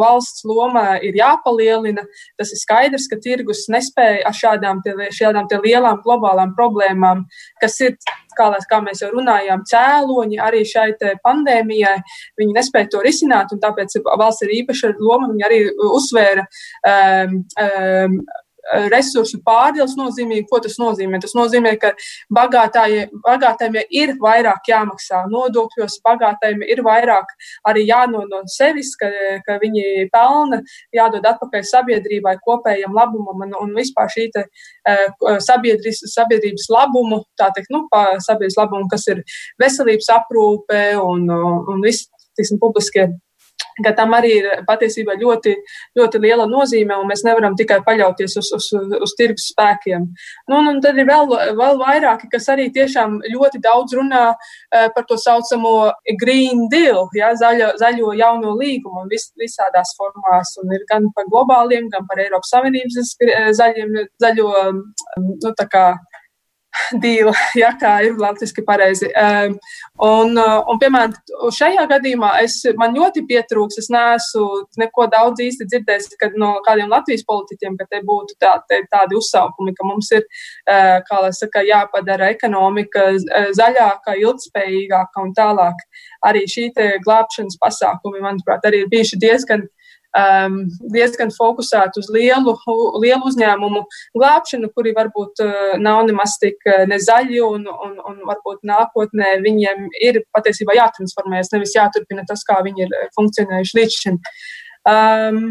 valsts 0.00 0.44
loma 0.48 0.98
ir 1.04 1.16
jāpalielina. 1.18 2.06
Tas 2.40 2.52
ir 2.54 2.60
skaidrs, 2.60 3.08
ka 3.10 3.20
tirgus 3.22 3.66
nespēja 3.72 4.24
ar 4.28 4.36
šādām, 4.36 4.82
te, 4.84 4.96
šādām 5.14 5.48
te 5.50 5.60
lielām 5.64 6.02
globālām 6.04 6.54
problēmām, 6.58 7.24
kas 7.62 7.80
ir, 7.84 7.96
kā, 8.38 8.50
kā 8.70 8.80
mēs 8.84 9.04
jau 9.04 9.12
runājām, 9.14 9.64
cēloņi 9.70 10.42
arī 10.42 10.64
šai 10.68 10.90
pandēmijai. 11.24 11.73
Viņi 12.40 12.56
nespēja 12.56 12.90
to 12.92 13.02
risināt, 13.04 13.52
un 13.54 13.62
tāpēc 13.62 13.98
valsts 14.04 14.46
ir 14.46 14.54
īpaša 14.60 14.94
loma. 15.00 15.30
Viņi 15.32 15.46
arī 15.48 15.60
uzsvēra 15.90 16.46
um, 16.46 17.38
um, 17.66 18.18
resursu 18.92 19.40
pārdales 19.44 19.94
nozīmīgi. 19.98 20.46
Ko 20.50 20.60
tas 20.64 20.76
nozīmē? 20.80 21.20
Tas 21.22 21.34
nozīmē, 21.36 21.74
ka 21.80 21.92
bagātājiem 22.34 23.78
ir 23.90 24.14
vairāk 24.22 24.70
jāmaksā 24.70 25.24
nodokļos, 25.32 25.98
bagātājiem 26.06 26.64
ir 26.68 26.82
vairāk 26.86 27.34
arī 27.70 27.86
jānod 27.88 28.30
no 28.30 28.42
sevis, 28.50 28.94
ka, 29.00 29.10
ka 29.46 29.58
viņi 29.62 30.08
pelna, 30.14 30.60
jādod 30.94 31.26
atpakaļ 31.32 31.66
sabiedrībai, 31.70 32.36
kopējam 32.44 32.96
labumam 32.96 33.44
un, 33.46 33.54
un 33.60 33.74
vispār 33.76 34.10
šī 34.12 34.28
te, 34.34 34.46
uh, 34.88 35.38
sabiedrības, 35.44 36.04
sabiedrības 36.14 36.70
labumu, 36.72 37.22
tā 37.40 37.50
teikt, 37.54 37.72
nu, 37.74 37.84
sabiedrības 37.92 38.58
labumu, 38.62 38.88
kas 38.92 39.08
ir 39.12 39.22
veselības 39.60 40.10
aprūpe 40.16 40.82
un, 41.02 41.28
un 41.30 41.84
viss, 41.84 42.08
tiksim, 42.38 42.58
publiskie 42.62 43.10
ka 43.82 43.94
tam 43.96 44.14
arī 44.16 44.32
ir 44.38 44.48
patiesībā 44.68 45.16
ļoti, 45.18 45.54
ļoti 45.98 46.20
liela 46.22 46.46
nozīme, 46.50 46.96
un 47.00 47.08
mēs 47.10 47.24
nevaram 47.26 47.56
tikai 47.58 47.80
paļauties 47.86 48.36
uz, 48.40 48.50
uz, 48.58 48.68
uz 49.02 49.14
tirgus 49.18 49.48
spēkiem. 49.52 50.06
Nu, 50.50 50.60
un, 50.60 50.70
un 50.74 50.80
tad 50.84 50.98
ir 51.00 51.08
vēl, 51.08 51.28
vēl 51.58 51.80
vairāki, 51.80 52.30
kas 52.32 52.48
arī 52.54 52.68
tiešām 52.74 53.18
ļoti 53.32 53.62
daudz 53.64 53.96
runā 53.98 54.24
uh, 54.34 54.88
par 54.94 55.08
to 55.08 55.18
saucamo 55.20 55.74
Green 56.20 56.68
Deal, 56.72 57.08
ja, 57.18 57.32
zaļo, 57.38 57.74
zaļo 57.80 58.14
jauno 58.20 58.54
līgumu 58.60 59.06
vis, 59.10 59.30
visādās 59.40 59.94
formās, 59.98 60.54
un 60.62 60.74
ir 60.76 60.86
gan 60.90 61.10
par 61.16 61.28
globāliem, 61.32 61.90
gan 61.92 62.06
par 62.10 62.22
Eiropas 62.22 62.54
Savienības 62.54 63.16
zaļiem, 63.58 63.96
zaļo, 64.22 64.50
nu, 65.24 65.54
tā 65.58 65.68
kā 65.70 65.86
dīla, 67.04 67.32
ja 67.58 67.70
kā 67.80 67.94
ir 68.06 68.16
latviešu 68.20 68.64
pareizi. 68.66 69.10
Un, 70.04 70.34
uh, 70.38 70.60
un, 70.70 70.78
piemēram, 70.82 71.14
šajā 71.54 71.86
gadījumā 71.90 72.32
es, 72.44 72.58
man 72.80 72.96
ļoti 72.96 73.24
pietrūks, 73.28 73.78
es 73.82 73.90
neesmu 73.94 74.64
neko 74.80 75.06
daudz 75.12 75.42
īsti 75.44 75.68
dzirdējis 75.70 76.10
no 76.40 76.54
kādiem 76.66 76.90
Latvijas 76.92 77.24
politiķiem, 77.28 77.76
ka 77.78 77.86
te 77.90 78.02
būtu 78.06 78.38
tā, 78.42 78.56
te, 78.68 78.82
tādi 78.90 79.18
uzsaukumi, 79.18 79.74
ka 79.76 79.86
mums 79.88 80.10
ir, 80.16 80.26
uh, 80.66 80.98
kā 81.06 81.22
lai 81.24 81.32
saka, 81.36 81.64
jāpadara 81.66 82.32
ekonomika 82.34 83.10
uh, 83.14 83.52
zaļāka, 83.56 84.18
ilgspējīgāka 84.22 85.24
un 85.24 85.32
tālāk. 85.36 85.86
Arī 86.24 86.46
šī 86.48 86.70
glābšanas 87.04 87.58
pasākumi, 87.60 88.22
manuprāt, 88.24 88.64
arī 88.64 88.84
ir 88.84 88.92
bijuši 88.92 89.18
diezgan 89.20 89.66
um, 90.18 90.60
diezgan 90.94 91.32
fokusēti 91.34 92.02
uz 92.02 92.08
lielu, 92.14 92.54
lielu 93.02 93.30
uzņēmumu 93.30 93.84
glābšanu, 94.16 94.70
kuri 94.76 94.94
varbūt 94.96 95.44
uh, 95.44 95.74
nav 95.82 96.04
nemaz 96.08 96.38
tik 96.42 96.58
uh, 96.70 96.84
nezaļi 96.90 97.42
un, 97.44 97.68
un, 97.68 97.98
un 97.98 98.22
varbūt 98.30 98.64
nākotnē 98.70 99.36
viņiem 99.44 99.88
ir 100.08 100.22
patiesībā 100.36 100.78
jātransformējas, 100.78 101.52
nevis 101.54 101.76
jāturpina 101.76 102.26
tas, 102.28 102.46
kā 102.46 102.60
viņi 102.66 102.86
ir 102.86 102.98
funkcionējuši 103.18 103.80
līdz 103.80 104.02
šim. 104.04 104.20
Um, 104.88 105.46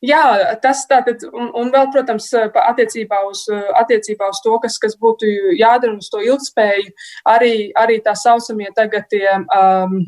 Jā, 0.00 0.56
tas 0.64 0.86
tātad, 0.88 1.20
un, 1.28 1.50
un 1.60 1.68
vēl, 1.74 1.90
protams, 1.92 2.30
attiecībā 2.32 3.18
uz, 3.28 3.42
attiecībā 3.82 4.30
uz 4.32 4.38
to, 4.40 4.54
kas, 4.62 4.78
kas 4.80 4.96
būtu 4.96 5.28
jādara 5.58 5.92
uz 5.92 6.08
to 6.08 6.22
ilgspēju, 6.24 6.94
arī, 7.28 7.52
arī 7.76 7.98
tā 8.00 8.14
saucamie 8.16 8.70
tagad 8.76 9.10
tie 9.12 9.26
um, 9.42 9.98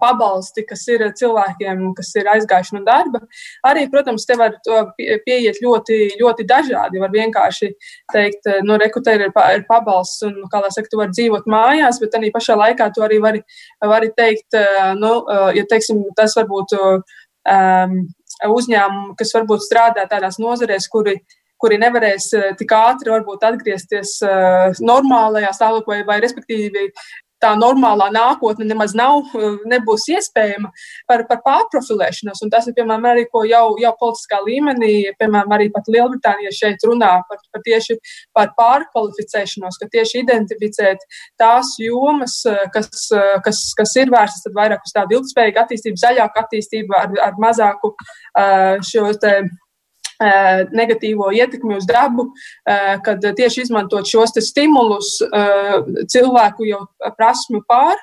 pabalsti, 0.00 0.64
kas 0.68 0.82
ir 0.92 1.04
cilvēkiem, 1.16 1.94
kas 1.96 2.10
ir 2.20 2.28
aizgājuši 2.34 2.76
no 2.76 2.82
darba. 2.84 3.22
Arī, 3.66 3.86
protams, 3.92 4.26
te 4.28 4.36
var 4.36 4.58
pieiet 5.24 5.60
ļoti, 5.64 6.18
ļoti 6.20 6.44
dažādi. 6.48 7.00
Var 7.00 7.14
vienkārši 7.14 7.70
teikt, 8.12 8.50
nu, 8.66 8.76
rekrutē 8.80 9.16
ir, 9.16 9.28
ir 9.30 9.64
pabalsts, 9.68 10.22
un, 10.28 10.42
kā 10.52 10.60
lai 10.64 10.72
saka, 10.74 10.92
tu 10.92 11.00
vari 11.00 11.16
dzīvot 11.16 11.48
mājās, 11.48 12.00
bet 12.02 12.18
arī 12.18 12.32
pašā 12.34 12.58
laikā 12.60 12.90
tu 12.92 13.04
arī 13.06 13.22
vari, 13.24 13.42
vari 13.80 14.12
teikt, 14.16 14.58
nu, 15.00 15.14
ja, 15.56 15.64
teiksim, 15.70 16.04
tas 16.18 16.36
varbūt 16.36 16.76
um, 16.76 17.98
uzņēmumi, 18.52 19.16
kas 19.18 19.34
varbūt 19.38 19.64
strādā 19.64 20.08
tādās 20.10 20.40
nozarēs, 20.42 20.90
kuri 20.92 21.20
kuri 21.58 21.74
nevarēs 21.82 22.28
tik 22.54 22.70
ātri 22.70 23.10
varbūt 23.10 23.42
atgriezties 23.48 24.12
uh, 24.22 24.76
normālajā 24.78 25.48
stāvoklī, 25.56 26.04
vai 26.06 26.20
respektīvi 26.22 26.84
tā 27.42 27.52
normālā 27.58 28.08
nākotne 28.14 28.66
nemaz 28.68 28.94
nav, 28.98 29.30
nebūs 29.68 30.08
iespējama 30.14 30.70
par, 31.08 31.24
par 31.28 31.42
pārprofilēšanos. 31.44 32.42
Un 32.44 32.52
tas 32.54 32.68
ir, 32.68 32.76
piemēram, 32.78 33.06
arī 33.12 33.26
ko 33.32 33.44
jau, 33.48 33.76
jau 33.82 33.92
politiskā 34.00 34.40
līmenī, 34.46 34.92
piemēram, 35.20 35.54
arī 35.56 35.68
pat 35.74 35.90
Lielbritānija 35.92 36.54
šeit 36.54 36.84
runā 36.88 37.12
par, 37.28 37.42
par 37.52 37.64
tieši 37.66 37.98
par 38.36 38.52
pārkvalificēšanos, 38.58 39.78
ka 39.80 39.90
tieši 39.92 40.22
identificēt 40.24 41.06
tās 41.40 41.76
jomas, 41.82 42.40
kas, 42.74 43.08
kas, 43.46 43.62
kas 43.78 43.96
ir 44.00 44.12
vērstas 44.14 44.54
vairāk 44.56 44.84
uz 44.86 44.96
tādu 44.96 45.18
ilgspējīgu 45.18 45.64
attīstību, 45.64 46.02
zaļāku 46.02 46.44
attīstību 46.44 46.98
ar, 46.98 47.16
ar 47.30 47.40
mazāku 47.42 47.94
šo 48.88 49.08
te 49.22 49.38
Eh, 49.38 49.67
negatīvo 50.74 51.30
ietekmi 51.34 51.76
uz 51.78 51.86
dabu, 51.86 52.32
eh, 52.66 52.96
kad 53.04 53.22
tieši 53.22 53.62
izmantot 53.66 54.08
šos 54.08 54.34
stimulus 54.42 55.18
eh, 55.22 55.78
cilvēku 56.10 56.66
jau 56.66 56.82
prasmu 57.16 57.62
pār, 57.68 57.96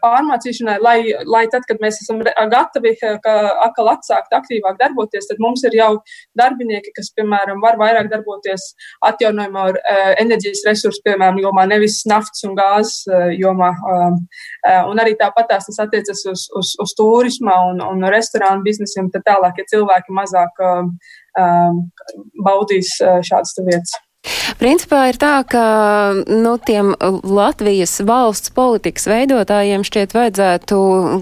pārmācīšanai, 0.00 0.76
lai, 0.80 0.96
lai 1.28 1.44
tad, 1.52 1.66
kad 1.68 1.80
mēs 1.82 2.00
esam 2.02 2.20
gatavi 2.24 2.94
atkal 3.04 3.90
atsākt 3.92 4.32
aktīvāk 4.36 4.78
darboties, 4.80 5.28
tad 5.28 5.40
mums 5.42 5.64
ir 5.68 5.76
jau 5.76 5.90
darbinieki, 6.38 6.94
kas, 6.96 7.12
piemēram, 7.16 7.60
var 7.64 7.78
vairāk 7.80 8.10
darboties 8.12 8.70
atjaunojumā 9.06 9.66
enerģijas 10.22 10.64
resursu, 10.68 11.02
piemēram, 11.04 11.40
jomā, 11.44 11.66
nevis 11.70 12.00
naftas 12.08 12.44
un 12.48 12.56
gāzes 12.58 13.04
jomā. 13.36 13.72
Un 14.90 15.02
arī 15.02 15.16
tāpat 15.20 15.50
tās 15.52 15.68
tas 15.68 15.82
attiecas 15.86 16.24
uz, 16.30 16.46
uz, 16.56 16.74
uz 16.80 16.96
turisma 16.98 17.60
un, 17.70 17.82
un 17.84 18.10
restorānu 18.12 18.64
biznesiem, 18.66 19.12
tad 19.12 19.26
tālāk, 19.28 19.60
ja 19.60 19.72
cilvēki 19.76 20.16
mazāk 20.16 20.62
um, 20.64 20.94
baudīs 22.44 22.96
šādas 23.00 23.58
vietas. 23.66 23.98
Principā 24.60 25.06
ir 25.08 25.16
tā, 25.16 25.40
ka 25.48 25.64
nu, 26.28 26.50
tiem 26.60 26.92
Latvijas 27.24 27.94
valsts 28.04 28.52
politikas 28.52 29.06
veidotājiem 29.08 29.80
šķiet 29.88 30.12
vajadzētu 30.12 30.80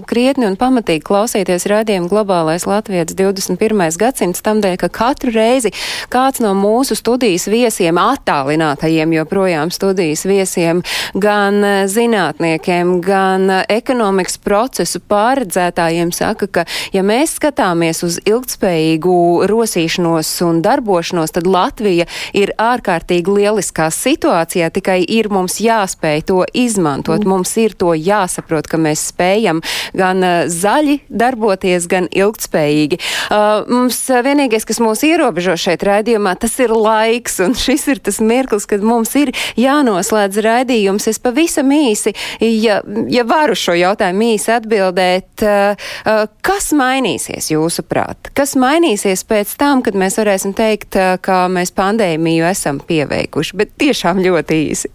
krietni 0.09 0.49
un 0.49 0.57
pamatīgi 0.59 1.05
klausīties 1.07 1.63
rādījumu 1.71 2.09
globālais 2.11 2.65
Latvijas 2.67 3.15
21. 3.15 3.95
gadsimts, 4.01 4.43
tamdēļ, 4.43 4.75
ka 4.81 4.89
katru 4.91 5.31
reizi 5.31 5.71
kāds 6.11 6.41
no 6.43 6.51
mūsu 6.57 6.97
studijas 6.99 7.47
viesiem, 7.47 8.01
attālinātajiem 8.01 9.15
joprojām 9.15 9.71
studijas 9.71 10.25
viesiem, 10.27 10.83
gan 11.15 11.63
zinātniekiem, 11.87 12.97
gan 13.05 13.47
ekonomikas 13.71 14.35
procesu 14.43 14.99
pārredzētājiem 15.07 16.11
saka, 16.11 16.49
ka 16.51 16.67
ja 16.91 17.05
mēs 17.07 17.37
skatāmies 17.39 18.03
uz 18.03 18.19
ilgtspējīgu 18.27 19.47
rosīšanos 19.47 20.35
un 20.43 20.59
darbošanos, 20.67 21.37
tad 21.39 21.47
Latvija 21.47 22.11
ir 22.35 22.51
ārkārtīgi 22.59 22.88
ārkārtīgi 22.89 23.29
lieliskā 23.29 23.89
situācijā, 23.93 24.69
tikai 24.73 25.03
ir 25.05 25.29
mums 25.29 25.59
jāspēj 25.61 26.23
to 26.29 26.43
izmantot. 26.57 27.21
Mm. 27.21 27.29
Mums 27.29 27.53
ir 27.61 27.75
to 27.77 27.93
jāsaprot, 27.93 28.67
ka 28.67 28.79
mēs 28.81 29.09
spējam 29.11 29.61
gan 29.97 30.23
uh, 30.23 30.49
zaļi 30.49 30.99
darboties, 31.09 31.87
gan 31.89 32.09
ilgtspējīgi. 32.09 32.99
Uh, 33.29 33.67
mums 33.69 34.01
vienīgais, 34.09 34.65
kas 34.65 34.81
mūs 34.81 35.03
ierobežo 35.05 35.55
šeit 35.59 35.85
raidījumā, 35.85 36.35
tas 36.39 36.57
ir 36.59 36.73
laiks, 36.73 37.39
un 37.45 37.55
šis 37.65 37.87
ir 37.93 38.01
tas 38.01 38.19
mirklis, 38.23 38.65
kad 38.69 38.81
mums 38.85 39.13
ir 39.19 39.33
jānoslēdz 39.59 40.41
raidījums. 40.45 41.09
Es 41.11 41.21
pavisam 41.21 41.69
īsi, 41.75 42.15
ja, 42.41 42.81
ja 43.09 43.25
varu 43.29 43.57
šo 43.57 43.77
jautājumu 43.77 44.31
īsi 44.33 44.53
atbildēt, 44.55 45.45
uh, 45.45 46.25
kas 46.45 46.71
mainīsies 46.73 47.51
jūsuprāt? 47.53 48.33
Kas 48.37 48.55
mainīsies 48.59 49.25
pēc 49.29 49.53
tam, 49.59 49.83
kad 49.85 49.97
mēs 49.99 50.17
varēsim 50.19 50.55
teikt, 50.57 50.97
ka 51.21 51.43
mēs 51.51 51.73
pandēmiju 51.75 52.47
esam 52.49 52.78
esam 52.79 52.87
pieveikuši, 52.87 53.57
bet 53.57 53.77
tiešām 53.77 54.19
ļoti 54.23 54.63
īsi. 54.69 54.89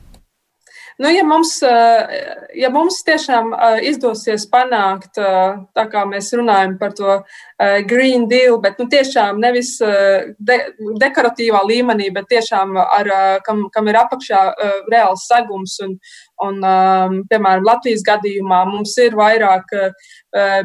Nu, 0.96 1.08
ja, 1.10 1.24
mums, 1.26 1.58
ja 2.54 2.68
mums 2.70 3.00
tiešām 3.02 3.50
izdosies 3.82 4.46
panākt, 4.46 5.18
tā 5.18 5.84
kā 5.90 6.04
mēs 6.06 6.30
runājam 6.32 6.78
par 6.78 6.92
to 6.94 7.16
Green 7.90 8.28
Deal, 8.28 8.60
bet 8.62 8.78
nu, 8.78 8.86
tiešām 8.86 9.40
nevis 9.42 9.80
de, 9.82 10.58
dekoratīvā 11.02 11.64
līmenī, 11.66 12.12
bet 12.14 12.30
tiešām 12.30 12.78
ar, 12.78 13.10
kam, 13.42 13.66
kam 13.74 13.90
ir 13.90 13.98
apakšā 14.04 14.44
reāls 14.86 15.26
segums 15.26 15.80
un, 15.82 15.98
Un, 16.42 16.58
um, 16.66 17.20
piemēram, 17.30 17.62
Latvijas 17.62 18.02
gadījumā 18.06 18.64
mums 18.66 18.96
ir 18.98 19.14
vairāk 19.14 19.70
uh, 19.78 19.92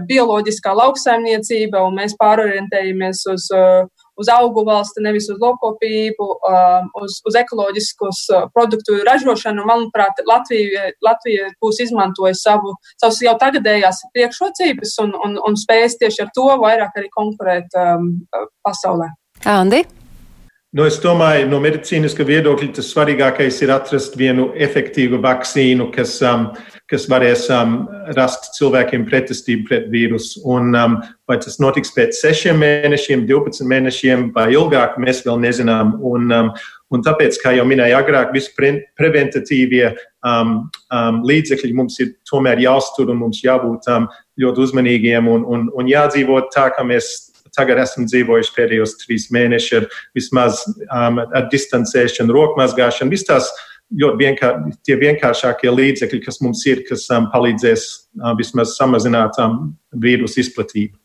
bioloģiskā 0.10 0.74
lauksaimniecība, 0.74 1.84
un 1.86 2.00
mēs 2.00 2.16
pārorientējamies 2.18 3.22
uz, 3.36 3.46
uh, 3.54 3.86
uz 4.20 4.32
augu 4.34 4.64
valsti, 4.68 5.04
nevis 5.06 5.30
uz 5.34 5.40
lokopību, 5.42 6.28
um, 6.52 6.90
uz, 7.04 7.20
uz 7.28 7.38
ekoloģiskus 7.42 8.24
uh, 8.34 8.48
produktu 8.56 9.00
ražošanu. 9.08 9.66
Manuprāt, 9.70 10.24
Latvija, 10.30 10.90
Latvija 11.06 11.52
būs 11.64 11.84
izmantojusi 11.86 12.44
savu, 12.44 12.76
savus 13.02 13.22
jau 13.26 13.36
tagadējās 13.42 14.04
priekšrocības 14.16 14.98
un, 15.06 15.16
un, 15.26 15.40
un 15.48 15.60
spējas 15.60 16.00
tieši 16.02 16.26
ar 16.26 16.34
to 16.36 16.50
vairāk 16.64 17.00
arī 17.00 17.12
konkurēt 17.16 17.80
um, 17.80 18.12
pasaulē. 18.66 19.12
Andi? 19.48 19.86
Nu, 20.70 20.84
es 20.86 21.00
domāju, 21.02 21.48
no 21.50 21.58
medicīniska 21.64 22.22
viedokļa 22.30 22.68
tas 22.78 22.92
svarīgākais 22.94 23.56
ir 23.66 23.72
atrast 23.74 24.14
vienu 24.20 24.52
efektīvu 24.54 25.18
vakcīnu, 25.24 25.88
kas, 25.96 26.12
um, 26.22 26.44
kas 26.86 27.08
varēs 27.10 27.48
um, 27.56 27.72
rast 28.14 28.52
cilvēkiem 28.54 29.08
pretestību 29.08 29.66
pret 29.66 29.88
vīrusu. 29.90 30.44
Un, 30.46 30.68
um, 30.78 31.00
vai 31.26 31.40
tas 31.42 31.58
notiks 31.58 31.90
pēc 31.96 32.20
sešiem 32.22 32.62
mēnešiem, 32.62 33.24
12 33.26 33.66
mēnešiem 33.66 34.28
vai 34.36 34.52
ilgāk, 34.54 35.00
mēs 35.02 35.24
vēl 35.26 35.42
nezinām. 35.42 35.96
Un, 36.06 36.30
um, 36.38 36.52
un 36.94 37.06
tāpēc, 37.08 37.42
kā 37.42 37.56
jau 37.58 37.66
minēju 37.66 37.98
agrāk, 37.98 38.30
visi 38.38 38.54
pre 38.54 38.70
preventatīvie 39.02 39.88
um, 39.90 40.54
um, 40.94 41.24
līdzekļi 41.26 41.74
mums 41.82 41.98
ir 42.06 42.14
tomēr 42.30 42.62
jāuztur 42.62 43.10
un 43.10 43.24
mums 43.24 43.42
jābūt 43.42 43.90
um, 43.90 44.06
ļoti 44.38 44.68
uzmanīgiem 44.68 45.34
un, 45.34 45.50
un, 45.50 45.66
un 45.74 45.90
jādzīvot 45.90 46.54
tā, 46.54 46.70
kā 46.78 46.86
mēs 46.86 47.29
tagad 47.60 47.82
esam 47.84 48.08
dzīvojuši 48.10 48.56
pēdējos 48.56 48.98
trīs 49.04 49.28
mēnešus 49.36 49.82
ar 49.82 49.90
vismaz 50.18 50.64
um, 50.88 51.20
ar 51.22 51.50
distancēšanu, 51.52 52.36
rokmazgāšanu, 52.36 53.14
visas 53.14 53.30
tās 53.30 53.52
ļoti 54.00 54.24
vienkār, 54.24 54.58
tie 54.86 54.98
vienkāršākie 55.02 55.72
līdzekļi, 55.74 56.24
kas 56.26 56.42
mums 56.46 56.64
ir, 56.70 56.84
kas 56.90 57.08
um, 57.16 57.30
palīdzēs 57.34 57.86
um, 58.22 58.34
vismaz 58.40 58.76
samazināt 58.78 59.38
um, 59.44 59.72
vīrusu 60.04 60.44
izplatību. 60.46 60.96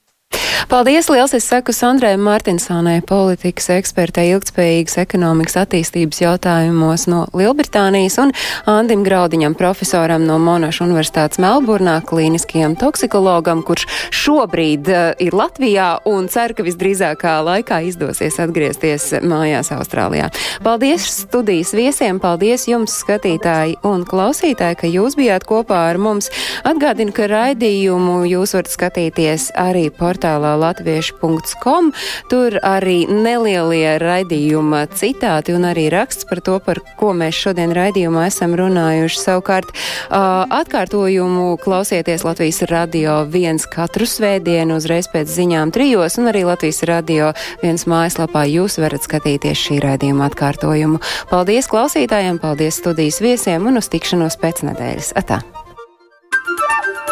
Paldies! 0.74 1.06
Liels 1.06 1.30
es 1.36 1.44
saku 1.46 1.70
Sandrai 1.70 2.16
Mārtinsonai, 2.18 2.96
politikas 3.06 3.68
ekspertei 3.76 4.32
ilgtspējīgas 4.32 4.96
ekonomikas 5.04 5.54
attīstības 5.60 6.18
jautājumos 6.18 7.04
no 7.06 7.20
Lielbritānijas 7.30 8.16
un 8.18 8.32
Andim 8.66 9.04
Graudiņam, 9.06 9.54
profesoram 9.54 10.24
no 10.26 10.40
Monaša 10.42 10.82
Universitātes 10.82 11.38
Melburnā, 11.38 12.00
klīniskajam 12.02 12.74
toksikologam, 12.80 13.62
kurš 13.62 13.84
šobrīd 14.18 14.90
uh, 14.90 15.04
ir 15.22 15.36
Latvijā 15.38 15.92
un 16.10 16.26
cer, 16.26 16.56
ka 16.58 16.66
visdrīzākā 16.66 17.36
laikā 17.46 17.78
izdosies 17.92 18.40
atgriezties 18.42 19.12
mājās 19.22 19.70
Austrālijā. 19.78 20.32
Paldies 20.66 21.06
studijas 21.20 21.70
viesiem, 21.78 22.18
paldies 22.18 22.66
jums, 22.66 22.98
skatītāji 23.04 23.78
un 23.86 24.02
klausītāji, 24.10 24.80
ka 24.82 24.90
jūs 24.90 25.14
bijāt 25.22 25.46
kopā 25.46 25.84
ar 25.92 26.02
mums. 26.02 26.32
Atgādinu, 26.66 27.14
ka 27.14 27.30
raidījumu 27.30 28.24
jūs 28.32 28.58
varat 28.58 28.74
skatīties 28.74 29.52
arī 29.68 29.86
portālā 29.94 30.63
latviešu.com. 30.64 31.92
Tur 32.32 32.58
arī 32.64 33.04
nelielie 33.08 33.96
raidījuma 34.02 34.84
citāti 34.96 35.54
un 35.54 35.68
arī 35.68 35.86
raksts 35.92 36.26
par 36.28 36.42
to, 36.44 36.58
par 36.64 36.80
ko 36.98 37.12
mēs 37.16 37.38
šodien 37.44 37.74
raidījumā 37.76 38.26
esam 38.30 38.56
runājuši. 38.58 39.20
Savukārt 39.24 39.72
atkārtojumu 40.10 41.54
klausieties 41.62 42.24
Latvijas 42.26 42.62
radio 42.70 43.22
viens 43.28 43.66
katru 43.70 44.08
svētdienu 44.08 44.78
uzreiz 44.80 45.08
pēc 45.12 45.30
ziņām 45.30 45.74
trijos 45.74 46.18
un 46.20 46.30
arī 46.32 46.44
Latvijas 46.48 46.82
radio 46.88 47.32
viens 47.62 47.86
mājaslapā 47.90 48.46
jūs 48.50 48.78
varat 48.82 49.06
skatīties 49.06 49.66
šī 49.68 49.80
raidījuma 49.84 50.30
atkārtojumu. 50.30 51.02
Paldies 51.32 51.70
klausītājiem, 51.72 52.40
paldies 52.42 52.80
studijas 52.82 53.20
viesiem 53.24 53.68
un 53.70 53.82
uz 53.82 53.90
tikšanos 53.92 54.40
pēc 54.40 54.66
nedēļas. 54.70 55.14
Atā! 55.20 55.42